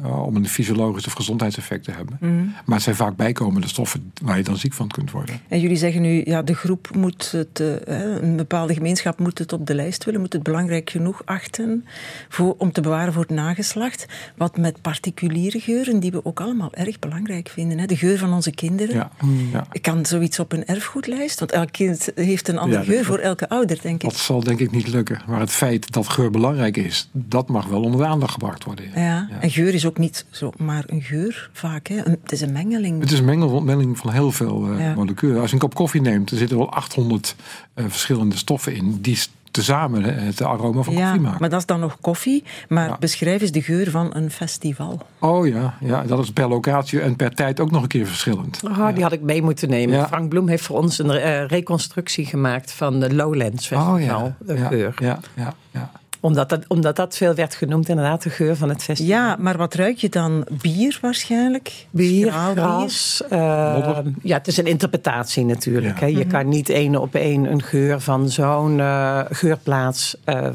uh, 0.04 0.26
om 0.26 0.36
een 0.36 0.48
fysiologisch 0.48 1.08
of 1.08 1.14
gezondheidseffect 1.14 1.84
te 1.84 1.92
hebben. 1.92 2.18
Mm. 2.20 2.54
Maar 2.66 2.76
het 2.76 2.84
zijn 2.84 2.96
vaak 2.96 3.16
bijkomende 3.16 3.68
stoffen 3.68 4.12
waar 4.22 4.38
je 4.38 4.44
dan 4.44 4.58
ziek 4.58 4.74
van 4.74 4.88
kunt 4.88 5.12
worden. 5.12 5.40
En 5.48 5.60
jullie 5.60 5.78
zeggen 5.78 6.02
nu, 6.02 6.22
ja, 6.26 6.42
de 6.42 6.56
groep 6.56 6.96
moet 6.96 7.32
het, 7.32 7.60
uh, 7.60 7.74
een 8.22 8.36
bepaalde 8.36 8.74
gemeenschap 8.74 9.20
moet 9.20 9.40
het 9.40 9.54
op 9.54 9.68
de 9.68 9.76
lijst 9.76 10.04
willen, 10.04 10.20
moet 10.20 10.34
het 10.34 10.44
belangrijk 10.44 10.90
genoeg 10.90 11.22
achten 11.26 11.86
voor, 12.30 12.56
om 12.58 12.72
te 12.72 12.82
bewaren 12.82 13.14
voor 13.14 13.22
het 13.22 13.32
nageslacht. 13.32 14.06
Wat 14.38 14.58
met 14.58 14.82
particuliere 14.82 15.60
geuren, 15.60 16.00
die 16.00 16.12
we 16.12 16.26
ook 16.26 16.42
allemaal 16.42 16.74
erg 16.74 17.00
belangrijk 17.00 17.50
vinden. 17.50 17.80
Hè? 17.80 17.86
De 17.86 17.98
geur 17.98 18.18
van 18.18 18.34
onze 18.34 18.52
kinderen. 18.52 18.96
Ja. 18.96 19.12
Mm. 19.22 19.50
Ja. 19.52 19.68
Kan 19.82 20.06
zoiets 20.06 20.40
op 20.40 20.52
een 20.52 20.66
erfgoedlijst? 20.66 21.40
Want 21.40 21.52
elk 21.52 21.72
kind 21.72 22.10
heeft 22.16 22.48
een 22.48 22.58
andere 22.58 22.80
ja, 22.80 22.92
geur 22.92 23.06
voor 23.06 23.18
elke 23.18 23.50
ouder, 23.50 23.80
denk 23.82 24.04
ik. 24.04 24.10
Dat 24.10 24.20
zal 24.20 24.44
denk 24.44 24.60
ik 24.60 24.72
niet 24.72 24.88
lukken. 24.88 25.22
Maar 25.28 25.40
het 25.40 25.52
feit 25.52 25.92
dat 25.92 26.08
geur 26.08 26.32
belangrijk 26.32 26.78
is, 26.78 27.10
dat 27.12 27.50
mag 27.54 27.66
wel 27.66 27.82
onder 27.82 28.00
de 28.00 28.06
aandacht 28.06 28.34
gebracht 28.34 28.64
worden. 28.64 28.86
Ja. 28.96 29.02
ja. 29.02 29.28
En 29.40 29.52
geur 29.52 29.74
is 29.74 29.86
ook 29.86 29.98
niet 29.98 30.26
zomaar 30.30 30.84
een 30.88 31.02
geur 31.02 31.50
vaak. 31.54 31.88
Hè? 31.88 31.96
het 31.96 32.32
is 32.32 32.42
een 32.42 32.52
mengeling. 32.52 33.00
Het 33.02 33.12
is 33.12 33.20
een 33.20 33.26
mengeling 33.66 33.98
van 33.98 34.12
heel 34.12 34.32
veel 34.32 34.70
uh, 34.70 34.96
moleculen. 34.96 35.42
Als 35.42 35.50
je 35.50 35.54
een 35.54 35.62
kop 35.62 35.76
koffie 35.76 36.02
neemt, 36.02 36.32
er 36.32 36.38
zitten 36.38 36.58
wel 36.58 36.72
800 36.72 37.36
uh, 37.76 37.86
verschillende 37.88 38.38
stoffen 38.38 38.76
in. 38.76 39.02
Die 39.02 39.18
tezamen 39.52 40.04
het 40.04 40.42
aroma 40.42 40.82
van 40.82 40.96
koffie 40.96 41.20
maken. 41.20 41.40
Maar 41.40 41.50
dat 41.50 41.60
is 41.60 41.66
dan 41.66 41.80
nog 41.80 41.98
koffie. 42.02 42.44
Maar 42.70 42.88
ja. 42.88 42.98
beschrijf 43.00 43.42
eens 43.42 43.52
de 43.52 43.62
geur 43.62 43.92
van 43.92 44.16
een 44.16 44.32
festival. 44.32 45.02
Oh 45.20 45.48
ja, 45.48 45.78
ja, 45.80 46.04
dat 46.04 46.20
is 46.20 46.32
per 46.32 46.48
locatie 46.48 47.02
en 47.02 47.16
per 47.16 47.36
tijd 47.36 47.60
ook 47.60 47.72
nog 47.72 47.82
een 47.82 47.88
keer 47.88 48.08
verschillend. 48.08 48.62
Oh, 48.64 48.78
ja. 48.78 48.92
Die 48.92 49.04
had 49.04 49.12
ik 49.12 49.22
mee 49.22 49.42
moeten 49.42 49.70
nemen. 49.70 50.08
Frank 50.08 50.30
Bloem 50.30 50.48
heeft 50.48 50.64
voor 50.64 50.78
ons 50.78 51.00
een 51.00 51.16
uh, 51.16 51.46
reconstructie 51.46 52.26
gemaakt 52.26 52.72
van 52.72 53.00
de 53.00 53.16
Lowlands 53.16 53.68
Festival. 53.68 53.94
Oh 53.94 54.02
ja, 54.02 54.36
de 54.40 54.58
geur. 54.58 54.94
ja, 55.00 55.20
ja. 55.36 55.54
ja 55.72 55.92
omdat 56.24 56.50
dat, 56.50 56.66
omdat 56.68 56.96
dat 56.96 57.18
veel 57.18 57.36
werd 57.36 57.56
genoemd, 57.56 57.90
inderdaad, 57.90 58.24
de 58.24 58.30
geur 58.30 58.56
van 58.56 58.70
het 58.70 58.84
festival. 58.84 59.16
Ja, 59.16 59.36
maar 59.40 59.58
wat 59.58 59.74
ruik 59.74 59.98
je 59.98 60.10
dan? 60.10 60.46
Bier 60.62 60.98
waarschijnlijk? 61.02 61.86
Bier, 61.90 62.32
gras. 62.32 63.24
Uh, 63.30 63.98
ja, 64.22 64.38
het 64.38 64.48
is 64.48 64.58
een 64.58 64.66
interpretatie 64.66 65.46
natuurlijk. 65.46 66.00
Ja. 66.00 66.00
Hè. 66.00 66.06
Je 66.06 66.14
mm 66.14 66.22
-hmm. 66.22 66.32
kan 66.32 66.50
niet 66.50 66.70
één 66.70 67.02
op 67.02 67.16
één 67.16 67.52
een 67.52 67.64
geur 67.64 68.00
van 68.00 68.30
zo'n 68.30 68.78
uh, 68.78 69.20
geurplaats 69.30 70.18
uh, 70.26 70.50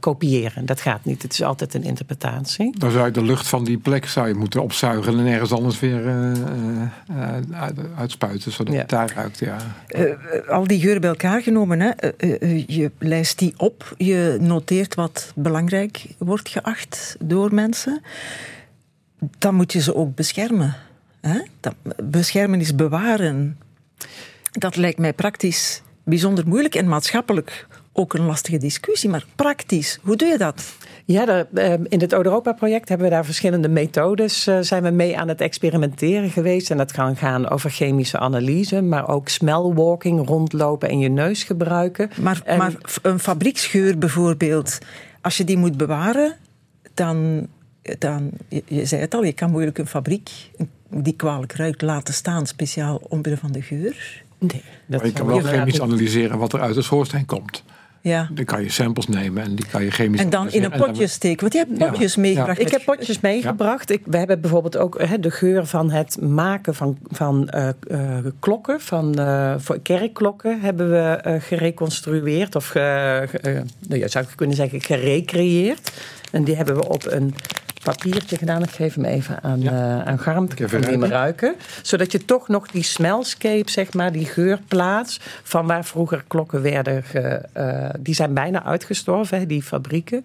kopiëren. 0.00 0.66
Dat 0.66 0.80
gaat 0.80 1.04
niet. 1.04 1.22
Het 1.22 1.32
is 1.32 1.42
altijd 1.42 1.74
een 1.74 1.84
interpretatie. 1.84 2.78
Dan 2.78 2.90
zou 2.90 3.04
je 3.04 3.10
de 3.10 3.24
lucht 3.24 3.48
van 3.48 3.64
die 3.64 3.78
plek 3.78 4.06
zou 4.06 4.28
je 4.28 4.34
moeten 4.34 4.62
opzuigen 4.62 5.18
en 5.18 5.26
ergens 5.26 5.52
anders 5.52 5.80
weer 5.80 6.02
uitspuiten, 7.96 8.52
zodat 8.52 8.74
het 8.74 8.88
daar 8.88 9.12
ruikt. 9.14 9.38
Ja. 9.38 9.56
al 10.48 10.66
die 10.66 10.80
geuren 10.80 11.00
bij 11.00 11.10
elkaar 11.10 11.42
genomen, 11.42 11.80
hè. 11.80 11.90
je 12.66 12.90
lijst 12.98 13.38
die 13.38 13.54
op, 13.56 13.94
je 13.96 14.42
noteert 14.46 14.94
wat 14.94 15.32
belangrijk 15.34 16.06
wordt 16.18 16.48
geacht 16.48 17.16
door 17.20 17.54
mensen, 17.54 18.02
dan 19.38 19.54
moet 19.54 19.72
je 19.72 19.80
ze 19.80 19.94
ook 19.94 20.14
beschermen. 20.14 20.76
Hè? 21.20 21.40
Dat, 21.60 21.74
beschermen 22.04 22.60
is 22.60 22.74
bewaren. 22.74 23.58
Dat 24.52 24.76
lijkt 24.76 24.98
mij 24.98 25.12
praktisch 25.12 25.82
bijzonder 26.04 26.48
moeilijk 26.48 26.74
en 26.74 26.88
maatschappelijk 26.88 27.66
ook 27.96 28.14
een 28.14 28.24
lastige 28.24 28.58
discussie. 28.58 29.10
Maar 29.10 29.24
praktisch, 29.36 29.98
hoe 30.02 30.16
doe 30.16 30.28
je 30.28 30.38
dat? 30.38 30.74
Ja, 31.04 31.24
de, 31.24 31.46
ehm, 31.54 31.84
in 31.88 32.00
het 32.00 32.12
Europa-project 32.12 32.88
hebben 32.88 33.06
we 33.06 33.12
daar 33.12 33.24
verschillende 33.24 33.68
methodes. 33.68 34.46
Uh, 34.48 34.58
zijn 34.60 34.82
we 34.82 34.90
mee 34.90 35.18
aan 35.18 35.28
het 35.28 35.40
experimenteren 35.40 36.30
geweest. 36.30 36.70
En 36.70 36.76
dat 36.76 36.92
kan 36.92 37.16
gaan 37.16 37.48
over 37.48 37.70
chemische 37.70 38.18
analyse, 38.18 38.82
maar 38.82 39.08
ook 39.08 39.28
smellwalking, 39.28 40.26
rondlopen 40.26 40.88
en 40.88 40.98
je 40.98 41.08
neus 41.08 41.44
gebruiken. 41.44 42.10
Maar, 42.20 42.42
maar 42.58 42.74
een 43.02 43.18
fabrieksgeur 43.18 43.98
bijvoorbeeld, 43.98 44.78
als 45.20 45.36
je 45.36 45.44
die 45.44 45.56
moet 45.56 45.76
bewaren, 45.76 46.36
dan, 46.94 47.46
dan 47.98 48.30
je, 48.48 48.62
je 48.66 48.84
zei 48.84 49.00
het 49.00 49.14
al, 49.14 49.24
je 49.24 49.32
kan 49.32 49.50
moeilijk 49.50 49.78
een 49.78 49.86
fabriek 49.86 50.30
die 50.90 51.16
kwalijk 51.16 51.52
ruikt 51.52 51.82
laten 51.82 52.14
staan, 52.14 52.46
speciaal 52.46 53.00
omwille 53.08 53.36
van 53.36 53.52
de 53.52 53.62
geur. 53.62 54.22
Nee, 54.38 54.62
dat 54.86 55.00
maar 55.00 55.06
je 55.06 55.12
kan 55.12 55.26
wel 55.26 55.40
chemisch 55.40 55.80
analyseren 55.80 56.38
wat 56.38 56.52
er 56.52 56.60
uit 56.60 56.74
het 56.74 56.84
schoorsteen 56.84 57.26
komt. 57.26 57.64
Ja. 58.04 58.28
Dan 58.32 58.44
kan 58.44 58.62
je 58.62 58.70
samples 58.70 59.06
nemen 59.06 59.42
en 59.42 59.54
die 59.54 59.66
kan 59.66 59.84
je 59.84 59.90
chemisch 59.90 60.20
En 60.20 60.30
dan 60.30 60.50
in 60.50 60.64
een 60.64 60.70
potje 60.70 61.06
steken. 61.06 61.40
Want 61.40 61.52
je 61.52 61.58
hebt 61.58 61.90
potjes 61.90 62.16
meegebracht. 62.16 62.60
Ik 62.60 62.70
heb 62.70 62.84
potjes 62.84 63.20
meegebracht. 63.20 63.90
Ik, 63.90 64.02
we 64.04 64.16
hebben 64.16 64.40
bijvoorbeeld 64.40 64.76
ook 64.76 65.00
he, 65.02 65.20
de 65.20 65.30
geur 65.30 65.66
van 65.66 65.90
het 65.90 66.20
maken 66.20 66.74
van, 66.74 66.98
van 67.10 67.50
uh, 67.54 67.68
uh, 67.90 68.18
klokken. 68.38 68.80
Van, 68.80 69.20
uh, 69.20 69.54
voor 69.58 69.80
kerkklokken 69.80 70.60
hebben 70.60 70.90
we 70.90 71.38
gereconstrueerd. 71.40 72.56
Of 72.56 72.66
ge, 72.66 73.28
nou, 73.88 74.00
ja, 74.00 74.08
zou 74.08 74.24
ik 74.24 74.36
kunnen 74.36 74.56
zeggen 74.56 74.80
gerecreëerd. 74.80 75.92
En 76.30 76.44
die 76.44 76.56
hebben 76.56 76.76
we 76.76 76.88
op 76.88 77.06
een 77.06 77.34
papiertje 77.84 78.36
gedaan. 78.36 78.62
Ik 78.62 78.70
geef 78.70 78.94
hem 78.94 79.04
even 79.04 79.42
aan, 79.42 79.60
ja. 79.60 79.72
uh, 79.72 80.06
aan 80.06 80.18
Garm. 80.18 80.48
Ik 80.56 80.66
kan 80.68 80.82
hem 80.82 81.04
ruiken. 81.04 81.54
Zodat 81.82 82.12
je 82.12 82.24
toch 82.24 82.48
nog 82.48 82.66
die 82.66 82.82
smellscape, 82.82 83.70
zeg 83.70 83.92
maar, 83.92 84.12
die 84.12 84.26
geurplaats... 84.26 85.20
van 85.42 85.66
waar 85.66 85.84
vroeger 85.84 86.24
klokken 86.26 86.62
werden... 86.62 87.02
Ge, 87.02 87.42
uh, 87.56 87.88
die 87.98 88.14
zijn 88.14 88.34
bijna 88.34 88.64
uitgestorven, 88.64 89.38
hè, 89.38 89.46
die 89.46 89.62
fabrieken. 89.62 90.24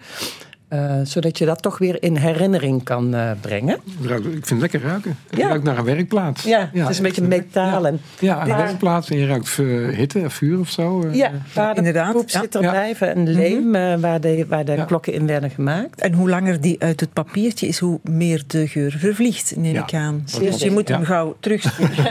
Uh, 0.73 0.99
zodat 1.03 1.37
je 1.37 1.45
dat 1.45 1.61
toch 1.61 1.77
weer 1.77 2.03
in 2.03 2.15
herinnering 2.15 2.83
kan 2.83 3.15
uh, 3.15 3.31
brengen. 3.41 3.79
Ik 4.01 4.09
vind 4.21 4.49
het 4.49 4.59
lekker 4.59 4.81
ruiken. 4.81 5.17
Je 5.29 5.37
ja. 5.37 5.47
ruikt 5.47 5.63
naar 5.63 5.77
een 5.77 5.83
werkplaats. 5.83 6.43
Ja, 6.43 6.69
ja 6.73 6.81
het 6.81 6.89
is 6.89 6.97
een 6.97 7.03
beetje 7.03 7.21
metaal. 7.21 7.87
En, 7.87 8.01
ja, 8.19 8.41
een 8.41 8.55
werkplaats 8.55 9.09
en 9.09 9.17
je 9.17 9.27
ruikt 9.27 9.55
hitte, 9.95 10.29
vuur 10.29 10.59
of 10.59 10.69
zo. 10.69 11.07
Ja, 11.11 11.31
waar 11.53 11.73
de 11.73 11.77
Inderdaad. 11.77 12.13
poep 12.13 12.29
zit 12.29 12.55
erbij. 12.55 12.95
En 12.99 13.29
leem 13.29 13.63
mm 13.63 13.75
-hmm. 13.75 14.01
waar 14.01 14.21
de, 14.21 14.45
waar 14.47 14.65
de 14.65 14.85
klokken 14.85 15.13
in 15.13 15.27
werden 15.27 15.49
gemaakt. 15.49 16.01
En 16.01 16.13
hoe 16.13 16.29
langer 16.29 16.61
die 16.61 16.81
uit 16.81 16.99
het 16.99 17.13
papiertje 17.13 17.67
is, 17.67 17.79
hoe 17.79 17.99
meer 18.03 18.43
de 18.47 18.67
geur 18.67 18.95
vervliegt, 18.97 19.53
neem 19.55 19.75
ik 19.75 19.93
aan. 19.93 20.23
Dus 20.39 20.61
je 20.61 20.71
moet 20.71 20.87
hem 20.87 21.03
gauw 21.03 21.35
terugsturen. 21.39 22.05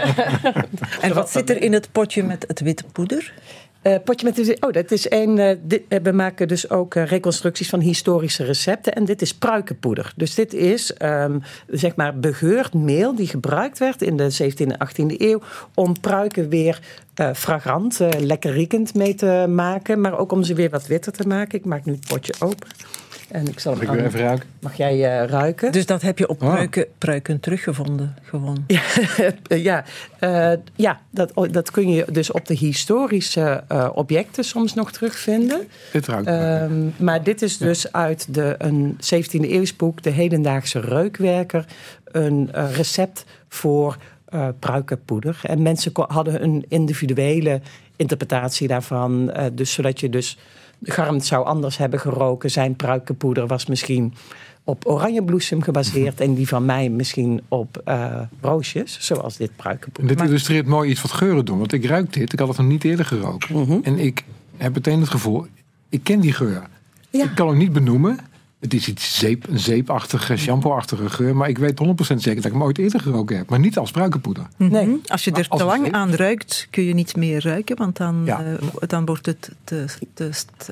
en 1.01 1.15
wat 1.15 1.31
zit 1.31 1.51
er 1.51 1.63
in 1.63 1.73
het 1.73 1.89
potje 1.93 2.23
met 2.23 2.45
het 2.47 2.61
witte 2.61 2.85
poeder? 2.93 3.33
Uh, 3.89 3.95
potje 4.05 4.27
met 4.27 4.65
oh, 4.65 4.73
dat 4.73 4.91
is 4.91 5.11
een. 5.11 5.37
Uh, 5.37 5.51
dit, 5.63 5.83
we 6.03 6.13
maken 6.13 6.49
dus 6.49 6.71
ook 6.71 6.95
reconstructies 6.95 7.69
van 7.69 7.81
historische 7.81 8.45
recepten. 8.45 8.95
En 8.95 9.05
dit 9.05 9.23
is 9.23 9.35
pruikenpoeder. 9.35 10.13
Dus 10.17 10.35
dit 10.35 10.55
is 10.55 10.95
um, 11.03 11.43
zeg 11.67 11.97
maar 11.97 12.19
begeurd 12.19 12.75
meel 12.75 13.15
die 13.15 13.27
gebruikt 13.27 13.79
werd 13.79 14.03
in 14.03 14.17
de 14.17 14.33
17e 14.43 14.67
en 14.67 14.89
18e 14.89 15.17
eeuw. 15.17 15.41
om 15.75 16.01
pruiken 16.01 16.49
weer 16.49 16.81
fragrant, 17.35 17.99
lekker 18.19 18.53
riekend 18.53 18.95
mee 18.95 19.15
te 19.15 19.47
maken. 19.49 20.01
Maar 20.01 20.19
ook 20.19 20.33
om 20.33 20.43
ze 20.43 20.55
weer 20.55 20.71
wat 20.71 20.87
witter 20.87 21.13
te 21.13 21.29
maken. 21.29 21.59
Ik 21.59 21.65
maak 21.65 21.85
nu 21.85 21.93
het 21.93 22.07
potje 22.09 22.35
open. 22.39 22.69
En 23.29 23.49
ik 23.49 23.61
zal 23.61 23.73
Mag 23.75 23.83
ik 23.83 23.89
weer 23.89 24.05
even 24.05 24.21
ruiken? 24.21 24.49
Mag 24.61 24.77
jij 24.77 24.95
uh, 24.95 25.29
ruiken? 25.29 25.73
Dus 25.73 25.87
dat 25.87 26.03
heb 26.03 26.19
je 26.19 26.29
op 26.29 26.39
pruiken, 26.39 26.87
pruiken 26.99 27.41
teruggevonden, 27.41 28.17
gewoon? 28.23 28.65
ja, 29.69 29.85
uh, 30.21 30.53
ja 30.75 31.01
dat, 31.11 31.33
dat 31.51 31.71
kun 31.71 31.91
je 31.91 32.05
dus 32.11 32.31
op 32.31 32.47
de 32.47 32.55
historische 32.55 33.65
uh, 33.73 33.89
objecten 33.95 34.45
soms 34.45 34.75
nog 34.75 34.93
terugvinden. 34.93 35.69
Dit 35.93 36.07
ruikt. 36.07 36.29
Um, 36.71 36.95
maar 36.97 37.23
dit 37.23 37.43
is 37.43 37.59
dus 37.59 37.83
ja. 37.83 37.89
uit 37.93 38.35
de, 38.35 38.55
een 38.59 38.97
17e 38.97 39.51
eeuws 39.51 39.77
boek, 39.77 40.03
De 40.03 40.11
Hedendaagse 40.11 40.81
Reukwerker, 40.81 41.65
een 42.05 42.51
recept 42.53 43.25
voor 43.49 43.97
pruikenpoeder. 44.59 45.41
En 45.43 45.63
mensen 45.63 45.93
hadden 45.95 46.43
een 46.43 46.65
individuele 46.69 47.61
interpretatie 47.97 48.69
daarvan. 48.69 49.33
dus 49.53 49.73
zodat 49.73 50.01
je 50.01 50.09
dus 50.09 50.39
Garmt 50.83 51.25
zou 51.25 51.47
anders 51.47 51.77
hebben 51.77 52.01
geroken. 52.01 52.51
Zijn 52.51 52.77
pruikenpoeder 52.77 53.47
was 53.47 53.67
misschien 53.67 54.15
op 54.65 54.87
oranjebloesem 54.87 55.63
gebaseerd. 55.63 56.21
en 56.21 56.35
die 56.35 56.49
van 56.49 56.65
mij 56.65 56.89
misschien 56.89 57.41
op 57.49 57.83
uh, 57.89 58.21
roosjes, 58.41 58.99
zoals 59.01 59.37
dit 59.37 59.51
pruikenpoeder. 59.57 60.17
Dit 60.17 60.27
illustreert 60.27 60.67
mooi 60.67 60.91
iets 60.91 61.03
wat 61.03 61.13
geuren 61.13 61.45
doen. 61.45 61.59
Want 61.59 61.73
ik 61.73 61.85
ruik 61.85 62.13
dit, 62.13 62.33
ik 62.33 62.39
had 62.39 62.49
het 62.49 62.57
nog 62.57 62.67
niet 62.67 62.85
eerder 62.85 63.05
geroken. 63.05 63.57
Mm 63.57 63.65
-hmm. 63.65 63.81
En 63.83 63.99
ik 63.99 64.25
heb 64.57 64.75
meteen 64.75 65.01
het 65.01 65.09
gevoel, 65.09 65.47
ik 65.89 66.05
ken 66.05 66.21
die 66.21 66.33
geur. 66.33 66.63
Ja. 67.11 67.25
Ik 67.25 67.35
kan 67.35 67.49
het 67.49 67.57
niet 67.57 67.73
benoemen. 67.73 68.19
Het 68.59 68.75
is 68.75 68.89
iets 68.89 69.19
zeep, 69.19 69.49
een 69.49 69.59
zeepachtige, 69.59 70.37
shampoo-achtige 70.37 71.11
geur. 71.11 71.37
Maar 71.37 71.49
ik 71.49 71.59
weet 71.59 71.81
100% 71.83 71.95
zeker 71.97 72.35
dat 72.35 72.45
ik 72.45 72.53
hem 72.53 72.63
ooit 72.63 72.79
eerder 72.79 73.01
geroken 73.01 73.37
heb. 73.37 73.51
Maar 73.51 73.59
niet 73.59 73.79
als 73.79 73.91
pruikenpoeder. 73.91 74.47
Nee, 74.57 74.87
mhm. 74.87 74.97
als 75.07 75.25
je 75.25 75.33
er 75.33 75.49
te 75.49 75.65
lang 75.65 75.93
aan 75.93 76.15
ruikt, 76.15 76.69
kun 76.71 76.85
je 76.85 76.95
niet 76.95 77.17
meer 77.17 77.45
ruiken. 77.45 77.77
Want 77.77 77.97
dan, 77.97 78.23
ja. 78.25 78.45
uh, 78.45 78.55
dan 78.87 79.05
wordt 79.05 79.27
het 79.27 79.51
te, 79.65 79.85
te 80.15 80.31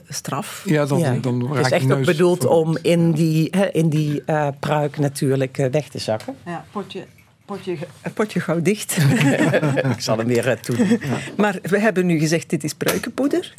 straf. 0.09 0.63
Ja, 0.67 0.87
dan, 0.87 0.99
ja. 0.99 1.15
dan 1.21 1.51
Het 1.57 1.67
is 1.67 1.73
echt 1.73 1.93
ook 1.93 2.05
bedoeld 2.05 2.47
om 2.47 2.79
in 2.83 3.13
die, 3.13 3.51
in 3.73 3.89
die 3.89 4.23
uh, 4.27 4.49
pruik 4.61 4.99
natuurlijk 4.99 5.59
uh, 5.59 5.67
weg 5.67 5.89
te 5.89 5.99
zakken. 5.99 6.35
Ja, 6.47 6.65
potje, 6.71 7.05
potje, 7.45 7.77
potje 8.15 8.41
gauw 8.41 8.63
dicht. 8.63 8.97
ik 9.97 10.01
zal 10.01 10.19
hem 10.19 10.27
weer 10.27 10.59
doen. 10.63 11.01
Maar 11.37 11.59
we 11.63 11.81
hebben 11.81 12.07
nu 12.07 12.19
gezegd, 12.19 12.51
dit 12.51 12.65
is 12.65 12.75
pruikenpoeder. 12.75 13.55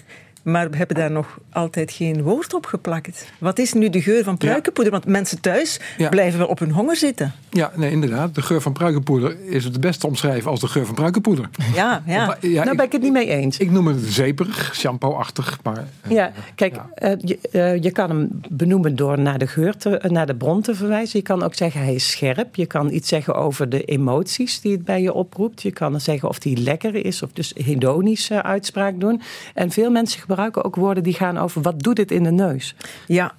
Maar 0.48 0.70
we 0.70 0.78
hebben 0.78 0.96
daar 0.96 1.12
nog 1.12 1.38
altijd 1.52 1.92
geen 1.92 2.22
woord 2.22 2.54
op 2.54 2.66
geplakt. 2.66 3.26
Wat 3.40 3.60
is 3.60 3.74
nu 3.74 3.90
de 3.90 4.02
geur 4.02 4.24
van 4.24 4.38
pruikenpoeder? 4.38 4.94
Want 4.94 5.06
mensen 5.06 5.42
thuis 5.42 5.80
Ja. 5.98 6.10
blijven 6.10 6.40
wel 6.40 6.48
op 6.48 6.60
hun 6.60 6.72
honger 6.72 6.96
zitten. 6.96 7.34
Ja, 7.50 7.72
nee, 7.76 7.92
inderdaad. 7.92 8.36
De 8.36 8.42
geur 8.42 8.62
van 8.62 8.74
pruikenpoeder 8.74 9.36
is 9.46 9.64
het 9.64 9.82
beste 9.82 10.00
te 10.02 10.08
omschrijven 10.08 10.52
als 10.52 10.60
de 10.60 10.68
geur 10.68 10.86
van 10.86 10.96
pruikenpoeder. 10.96 11.50
Ja, 11.76 12.04
ja. 12.06 12.26
Maar, 12.26 12.38
ja, 12.42 12.64
nou 12.64 12.76
ben 12.76 12.86
ik 12.86 12.92
het 12.92 13.02
niet 13.02 13.12
mee 13.12 13.28
eens. 13.28 13.58
Ik 13.58 13.72
noem 13.72 13.88
het 13.88 13.98
zeeperig, 14.04 14.76
shampoo-achtig, 14.76 15.60
maar... 15.64 15.78
eh, 16.02 16.12
Ja, 16.12 16.32
kijk, 16.56 16.76
eh, 16.96 17.12
je, 17.22 17.40
eh, 17.52 17.82
je 17.84 17.92
kan 17.92 18.10
hem 18.10 18.30
benoemen 18.50 18.96
door 18.96 19.20
naar 19.20 19.38
de 19.38 19.48
geur, 19.48 19.78
te, 19.78 19.98
eh, 19.98 20.10
naar 20.12 20.26
de 20.28 20.36
bron 20.36 20.62
te 20.62 20.76
verwijzen. 20.76 21.20
Je 21.20 21.26
kan 21.26 21.44
ook 21.44 21.56
zeggen 21.56 21.82
hij 21.82 21.94
is 21.94 22.12
scherp. 22.12 22.56
Je 22.56 22.66
kan 22.66 22.92
iets 22.92 23.10
zeggen 23.10 23.36
over 23.36 23.70
de 23.70 23.84
emoties 23.84 24.62
die 24.62 24.72
het 24.72 24.86
bij 24.86 25.02
je 25.02 25.14
oproept. 25.14 25.62
Je 25.62 25.72
kan 25.72 26.02
zeggen 26.02 26.30
of 26.30 26.40
die 26.40 26.58
lekker 26.58 27.06
is 27.06 27.22
of 27.24 27.30
dus 27.34 27.54
hedonische 27.64 28.44
uitspraak 28.44 29.00
doen. 29.00 29.22
En 29.54 29.72
veel 29.72 29.90
mensen 29.92 30.10
gebruiken 30.20 30.36
ook 30.46 30.76
woorden 30.76 31.04
die 31.04 31.14
gaan 31.14 31.38
over 31.38 31.62
wat 31.62 31.80
doet 31.84 31.98
het 31.98 32.12
in 32.12 32.24
de 32.24 32.32
neus. 32.32 32.76
Ja, 33.08 33.32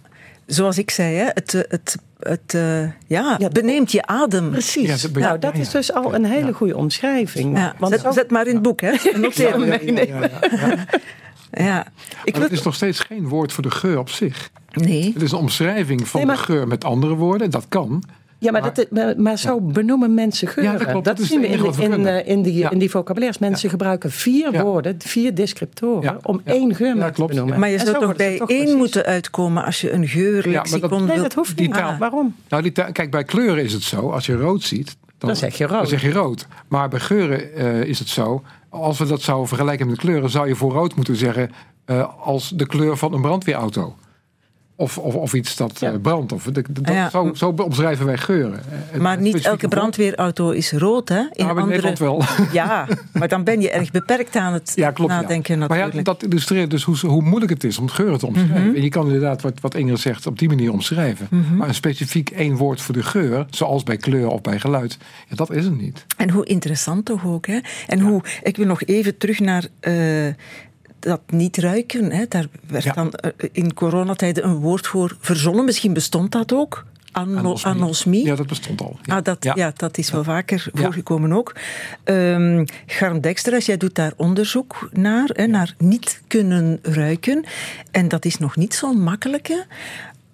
zoals 0.46 0.78
ik 0.78 0.90
zei, 0.90 1.14
hè, 1.14 1.24
het, 1.34 1.54
eh, 1.54 1.60
het, 1.68 1.96
het 2.18 2.54
eh, 2.54 2.82
ja, 3.06 3.38
beneemt 3.52 3.92
je 3.92 4.06
adem. 4.06 4.50
Precies. 4.50 5.02
Ja, 5.02 5.20
nou, 5.20 5.38
dat 5.38 5.54
ja, 5.54 5.60
is 5.60 5.70
dus 5.70 5.92
al 5.92 6.14
een 6.14 6.24
hele 6.24 6.52
goede 6.52 6.76
omschrijving. 6.76 7.56
Ja, 7.58 7.74
Want 7.78 7.92
zet, 7.92 8.02
zo- 8.02 8.10
zet 8.10 8.30
maar 8.30 8.46
in 8.46 8.54
het 8.54 8.62
boek, 8.62 8.80
hè. 8.80 8.92
Noteer 9.16 10.06
Ja. 10.08 10.28
Ja, 11.50 11.86
ik 12.24 12.32
Maar 12.34 12.42
het 12.42 12.52
is 12.52 12.62
nog 12.62 12.74
steeds 12.74 13.00
geen 13.00 13.28
woord 13.28 13.52
voor 13.52 13.62
de 13.62 13.70
geur 13.70 13.98
op 13.98 14.10
zich. 14.10 14.50
Nee. 14.72 15.10
Het 15.12 15.22
is 15.22 15.32
een 15.32 15.38
omschrijving 15.38 16.08
van 16.08 16.20
Nee, 16.20 16.28
maar- 16.28 16.36
de 16.36 16.42
geur 16.52 16.68
met 16.68 16.84
andere 16.84 17.14
woorden. 17.14 17.50
Dat 17.50 17.64
kan. 17.68 18.02
Ja, 18.40 18.50
maar, 18.52 18.74
dat, 18.74 18.86
maar, 18.90 19.14
maar 19.16 19.38
zo 19.38 19.60
benoemen 19.60 20.14
mensen 20.14 20.48
geuren. 20.48 20.72
Ja, 20.72 20.78
dat 20.78 20.88
klopt. 20.88 21.04
Dat 21.04 21.18
is 21.18 21.28
zien 21.28 21.40
we 21.40 21.46
in, 21.46 22.06
eh, 22.06 22.28
in, 22.28 22.42
die, 22.42 22.54
Ja. 22.54 22.70
in 22.70 22.78
die 22.78 22.90
vocabulaires. 22.90 23.38
Mensen 23.38 23.70
gebruiken 23.70 24.10
vier 24.10 24.52
Ja. 24.52 24.62
woorden, 24.62 24.94
vier 24.98 25.34
descriptoren, 25.34 26.02
Ja. 26.02 26.18
om 26.22 26.40
Ja. 26.44 26.52
één 26.52 26.74
geur 26.74 26.96
Ja, 26.96 27.06
te 27.06 27.12
klopt. 27.12 27.30
benoemen. 27.32 27.58
Maar 27.60 27.68
je 27.70 27.78
zou 27.78 27.90
zo 27.90 28.00
toch 28.00 28.16
bij 28.16 28.36
toch 28.38 28.48
één 28.50 28.58
precies. 28.58 28.78
moeten 28.78 29.04
uitkomen 29.04 29.64
als 29.64 29.80
je 29.80 29.92
een 29.92 30.08
geurlexicon 30.08 30.88
wilt. 30.88 31.06
Nee, 31.06 31.16
dat 31.22 31.34
hoeft 31.34 31.58
niet. 31.58 31.80
Waarom? 31.98 32.34
Nou, 32.48 32.62
die 32.62 32.72
kijk, 32.72 33.10
bij 33.10 33.24
kleuren 33.24 33.64
is 33.64 33.72
het 33.72 33.82
zo. 33.82 34.10
Als 34.10 34.26
je 34.26 34.36
rood 34.36 34.62
ziet, 34.62 34.96
dan, 35.18 35.28
Dan 35.28 35.36
zeg 35.38 35.58
je 35.58 35.64
rood. 35.66 35.78
Dan 35.78 35.86
zeg 35.86 36.02
je 36.02 36.12
rood. 36.12 36.46
Maar 36.68 36.88
bij 36.88 37.00
geuren 37.00 37.54
eh, 37.54 37.82
is 37.82 37.98
het 37.98 38.08
zo. 38.08 38.42
Als 38.68 38.98
we 38.98 39.06
dat 39.06 39.22
zouden 39.22 39.48
vergelijken 39.48 39.86
met 39.86 39.96
kleuren, 39.98 40.30
zou 40.30 40.48
je 40.48 40.54
voor 40.54 40.72
rood 40.72 40.94
moeten 40.96 41.16
zeggen 41.16 41.50
eh, 41.84 42.08
als 42.24 42.48
de 42.54 42.66
kleur 42.66 42.96
van 42.96 43.12
een 43.14 43.20
brandweerauto. 43.20 43.96
Of, 44.80 44.98
of, 44.98 45.14
of 45.14 45.34
iets 45.34 45.56
dat 45.56 45.80
Ja. 45.80 45.92
eh, 45.92 45.98
brandt. 46.00 46.32
Of, 46.32 46.44
dat, 46.44 46.64
Ja. 46.82 47.10
zo, 47.10 47.30
zo 47.34 47.54
omschrijven 47.56 48.06
wij 48.06 48.18
geuren. 48.18 48.60
Eh, 48.92 49.00
Maar 49.00 49.20
niet 49.20 49.44
elke 49.46 49.68
brandweerauto 49.68 50.50
is 50.50 50.72
rood, 50.72 51.08
hè? 51.08 51.22
In 51.32 51.48
in 51.48 51.66
Nederland 51.66 51.98
wel. 51.98 52.22
Ja, 52.52 52.86
maar 53.12 53.28
dan 53.28 53.44
ben 53.44 53.60
je 53.60 53.70
erg 53.70 53.90
beperkt 53.90 54.36
aan 54.36 54.52
het 54.52 54.72
Ja, 54.74 54.90
klopt. 54.90 55.12
ja. 55.12 55.20
nadenken 55.20 55.58
Maar 55.58 56.02
dat 56.02 56.22
illustreert 56.22 56.70
dus 56.70 56.82
hoe, 56.82 56.96
hoe 57.06 57.22
moeilijk 57.22 57.50
het 57.52 57.64
is 57.64 57.78
om 57.78 57.88
geuren 57.88 58.18
te 58.18 58.26
omschrijven. 58.26 58.66
Mhm. 58.66 58.74
En 58.76 58.82
je 58.82 58.88
kan 58.88 59.06
inderdaad, 59.06 59.42
wat, 59.42 59.60
wat 59.60 59.74
Ingrid 59.74 60.00
zegt, 60.00 60.26
op 60.26 60.38
die 60.38 60.48
manier 60.48 60.72
omschrijven. 60.72 61.26
Mhm. 61.30 61.56
Maar 61.56 61.68
een 61.68 61.74
specifiek 61.74 62.30
één 62.30 62.56
woord 62.56 62.80
voor 62.80 62.94
de 62.94 63.02
geur, 63.02 63.46
zoals 63.50 63.82
bij 63.82 63.96
kleur 63.96 64.28
of 64.28 64.40
bij 64.40 64.60
geluid, 64.60 64.98
dat 65.34 65.50
is 65.52 65.64
het 65.64 65.80
niet. 65.80 66.06
En 66.16 66.30
hoe 66.30 66.44
interessant 66.46 67.04
toch 67.04 67.26
ook, 67.26 67.46
hè? 67.46 67.58
En 67.86 68.00
hoe, 68.00 68.22
ik 68.42 68.56
wil 68.56 68.66
nog 68.66 68.82
even 68.82 69.16
terug 69.16 69.40
naar 69.40 69.64
eh, 69.80 69.94
dat 70.98 71.20
niet 71.26 71.56
ruiken. 71.56 72.12
Hè? 72.12 72.24
Daar 72.28 72.46
werd 72.66 72.84
Ja. 72.84 72.92
dan 72.92 73.12
eh, 73.12 73.48
in 73.52 73.74
coronatijden 73.74 74.44
een 74.44 74.56
woord 74.56 74.86
voor 74.86 75.16
verzonnen. 75.20 75.64
Misschien 75.64 75.92
bestond 75.92 76.32
dat 76.32 76.52
ook. 76.52 76.84
Ano- 77.12 77.56
Anosmie. 77.62 78.24
Ja, 78.26 78.34
dat 78.34 78.46
bestond 78.46 78.80
al. 78.80 78.98
Ja. 79.02 79.16
Ah, 79.16 79.24
dat, 79.24 79.44
ja. 79.44 79.52
Ja. 79.56 79.72
dat 79.76 79.98
is 79.98 80.10
wel 80.10 80.24
vaker 80.24 80.66
voorgekomen 80.72 81.32
ook. 81.32 81.54
Ehm 82.04 82.64
Garm 82.86 83.20
Dijksteras, 83.20 83.66
jij 83.66 83.76
doet 83.76 83.94
daar 83.94 84.12
onderzoek 84.16 84.88
naar, 84.92 85.30
hè, 85.32 85.46
naar 85.46 85.74
niet 85.78 86.22
kunnen 86.26 86.78
ruiken. 86.82 87.44
En 87.90 88.08
dat 88.08 88.24
is 88.24 88.38
nog 88.38 88.56
niet 88.56 88.74
zo'n 88.74 89.02
makkelijke, 89.02 89.66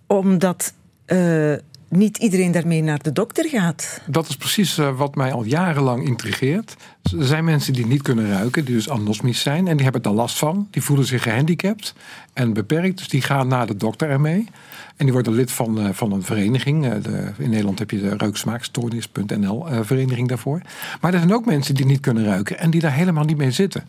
omdat 0.07 0.73
eh, 1.05 1.53
niet 1.97 2.19
iedereen 2.19 2.53
daarmee 2.53 2.83
naar 2.83 3.03
de 3.03 3.13
dokter 3.13 3.49
gaat. 3.49 4.01
Dat 4.07 4.29
is 4.29 4.37
precies 4.37 4.79
eh, 4.79 4.97
wat 4.97 5.15
mij 5.15 5.33
al 5.33 5.45
jarenlang 5.45 6.05
intrigeert. 6.05 6.77
Er 7.19 7.25
zijn 7.25 7.45
mensen 7.45 7.73
die 7.73 7.87
niet 7.87 8.03
kunnen 8.03 8.29
ruiken, 8.29 8.65
die 8.65 8.75
dus 8.75 8.91
anosmisch 8.91 9.41
zijn. 9.41 9.69
En 9.69 9.75
die 9.75 9.85
hebben 9.85 10.03
daar 10.03 10.13
last 10.13 10.39
van. 10.39 10.69
Die 10.71 10.83
voelen 10.83 11.07
zich 11.07 11.23
gehandicapt 11.23 11.95
en 12.33 12.53
beperkt. 12.53 12.99
Dus 12.99 13.09
die 13.09 13.23
gaan 13.23 13.49
naar 13.49 13.67
de 13.67 13.77
dokter 13.77 14.09
ermee. 14.09 14.49
En 14.97 15.05
die 15.05 15.13
worden 15.13 15.33
lid 15.33 15.53
van, 15.53 15.81
eh, 15.81 15.89
van 15.93 16.13
een 16.13 16.23
vereniging. 16.23 16.85
Eh, 16.85 17.03
de, 17.03 17.31
in 17.39 17.51
Nederland 17.51 17.79
heb 17.79 17.91
je 17.91 18.01
de 18.01 18.17
reuksmaakstoornis.nl 18.17 19.67
vereniging 19.83 20.29
daarvoor. 20.29 20.61
Maar 21.01 21.13
er 21.13 21.19
zijn 21.19 21.35
ook 21.35 21.45
mensen 21.45 21.75
die 21.75 21.87
niet 21.87 22.01
kunnen 22.01 22.25
ruiken 22.25 22.59
en 22.59 22.71
die 22.71 22.81
daar 22.81 22.95
helemaal 22.95 23.25
niet 23.25 23.37
mee 23.37 23.51
zitten. 23.51 23.85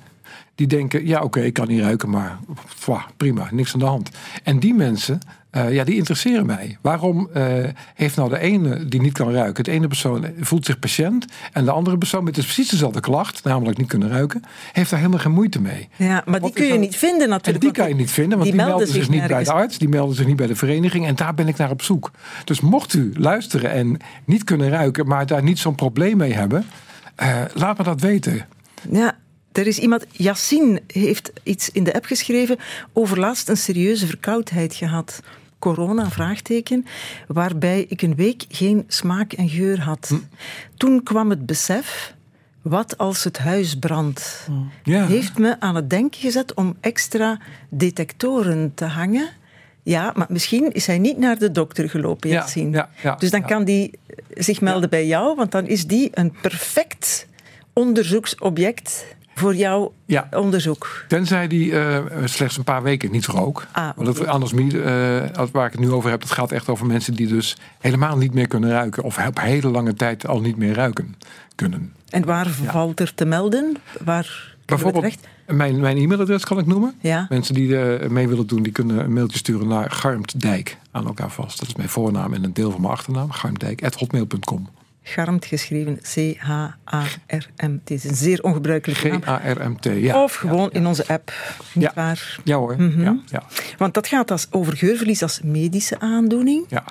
Die 0.55 0.67
denken, 0.67 1.07
ja 1.07 1.21
oké, 1.21 1.39
ik 1.39 1.53
kan 1.53 1.67
niet 1.67 1.81
ruiken, 1.81 2.09
maar 2.09 2.39
prima, 3.17 3.47
niks 3.51 3.73
aan 3.73 3.79
de 3.79 3.85
hand. 3.85 4.09
En 4.43 4.59
die 4.59 4.73
mensen, 4.73 5.19
eh, 5.55 5.73
ja, 5.73 5.83
die 5.83 5.95
interesseren 5.95 6.45
mij. 6.45 6.77
Waarom 6.81 7.29
eh, 7.33 7.43
heeft 7.93 8.15
nou 8.15 8.29
de 8.29 8.39
ene 8.39 8.85
die 8.85 9.01
niet 9.01 9.13
kan 9.13 9.31
ruiken, 9.31 9.63
de 9.63 9.71
ene 9.71 9.87
persoon 9.87 10.25
voelt 10.39 10.65
zich 10.65 10.79
patiënt 10.79 11.25
en 11.51 11.65
de 11.65 11.71
andere 11.71 11.97
persoon 11.97 12.23
met 12.23 12.35
dus 12.35 12.43
precies 12.43 12.69
dezelfde 12.69 12.99
klacht, 12.99 13.43
namelijk 13.43 13.77
niet 13.77 13.87
kunnen 13.87 14.09
ruiken, 14.09 14.43
heeft 14.71 14.89
daar 14.89 14.99
helemaal 14.99 15.21
geen 15.21 15.31
moeite 15.31 15.61
mee. 15.61 15.89
Ja, 15.95 16.23
maar 16.25 16.41
die 16.41 16.53
kun 16.53 16.63
je 16.63 16.69
dan- 16.69 16.79
niet 16.79 16.95
vinden 16.95 17.21
En 17.21 17.29
natuurlijk. 17.29 17.59
die 17.59 17.71
want 17.73 17.81
kan 17.81 17.97
je 17.97 18.01
niet 18.03 18.11
vinden, 18.11 18.37
want 18.37 18.49
die, 18.49 18.55
melden 18.59 18.75
melden 18.75 18.93
zich 18.93 19.09
niet 19.09 19.27
bij 19.27 19.43
de 19.43 19.51
arts, 19.51 19.77
die 19.77 19.89
melden 19.89 20.15
zich 20.15 20.25
niet 20.25 20.35
bij 20.35 20.47
de 20.47 20.55
vereniging. 20.55 21.05
En 21.05 21.15
daar 21.15 21.33
ben 21.33 21.47
ik 21.47 21.57
naar 21.57 21.71
op 21.71 21.81
zoek. 21.81 22.11
Dus 22.43 22.59
mocht 22.59 22.93
u 22.93 23.11
luisteren 23.17 23.71
en 23.71 23.97
niet 24.25 24.43
kunnen 24.43 24.69
ruiken, 24.69 25.07
maar 25.07 25.25
daar 25.25 25.43
niet 25.43 25.59
zo'n 25.59 25.75
probleem 25.75 26.17
mee 26.17 26.33
hebben, 26.33 26.65
eh, 27.15 27.41
laat 27.53 27.77
me 27.77 27.83
dat 27.83 28.01
weten. 28.01 28.45
Ja, 28.91 29.17
er 29.51 29.67
is 29.67 29.79
iemand, 29.79 30.05
Yassine 30.11 30.81
heeft 30.87 31.31
iets 31.43 31.69
in 31.71 31.83
de 31.83 31.93
app 31.93 32.05
geschreven 32.05 32.57
over 32.93 33.19
laatst 33.19 33.49
een 33.49 33.57
serieuze 33.57 34.05
verkoudheid 34.07 34.73
gehad. 34.75 35.21
Corona, 35.73 36.09
vraagteken, 36.09 36.85
waarbij 37.27 37.85
ik 37.89 38.01
een 38.01 38.15
week 38.15 38.45
geen 38.49 38.83
smaak 38.87 39.33
en 39.33 39.49
geur 39.49 39.81
had. 39.81 40.07
Hm. 40.07 40.15
Toen 40.77 41.03
kwam 41.03 41.29
het 41.29 41.45
besef, 41.45 42.13
wat 42.61 42.97
als 42.97 43.23
het 43.23 43.37
huis 43.37 43.75
brandt? 43.79 44.47
Ja. 44.83 45.05
Heeft 45.07 45.37
me 45.37 45.59
aan 45.59 45.75
het 45.75 45.89
denken 45.89 46.21
gezet 46.21 46.53
om 46.53 46.75
extra 46.79 47.39
detectoren 47.69 48.71
te 48.75 48.85
hangen. 48.85 49.29
Ja, 49.83 50.11
maar 50.15 50.27
misschien 50.29 50.71
is 50.71 50.87
hij 50.87 50.97
niet 50.99 51.17
naar 51.17 51.37
de 51.37 51.51
dokter 51.51 51.89
gelopen, 51.89 52.29
Ja, 52.29 52.35
Yassine. 52.35 52.77
ja, 52.77 52.89
ja, 53.03 53.15
dus 53.15 53.31
dan 53.31 53.45
kan 53.45 53.63
die 53.63 53.91
zich 54.33 54.61
melden 54.61 54.89
bij 54.89 55.05
jou, 55.07 55.35
want 55.35 55.51
dan 55.51 55.67
is 55.67 55.87
die 55.87 56.09
een 56.13 56.35
perfect 56.41 57.27
onderzoeksobject 57.73 59.05
voor 59.35 59.55
jouw 59.55 59.93
Ja. 60.05 60.27
onderzoek. 60.31 61.05
Tenzij 61.07 61.47
die 61.47 61.79
eh, 61.79 62.03
slechts 62.25 62.57
een 62.57 62.63
paar 62.63 62.83
weken 62.83 63.11
niet 63.11 63.25
rook. 63.25 63.65
Ah, 63.71 63.89
Want 63.95 64.17
dat, 64.17 64.27
anosmie, 64.27 64.81
eh, 64.81 65.45
waar 65.51 65.65
ik 65.65 65.71
het 65.71 65.81
nu 65.81 65.91
over 65.91 66.09
heb, 66.09 66.21
dat 66.21 66.31
gaat 66.31 66.51
echt 66.51 66.69
over 66.69 66.85
mensen 66.85 67.13
die 67.13 67.27
dus 67.27 67.57
helemaal 67.79 68.17
niet 68.17 68.33
meer 68.33 68.47
kunnen 68.47 68.69
ruiken. 68.69 69.03
Of 69.03 69.27
op 69.27 69.39
hele 69.39 69.67
lange 69.69 69.93
tijd 69.93 70.27
al 70.27 70.41
niet 70.41 70.57
meer 70.57 70.73
ruiken 70.73 71.15
kunnen. 71.55 71.93
En 72.09 72.25
waar 72.25 72.47
valt 72.47 72.99
er 72.99 73.13
te 73.15 73.25
melden? 73.25 73.77
Waar 74.03 74.53
Bijvoorbeeld, 74.65 75.17
mijn, 75.47 75.79
mijn 75.79 75.97
e-mailadres 75.97 76.43
kan 76.43 76.59
ik 76.59 76.65
noemen. 76.65 76.93
Ja. 77.01 77.25
Mensen 77.29 77.53
die 77.53 77.79
eh, 77.79 78.09
mee 78.09 78.27
willen 78.27 78.47
doen, 78.47 78.63
die 78.63 78.71
kunnen 78.71 78.99
een 78.99 79.13
mailtje 79.13 79.37
sturen 79.37 79.67
naar 79.67 79.91
Garmtdijk 79.91 80.77
aan 80.91 81.05
elkaar 81.07 81.29
vast. 81.31 81.59
Dat 81.59 81.67
is 81.67 81.75
mijn 81.75 81.89
voornaam 81.89 82.33
en 82.33 82.43
een 82.43 82.53
deel 82.53 82.71
van 82.71 82.81
mijn 82.81 82.93
achternaam. 82.93 83.31
Garmtdijk.hotmail.com. 83.31 84.69
Garmt 85.07 85.45
geschreven 85.45 85.99
C-H-A-R-M. 86.13 87.71
Het 87.79 87.91
is 87.91 88.03
een 88.03 88.15
zeer 88.15 88.43
ongebruikelijke 88.43 89.07
naam. 89.07 89.21
G-A-R-M-T, 89.21 89.83
ja. 89.85 90.23
Of 90.23 90.33
gewoon 90.35 90.71
in 90.71 90.85
onze 90.87 91.07
app. 91.07 91.33
Niet 91.73 91.83
Ja. 91.83 91.91
waar? 91.95 92.39
Ja 92.43 92.57
hoor, 92.57 92.75
Mhm. 92.81 93.01
ja, 93.01 93.17
ja. 93.25 93.43
Want 93.77 93.93
dat 93.93 94.07
gaat 94.07 94.31
als 94.31 94.47
over 94.51 94.77
geurverlies 94.77 95.21
als 95.21 95.41
medische 95.43 95.99
aandoening. 95.99 96.65
ja. 96.69 96.83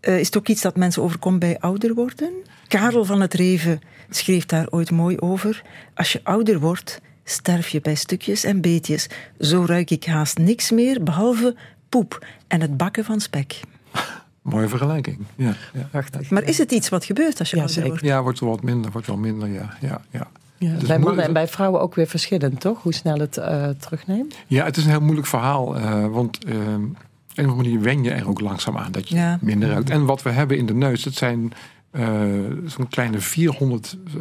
Eh, 0.00 0.18
is 0.18 0.26
het 0.26 0.36
ook 0.36 0.48
iets 0.48 0.62
dat 0.62 0.76
mensen 0.76 1.02
overkomt 1.02 1.38
bij 1.38 1.58
ouder 1.60 1.94
worden? 1.94 2.32
Karel 2.68 3.04
van 3.04 3.20
het 3.20 3.34
Reven 3.34 3.80
schreef 4.10 4.46
daar 4.46 4.66
ooit 4.70 4.90
mooi 4.90 5.18
over. 5.18 5.62
Als 5.94 6.12
je 6.12 6.20
ouder 6.22 6.58
wordt, 6.60 7.00
sterf 7.24 7.68
je 7.68 7.80
bij 7.80 7.94
stukjes 7.94 8.44
en 8.44 8.60
beetjes. 8.60 9.06
Zo 9.40 9.64
ruik 9.66 9.90
ik 9.90 10.04
haast 10.04 10.38
niks 10.38 10.70
meer, 10.70 11.02
behalve 11.02 11.56
poep 11.88 12.26
en 12.48 12.60
het 12.60 12.76
bakken 12.76 13.04
van 13.04 13.20
spek. 13.20 13.60
Mooie 14.44 14.68
vergelijking. 14.68 15.18
Ja, 15.36 15.54
ja. 15.74 15.88
Prachtig. 15.90 16.30
Maar 16.30 16.42
is 16.42 16.58
het 16.58 16.72
iets 16.72 16.88
wat 16.88 17.04
gebeurt 17.04 17.38
als 17.38 17.50
je 17.50 17.56
Ja, 17.56 17.62
ouder 17.62 17.74
zeker. 17.82 17.90
wordt? 17.98 18.04
ja, 18.04 18.22
wordt 18.22 18.40
wel 18.40 18.48
wat 18.48 18.62
minder, 18.62 18.90
wordt 18.90 19.06
wel 19.06 19.16
minder, 19.16 19.48
ja. 19.48 19.76
ja, 19.80 20.00
ja. 20.10 20.26
Ja, 20.58 20.74
Dus 20.78 20.88
bij 20.88 20.98
mannen 20.98 21.24
en 21.24 21.32
bij 21.32 21.48
vrouwen 21.48 21.80
ook 21.80 21.94
weer 21.94 22.06
verschillend, 22.06 22.60
toch? 22.60 22.82
Hoe 22.82 22.94
snel 22.94 23.18
het 23.18 23.36
eh, 23.36 23.68
terugneemt. 23.68 24.34
Ja, 24.46 24.64
het 24.64 24.76
is 24.76 24.84
een 24.84 24.90
heel 24.90 25.00
moeilijk 25.00 25.26
verhaal. 25.26 25.76
eh, 25.76 26.06
want 26.06 26.44
eh, 26.44 26.52
op 26.54 26.58
een 26.60 26.94
of 27.34 27.36
andere 27.36 27.56
manier 27.56 27.80
wen 27.80 28.02
je 28.02 28.10
er 28.10 28.28
ook 28.28 28.40
langzaam 28.40 28.76
aan 28.76 28.92
dat 28.92 29.08
je 29.08 29.14
Ja. 29.16 29.38
minder 29.40 29.68
ruikt. 29.68 29.90
En 29.90 30.04
wat 30.04 30.22
we 30.22 30.30
hebben 30.30 30.56
in 30.58 30.66
de 30.66 30.74
neus, 30.74 31.02
dat 31.02 31.14
zijn 31.14 31.52
eh, 31.90 32.06
zo'n 32.66 32.88
kleine 32.88 33.20
400 33.20 33.96
eh, 34.06 34.20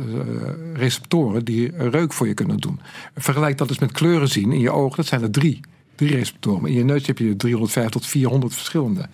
receptoren 0.74 1.46
die 1.46 1.72
reuk 1.90 2.14
voor 2.14 2.28
je 2.28 2.34
kunnen 2.34 2.58
doen. 2.58 2.80
Vergelijk 3.16 3.58
dat 3.58 3.70
eens 3.70 3.80
met 3.80 3.92
kleuren 3.92 4.28
zien 4.28 4.52
in 4.52 4.60
je 4.60 4.72
ogen, 4.72 4.96
dat 4.96 5.06
zijn 5.06 5.22
er 5.22 5.32
drie. 5.32 5.60
Drie 5.96 6.16
receptoren. 6.16 6.62
Maar 6.62 6.70
in 6.70 6.76
je 6.78 6.84
neus 6.84 7.08
heb 7.08 7.18
je 7.18 7.36
350 7.36 8.02
tot 8.02 8.10
400 8.10 8.54
verschillende. 8.54 9.06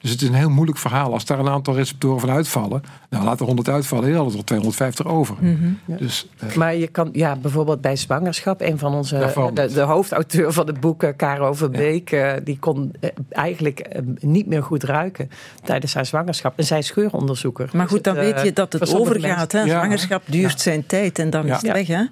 Dus 0.00 0.10
het 0.10 0.22
is 0.22 0.28
een 0.28 0.34
heel 0.34 0.50
moeilijk 0.50 0.78
verhaal. 0.78 1.12
Als 1.12 1.24
daar 1.24 1.38
een 1.38 1.48
aantal 1.48 1.74
receptoren 1.74 2.20
van 2.20 2.30
uitvallen, 2.30 2.82
nou 3.10 3.24
laten 3.24 3.38
er 3.40 3.46
100 3.46 3.68
uitvallen, 3.68 4.08
dan 4.12 4.16
hadden 4.20 4.38
er 4.38 4.44
250 4.44 5.06
over. 5.06 5.36
Mhm. 5.40 5.56
Dus, 5.86 6.26
eh, 6.38 6.54
Maar 6.54 6.74
je 6.74 6.86
kan, 6.86 7.08
ja, 7.12 7.36
bijvoorbeeld 7.36 7.80
bij 7.80 7.96
zwangerschap, 7.96 8.60
een 8.60 8.78
van 8.78 8.94
onze, 8.94 9.18
Daarvan. 9.18 9.54
de, 9.54 9.72
de 9.72 9.80
hoofdauteur 9.80 10.52
van 10.52 10.66
het 10.66 10.80
boek, 10.80 11.02
eh, 11.02 11.10
Karo 11.16 11.52
Verbeek, 11.52 12.10
eh, 12.10 12.32
die 12.44 12.58
kon 12.58 12.92
eh, 13.00 13.10
eigenlijk 13.30 13.78
eh, 13.80 14.02
niet 14.20 14.46
meer 14.46 14.62
goed 14.62 14.82
ruiken 14.82 15.30
tijdens 15.64 15.94
haar 15.94 16.06
zwangerschap. 16.06 16.58
En 16.58 16.64
zij 16.64 16.78
is 16.78 16.90
geuronderzoeker. 16.90 17.68
Maar 17.72 17.82
Dus 17.82 17.90
goed, 17.94 18.04
dan 18.04 18.16
het, 18.16 18.26
eh, 18.26 18.34
weet 18.34 18.44
je 18.44 18.52
dat 18.52 18.72
het 18.72 18.94
overgaat. 18.94 19.52
Hè? 19.52 19.60
Ja. 19.60 19.68
Zwangerschap 19.68 20.22
duurt 20.26 20.60
zijn 20.60 20.86
tijd 20.86 21.18
en 21.18 21.30
dan 21.30 21.46
Ja. 21.46 21.54
is 21.56 21.62
het 21.62 21.72
weg. 21.72 21.86
Hè? 21.86 22.04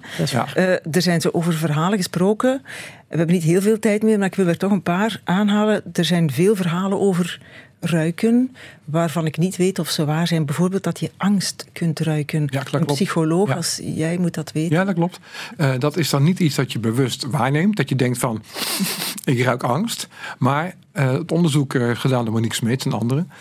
Eh, 0.55 0.71
er 0.95 1.01
zijn 1.01 1.21
zo 1.21 1.29
over 1.31 1.53
verhalen 1.53 1.97
gesproken. 1.97 2.61
We 3.07 3.17
hebben 3.17 3.35
niet 3.35 3.43
heel 3.43 3.61
veel 3.61 3.79
tijd 3.79 4.03
meer, 4.03 4.17
maar 4.17 4.27
ik 4.27 4.35
wil 4.35 4.47
er 4.47 4.57
toch 4.57 4.71
een 4.71 4.81
paar 4.81 5.21
aanhalen. 5.23 5.83
Er 5.93 6.05
zijn 6.05 6.31
veel 6.31 6.55
verhalen 6.55 6.99
over 6.99 7.39
ruiken, 7.79 8.55
waarvan 8.85 9.25
ik 9.25 9.37
niet 9.37 9.55
weet 9.55 9.79
of 9.79 9.89
ze 9.89 10.05
waar 10.05 10.27
zijn. 10.27 10.45
Bijvoorbeeld 10.45 10.83
dat 10.83 10.99
je 10.99 11.11
angst 11.17 11.65
kunt 11.73 11.99
ruiken. 11.99 12.41
een 12.41 12.63
klopt. 12.63 12.85
psycholoog 12.85 13.47
Ja. 13.47 13.55
als 13.55 13.81
jij 13.83 14.17
moet 14.17 14.33
dat 14.33 14.51
weten. 14.51 14.75
Ja, 14.75 14.83
dat 14.83 14.95
klopt. 14.95 15.19
Eh, 15.57 15.73
dat 15.79 15.97
is 15.97 16.09
dan 16.09 16.23
niet 16.23 16.39
iets 16.39 16.55
dat 16.55 16.71
je 16.71 16.79
bewust 16.79 17.25
waarneemt. 17.25 17.77
Dat 17.77 17.89
je 17.89 17.95
denkt 17.95 18.17
van, 18.17 18.43
ik 19.23 19.41
ruik 19.41 19.63
angst. 19.63 20.07
Maar 20.37 20.75
eh, 20.91 21.11
het 21.11 21.31
onderzoek 21.31 21.73
eh, 21.73 21.89
gedaan 21.93 22.25
door 22.25 22.33
Monique 22.33 22.55
Smeets 22.55 22.85
en 22.85 22.93
anderen. 22.93 23.31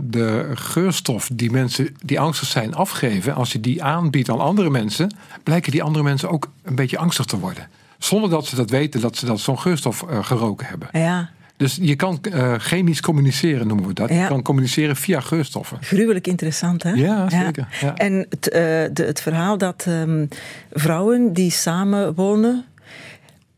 de 0.00 0.50
geurstof 0.54 1.30
die 1.32 1.50
mensen 1.50 1.96
die 2.04 2.20
angstig 2.20 2.48
zijn 2.48 2.74
afgeven. 2.74 3.34
Als 3.34 3.52
je 3.52 3.60
die 3.60 3.82
aanbiedt 3.82 4.30
aan 4.30 4.40
andere 4.40 4.70
mensen. 4.70 5.14
Blijken 5.42 5.72
die 5.72 5.82
andere 5.82 6.04
mensen 6.04 6.30
ook 6.30 6.50
een 6.62 6.74
beetje 6.74 6.98
angstig 6.98 7.24
te 7.24 7.38
worden. 7.38 7.68
Zonder 7.98 8.30
dat 8.30 8.46
ze 8.46 8.56
dat 8.56 8.70
weten 8.70 9.00
dat 9.00 9.16
ze 9.16 9.26
dat 9.26 9.40
zo'n 9.40 9.58
geurstof 9.58 10.02
eh, 10.02 10.24
geroken 10.24 10.66
hebben. 10.66 10.88
Ja, 10.92 11.30
Dus 11.56 11.78
je 11.80 11.96
kan 11.96 12.18
eh, 12.22 12.54
chemisch 12.58 13.00
communiceren 13.00 13.66
noemen 13.66 13.86
we 13.86 13.92
dat. 13.92 14.08
Ja. 14.08 14.22
Je 14.22 14.28
kan 14.28 14.42
communiceren 14.42 14.96
via 14.96 15.20
geurstoffen. 15.20 15.78
gruwelijk 15.80 16.26
interessant, 16.26 16.82
hè? 16.82 16.90
Ja, 16.92 17.30
zeker. 17.30 17.68
Ja. 17.80 17.94
En 17.96 18.26
het, 18.30 18.48
eh, 18.48 18.60
de, 18.92 19.04
het 19.04 19.20
verhaal 19.20 19.58
dat 19.58 19.84
ehm, 19.88 20.26
vrouwen 20.72 21.32
die 21.32 21.50
samenwonen 21.50 22.64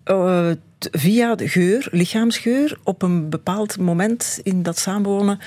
eh, 0.05 0.51
t- 0.79 0.89
via 0.93 1.35
de 1.35 1.49
geur, 1.49 1.89
lichaamsgeur, 1.91 2.79
op 2.83 3.03
een 3.03 3.29
bepaald 3.31 3.79
moment 3.79 4.41
in 4.43 4.63
dat 4.63 4.79
samenwonen 4.79 5.39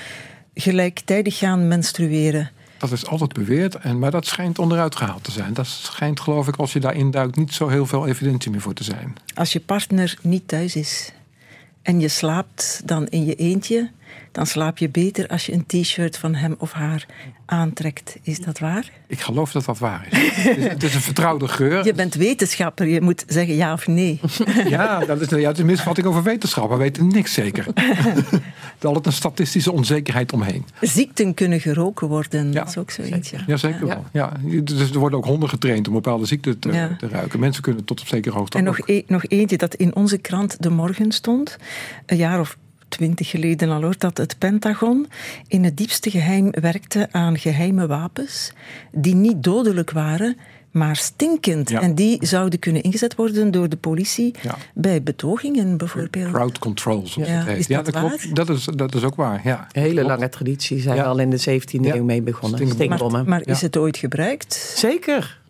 gelijktijdig 0.54 1.38
gaan 1.38 1.68
menstrueren. 1.68 2.50
Dat 2.82 2.92
is 2.92 3.06
altijd 3.06 3.32
beweerd, 3.32 3.74
en, 3.74 3.98
maar 3.98 4.10
dat 4.10 4.26
schijnt 4.26 4.58
onderuit 4.58 4.96
gehaald 4.96 5.24
te 5.24 5.30
zijn. 5.30 5.54
Dat 5.54 5.66
schijnt, 5.66 6.20
geloof 6.20 6.48
ik, 6.48 6.56
als 6.56 6.72
je 6.72 6.80
daarin 6.80 7.10
duikt, 7.10 7.36
niet 7.36 7.54
zo 7.54 7.68
heel 7.68 7.86
veel 7.86 8.06
evidentie 8.06 8.50
meer 8.50 8.60
voor 8.60 8.74
te 8.74 8.84
zijn. 8.84 9.16
Als 9.34 9.52
je 9.52 9.60
partner 9.60 10.18
niet 10.22 10.48
thuis 10.48 10.76
is 10.76 11.12
en 11.82 12.00
je 12.00 12.08
slaapt 12.08 12.82
dan 12.84 13.06
in 13.06 13.24
je 13.24 13.34
eentje, 13.34 13.90
dan 14.32 14.46
slaap 14.46 14.78
je 14.78 14.88
beter 14.88 15.28
als 15.28 15.46
je 15.46 15.52
een 15.52 15.66
t-shirt 15.66 16.18
van 16.18 16.34
hem 16.34 16.54
of 16.58 16.72
haar 16.72 17.06
aantrekt. 17.46 18.16
Is 18.22 18.38
dat 18.38 18.58
waar? 18.58 18.90
Ik 19.06 19.20
geloof 19.20 19.52
dat 19.52 19.64
dat 19.64 19.78
waar 19.78 20.06
is. 20.10 20.18
het, 20.36 20.56
is 20.56 20.64
het 20.64 20.82
is 20.82 20.94
een 20.94 21.00
vertrouwde 21.00 21.48
geur. 21.48 21.84
Je 21.84 21.94
bent 21.94 22.14
wetenschapper, 22.14 22.86
je 22.86 23.00
moet 23.00 23.24
zeggen 23.26 23.54
ja 23.54 23.72
of 23.72 23.86
nee. 23.86 24.20
Ja, 24.68 25.04
dat 25.04 25.20
is, 25.20 25.28
ja, 25.28 25.36
het 25.36 25.56
is 25.56 25.58
een 25.58 25.66
misvatting 25.66 26.06
over 26.06 26.22
wetenschap. 26.22 26.70
We 26.70 26.76
weten 26.76 27.08
niks 27.08 27.32
zeker. 27.32 27.66
er 28.82 28.88
altijd 28.88 29.06
een 29.06 29.12
statistische 29.12 29.72
onzekerheid 29.72 30.32
omheen. 30.32 30.64
Ziekten 30.80 31.34
kunnen 31.34 31.60
geroken 31.60 32.08
worden, 32.08 32.50
dat 32.50 32.68
is 32.68 32.78
ook 32.78 32.90
zo 32.90 33.02
eentje. 33.02 33.38
Ja, 33.46 33.56
zeker 33.56 33.86
wel. 33.86 34.04
Ja. 34.12 34.32
Dus 34.62 34.90
er 34.90 34.98
worden 34.98 35.18
ook 35.18 35.24
honden 35.24 35.48
getraind 35.48 35.88
om 35.88 35.94
bepaalde 35.94 36.26
ziekten 36.26 36.58
te, 36.58 36.96
ruiken. 37.00 37.40
Mensen 37.40 37.62
kunnen 37.62 37.84
tot 37.84 38.00
op 38.00 38.06
zekere 38.06 38.36
hoogte 38.36 38.58
En 38.58 38.64
nog, 38.64 38.88
e- 38.88 39.02
nog 39.06 39.24
eentje 39.26 39.56
dat 39.56 39.74
in 39.74 39.94
onze 39.94 40.18
krant 40.18 40.62
De 40.62 40.70
Morgen 40.70 41.12
stond, 41.12 41.58
een 42.06 42.16
jaar 42.16 42.40
of 42.40 42.56
twintig 42.88 43.30
geleden 43.30 43.70
al 43.70 43.82
hoor, 43.82 43.94
dat 43.98 44.16
het 44.16 44.38
Pentagon 44.38 45.06
in 45.46 45.64
het 45.64 45.76
diepste 45.76 46.10
geheim 46.10 46.50
werkte 46.50 47.08
aan 47.10 47.38
geheime 47.38 47.86
wapens 47.86 48.52
die 48.92 49.14
niet 49.14 49.42
dodelijk 49.42 49.90
waren, 49.90 50.36
maar 50.72 50.96
stinkend. 50.96 51.70
Ja. 51.70 51.80
En 51.80 51.94
die 51.94 52.26
zouden 52.26 52.58
kunnen 52.58 52.82
ingezet 52.82 53.14
worden 53.14 53.50
door 53.50 53.68
de 53.68 53.76
politie 53.76 54.34
Ja. 54.42 54.54
bij 54.74 55.02
betogingen 55.02 55.76
bijvoorbeeld. 55.76 56.32
Crowd 56.32 56.58
control, 56.58 57.06
zoals 57.06 57.28
Ja, 57.28 57.34
het 57.34 57.46
heet. 57.46 57.58
is 57.58 57.66
ja, 57.66 57.82
dat 57.82 57.94
klopt. 57.98 58.34
Dat 58.36 58.48
is, 58.48 58.64
dat 58.64 58.94
is 58.94 59.02
ook 59.02 59.14
waar. 59.14 59.40
Ja. 59.44 59.66
Een 59.72 59.82
hele 59.82 60.02
lange 60.04 60.28
traditie 60.28 60.80
zijn 60.80 60.96
Ja. 60.96 61.02
we 61.02 61.08
al 61.08 61.18
in 61.18 61.30
de 61.30 61.38
17e 61.38 61.86
Ja. 61.86 61.94
eeuw 61.94 62.04
mee 62.04 62.22
begonnen. 62.22 62.68
Stinkbommen. 62.68 63.10
Maar, 63.26 63.28
maar 63.28 63.54
is 63.54 63.60
het 63.60 63.76
ooit 63.76 63.96
gebruikt? 63.96 64.54
Zeker. 64.76 65.40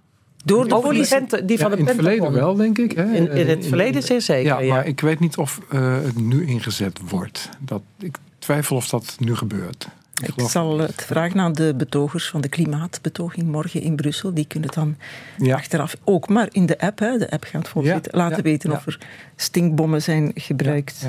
Door 0.44 0.68
de 0.68 0.78
politie? 0.78 1.18
die 1.44 1.58
van 1.58 1.70
Ja, 1.70 1.76
de 1.76 1.80
in 1.82 1.86
het 1.86 1.96
Pentagon. 1.96 1.96
verleden 1.96 2.32
wel, 2.32 2.54
denk 2.54 2.78
ik. 2.78 2.92
Hè? 2.92 3.04
In, 3.14 3.30
in 3.30 3.48
het 3.48 3.66
verleden 3.66 4.02
zeer 4.02 4.20
zeker, 4.20 4.44
Ja, 4.52 4.60
ja. 4.60 4.74
maar 4.74 4.86
ik 4.86 5.00
weet 5.00 5.20
niet 5.20 5.36
of 5.36 5.60
eh, 5.70 5.94
het 6.02 6.20
nu 6.20 6.46
ingezet 6.46 6.98
wordt. 7.08 7.48
Dat, 7.58 7.82
ik 7.98 8.16
twijfel 8.38 8.76
of 8.76 8.88
dat 8.88 9.16
nu 9.18 9.36
gebeurt. 9.36 9.88
Ik 10.22 10.48
zal 10.48 10.78
het 10.78 11.04
vragen 11.04 11.40
aan 11.40 11.52
de 11.52 11.74
betogers 11.76 12.28
van 12.28 12.40
de 12.40 12.48
klimaatbetoging 12.48 13.46
morgen 13.46 13.80
in 13.80 13.96
Brussel. 13.96 14.34
Die 14.34 14.46
kunnen 14.46 14.70
dan 14.74 14.96
Ja. 15.38 15.54
achteraf 15.56 15.96
ook 16.04 16.28
maar 16.28 16.48
in 16.50 16.66
de 16.66 16.78
app, 16.78 16.98
hè, 16.98 17.18
de 17.18 17.30
app 17.30 17.44
gaat 17.44 17.70
Ja, 17.74 17.80
weten- 17.94 18.16
laten 18.18 18.42
weten 18.42 18.70
of 18.72 18.86
er 18.86 18.98
stinkbommen 19.36 20.02
zijn 20.02 20.30
gebruikt. 20.34 21.06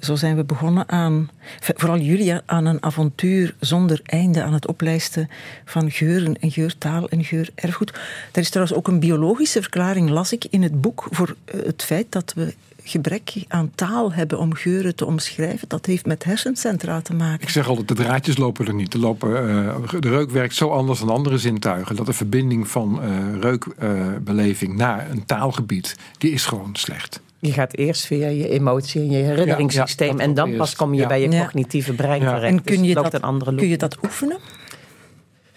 Zo 0.00 0.14
zijn 0.14 0.36
we 0.36 0.44
begonnen 0.44 0.88
aan, 0.88 1.30
vooral 1.60 1.98
jullie, 1.98 2.40
aan 2.46 2.66
een 2.66 2.82
avontuur 2.82 3.54
zonder 3.60 4.00
einde, 4.04 4.42
aan 4.42 4.52
het 4.52 4.66
oplijsten 4.66 5.28
van 5.64 5.90
geuren 5.90 6.40
en 6.40 6.50
geurtaal 6.50 7.08
en 7.08 7.24
geurerfgoed. 7.24 7.90
Er 8.32 8.40
is 8.40 8.50
trouwens 8.50 8.76
ook 8.76 8.88
een 8.88 9.00
biologische 9.00 9.60
verklaring, 9.60 10.10
las 10.10 10.32
ik 10.32 10.44
in 10.50 10.62
het 10.62 10.80
boek, 10.80 11.06
voor 11.10 11.36
eh, 11.44 11.60
het 11.64 11.82
feit 11.82 12.06
dat 12.12 12.32
we 12.36 12.54
gebrek 12.84 13.44
aan 13.48 13.70
taal 13.74 14.12
hebben 14.12 14.38
om 14.38 14.54
geuren 14.54 14.94
te 14.94 15.06
omschrijven. 15.06 15.68
Dat 15.68 15.86
heeft 15.86 16.06
met 16.06 16.24
hersencentra 16.24 17.00
te 17.00 17.14
maken. 17.14 17.42
Ik 17.42 17.48
zeg 17.48 17.68
altijd, 17.68 17.88
de 17.88 17.94
draadjes 17.94 18.36
lopen 18.36 18.66
er 18.66 18.74
niet. 18.74 18.94
Er 18.94 19.00
lopen, 19.00 19.48
eh, 19.48 20.00
de 20.00 20.08
reuk 20.08 20.30
werkt 20.30 20.54
zo 20.54 20.68
anders 20.68 20.98
dan 20.98 21.08
andere 21.08 21.38
zintuigen... 21.38 21.96
dat 21.96 22.06
de 22.06 22.12
verbinding 22.12 22.68
van 22.68 23.02
eh, 23.02 23.40
reukbeleving 23.40 24.76
naar 24.76 25.10
een 25.10 25.24
taalgebied... 25.24 25.96
die 26.18 26.30
is 26.30 26.44
gewoon 26.44 26.70
slecht. 26.76 27.20
Je 27.44 27.52
gaat 27.52 27.76
eerst 27.76 28.06
via 28.06 28.28
je 28.28 28.48
emotie 28.48 29.00
en 29.00 29.10
je 29.10 29.22
herinneringssysteem. 29.22 30.06
Ja, 30.06 30.12
ja, 30.12 30.18
dat 30.18 30.28
en 30.28 30.34
dan 30.34 30.56
pas 30.56 30.76
kom 30.76 30.94
je 30.94 31.00
Ja. 31.00 31.06
bij 31.08 31.20
je 31.20 31.28
cognitieve 31.28 31.92
brein 31.92 32.22
Ja. 32.22 32.34
terecht. 32.34 32.52
En 32.52 32.62
kun 32.62 32.74
Dus 32.76 32.82
je, 32.82 32.86
het 32.86 32.94
loopt 32.98 33.10
dat, 33.12 33.20
een 33.22 33.28
andere 33.28 33.54
kun 33.54 33.68
je 33.68 33.76
dat 33.76 33.96
oefenen? 34.04 34.36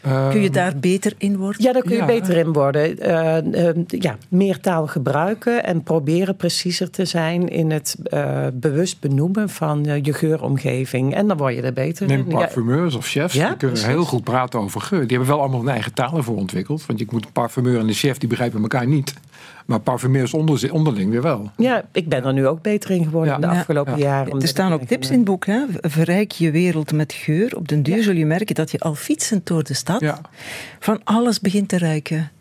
Ehm, 0.01 0.29
Kun 0.31 0.41
je 0.41 0.49
daar 0.49 0.77
beter 0.79 1.13
in 1.17 1.38
worden? 1.38 1.63
Ja, 1.63 1.73
daar 1.73 1.81
kun 1.81 1.91
je 1.91 1.97
Ja. 1.97 2.05
beter 2.05 2.38
in 2.38 2.53
worden. 2.53 2.99
Eh, 2.99 3.67
eh, 3.69 3.75
ja, 3.88 4.17
meer 4.29 4.59
taal 4.59 4.88
gebruiken 4.88 5.63
en 5.63 5.83
proberen 5.83 6.36
preciezer 6.36 6.89
te 6.89 7.05
zijn 7.05 7.49
in 7.49 7.71
het 7.71 7.95
eh, 8.03 8.45
bewust 8.53 8.99
benoemen 8.99 9.49
van 9.49 9.86
eh, 9.86 10.03
je 10.03 10.13
geuromgeving. 10.13 11.15
En 11.15 11.27
dan 11.27 11.38
word 11.38 11.55
je 11.55 11.61
er 11.61 11.73
beter 11.73 12.07
Neem 12.07 12.19
in. 12.19 12.27
Parfumeurs 12.27 12.95
of 12.95 13.07
chefs, 13.07 13.33
Ja, 13.33 13.47
die 13.47 13.57
kunnen 13.57 13.75
precies. 13.77 13.93
heel 13.95 14.05
goed 14.05 14.23
praten 14.23 14.59
over 14.59 14.81
geur. 14.81 14.99
Die 15.07 15.17
hebben 15.17 15.27
wel 15.27 15.39
allemaal 15.39 15.59
hun 15.59 15.69
eigen 15.69 15.93
talen 15.93 16.23
voor 16.23 16.36
ontwikkeld. 16.36 16.86
Want 16.86 16.99
je 16.99 17.05
moet 17.11 17.25
een 17.25 17.31
parfumeur 17.31 17.79
en 17.79 17.88
een 17.88 17.93
chef, 17.93 18.17
die 18.17 18.29
begrijpen 18.29 18.61
elkaar 18.61 18.88
niet. 18.88 19.13
Maar 19.66 19.80
parfumeurs 19.80 20.34
onder, 20.34 20.74
onderling 20.74 21.11
weer 21.11 21.22
wel. 21.22 21.51
ja, 21.57 21.86
ik 21.91 22.09
ben 22.09 22.24
er 22.26 22.34
nu 22.34 22.47
ook 22.47 22.61
beter 22.61 22.89
in 22.91 23.03
geworden 23.03 23.41
de 23.41 23.47
afgelopen 23.47 23.97
Ja. 23.97 24.03
jaren. 24.05 24.41
Er 24.41 24.47
staan 24.47 24.74
ook 24.74 24.82
tips 24.84 25.09
in 25.09 25.16
het 25.16 25.26
boek. 25.26 25.45
Hè? 25.45 25.61
Verrijk 25.82 26.32
je 26.32 26.51
wereld 26.51 26.91
met 26.93 27.13
geur. 27.13 27.55
Op 27.57 27.68
den 27.68 27.84
duur 27.84 28.03
zul 28.03 28.13
je 28.13 28.26
merken 28.26 28.55
dat 28.55 28.72
je 28.72 28.80
al 28.80 28.95
fietsend 28.95 29.47
door 29.47 29.63
de 29.63 29.74
stad 29.74 29.99
Ja. 30.01 30.22
van 30.80 31.01
alles 31.03 31.39
begint 31.39 31.70
te 31.70 31.78
ruiken. 31.78 32.32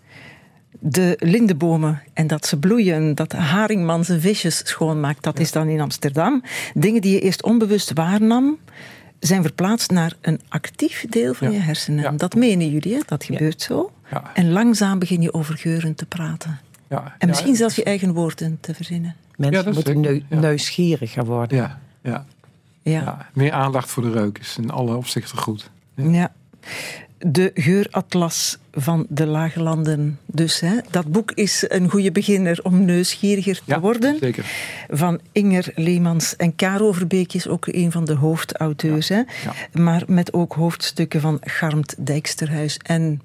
De 0.78 1.16
lindenbomen 1.20 2.02
en 2.12 2.26
dat 2.26 2.46
ze 2.46 2.58
bloeien, 2.58 3.14
dat 3.14 3.30
de 3.30 3.36
haringman 3.36 4.04
zijn 4.04 4.20
visjes 4.20 4.60
schoonmaakt, 4.64 5.22
dat 5.22 5.38
is 5.38 5.52
dan 5.52 5.68
in 5.68 5.80
Amsterdam. 5.80 6.42
Dingen 6.74 7.00
die 7.00 7.12
je 7.12 7.20
eerst 7.20 7.42
onbewust 7.42 7.92
waarnam, 7.94 8.58
zijn 9.18 9.42
verplaatst 9.42 9.90
naar 9.90 10.12
een 10.20 10.40
actief 10.48 11.06
deel 11.08 11.34
van 11.34 11.48
Ja. 11.50 11.54
je 11.54 11.60
hersenen. 11.60 12.02
Ja. 12.02 12.10
Dat 12.10 12.34
menen 12.34 12.70
jullie, 12.70 12.94
hè? 12.94 13.00
dat 13.06 13.24
gebeurt 13.24 13.62
zo. 13.62 13.90
Ja. 14.10 14.30
En 14.34 14.52
langzaam 14.52 14.98
begin 14.98 15.22
je 15.22 15.32
over 15.32 15.56
geuren 15.58 15.94
te 15.94 16.06
praten. 16.06 16.60
Ja. 16.88 17.14
En 17.18 17.28
misschien 17.28 17.50
Ja, 17.50 17.56
zelfs 17.56 17.74
je 17.76 17.84
eigen 17.84 18.12
woorden 18.12 18.58
te 18.60 18.74
verzinnen. 18.74 19.14
Mensen 19.36 19.64
moeten 19.74 19.84
zeker. 19.96 20.00
neu- 20.12 20.22
Ja. 20.28 20.38
nieuwsgieriger 20.48 21.24
worden. 21.24 21.56
Ja, 21.58 21.80
ja, 22.02 22.26
Ja. 22.82 23.00
ja. 23.00 23.28
Meer 23.32 23.52
aandacht 23.52 23.90
voor 23.90 24.02
de 24.02 24.10
reuk 24.10 24.38
is 24.38 24.56
in 24.58 24.70
alle 24.70 24.96
opzichten 24.96 25.38
goed. 25.38 25.70
Ja. 25.94 26.32
De 27.18 27.50
geuratlas 27.54 28.58
van 28.72 29.06
de 29.08 29.26
Lage 29.26 29.62
Landen. 29.62 30.18
Dus 30.26 30.60
hè, 30.60 30.76
dat 30.90 31.12
boek 31.12 31.32
is 31.32 31.64
een 31.68 31.90
goede 31.90 32.12
beginner 32.12 32.60
om 32.62 32.84
nieuwsgieriger 32.84 33.54
te 33.56 33.62
Ja, 33.66 33.80
worden. 33.80 34.16
zeker. 34.20 34.44
Van 34.90 35.20
Inger 35.32 35.72
Leemans 35.74 36.36
en 36.36 36.54
Karo 36.56 36.92
Verbeek 36.92 37.32
is 37.32 37.48
ook 37.48 37.66
een 37.66 37.92
van 37.92 38.04
de 38.04 38.14
hoofdauteurs. 38.14 39.08
Hè? 39.08 39.22
Maar 39.72 40.02
met 40.06 40.32
ook 40.32 40.52
hoofdstukken 40.52 41.20
van 41.20 41.38
Garmt 41.40 42.06
Dijksterhuis 42.06 42.76
en 42.78 43.20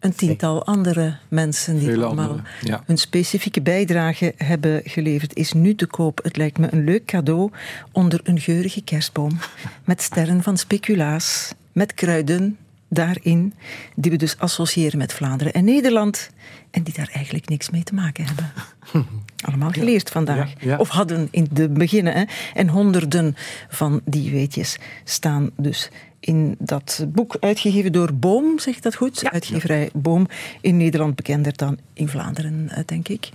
een 0.00 0.14
tiental 0.14 0.66
andere 0.66 1.16
mensen 1.28 1.78
die 1.78 1.96
allemaal 2.04 2.40
ja. 2.62 2.82
een 2.86 2.98
specifieke 2.98 3.62
bijdrage 3.62 4.34
hebben 4.36 4.80
geleverd, 4.84 5.36
is 5.36 5.52
nu 5.52 5.74
te 5.74 5.86
koop. 5.86 6.20
Het 6.22 6.36
lijkt 6.36 6.58
me 6.58 6.68
een 6.70 6.84
leuk 6.84 7.04
cadeau 7.04 7.50
onder 7.92 8.20
een 8.24 8.40
geurige 8.40 8.82
kerstboom. 8.82 9.38
Met 9.84 10.02
sterren 10.02 10.42
van 10.42 10.56
speculaas, 10.56 11.54
met 11.72 11.94
kruiden 11.94 12.56
daarin, 12.88 13.54
die 13.94 14.10
we 14.10 14.16
dus 14.16 14.38
associëren 14.38 14.98
met 14.98 15.12
Vlaanderen 15.12 15.52
en 15.52 15.64
Nederland. 15.64 16.30
En 16.70 16.82
die 16.82 16.94
daar 16.94 17.10
eigenlijk 17.12 17.48
niks 17.48 17.70
mee 17.70 17.82
te 17.82 17.94
maken 17.94 18.24
hebben. 18.24 18.52
allemaal 19.48 19.70
geleerd 19.70 20.10
vandaag. 20.10 20.48
Ja, 20.48 20.56
ja. 20.58 20.76
Of 20.76 20.88
hadden 20.88 21.28
in 21.30 21.48
de 21.52 21.68
beginnen. 21.68 22.12
Hè. 22.12 22.24
En 22.54 22.68
honderden 22.68 23.36
van 23.68 24.00
die 24.04 24.30
weetjes 24.30 24.78
staan 25.04 25.50
dus 25.56 25.90
in 26.26 26.54
dat 26.58 27.06
boek 27.08 27.36
uitgegeven 27.40 27.92
door 27.92 28.14
Boom, 28.14 28.58
zeg 28.58 28.76
ik 28.76 28.82
dat 28.82 28.94
goed? 28.94 29.30
Uitgeverij 29.30 29.90
Boom, 29.92 30.26
in 30.60 30.76
Nederland 30.76 31.14
bekender 31.14 31.56
dan 31.56 31.78
in 31.92 32.08
Vlaanderen, 32.08 32.68
eh, 32.70 32.82
denk 32.86 33.08
ik. 33.08 33.28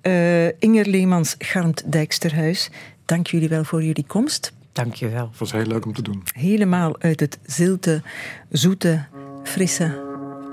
Eh, 0.00 0.46
Inger 0.62 0.88
Leemans, 0.88 1.34
Garmt 1.38 1.92
Dijksterhuis, 1.92 2.70
dank 3.04 3.26
jullie 3.26 3.48
wel 3.48 3.64
voor 3.64 3.82
jullie 3.82 4.04
komst. 4.06 4.52
Dank 4.72 4.94
je 4.94 5.08
wel. 5.08 5.28
Het 5.28 5.38
was 5.38 5.52
heel 5.52 5.66
leuk 5.66 5.86
om 5.86 5.92
te 5.92 6.02
doen. 6.02 6.22
Helemaal 6.34 6.96
uit 6.98 7.20
het 7.20 7.38
zilte, 7.44 8.02
zoete, 8.50 9.04
frisse, 9.42 10.02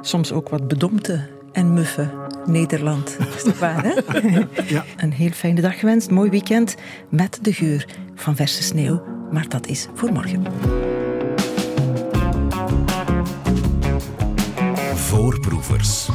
soms 0.02 0.32
ook 0.32 0.50
wat 0.50 0.68
bedompte 0.68 1.28
en 1.52 1.74
muffe 1.74 2.10
Nederland. 2.46 3.18
Is 3.46 3.60
waar, 3.60 3.84
hè? 3.84 3.94
Ja. 4.68 4.86
Een 4.98 5.12
heel 5.12 5.32
fijne 5.32 5.62
dag 5.62 5.80
gewenst, 5.80 6.10
mooi 6.10 6.30
weekend 6.30 6.76
met 7.10 7.40
de 7.42 7.54
geur 7.54 7.88
van 8.16 8.36
verse 8.36 8.64
sneeuw. 8.64 9.04
Maar 9.32 9.50
dat 9.50 9.68
is 9.68 9.88
voor 9.94 10.12
morgen. 10.12 10.44
Voorproevers. 15.24 16.10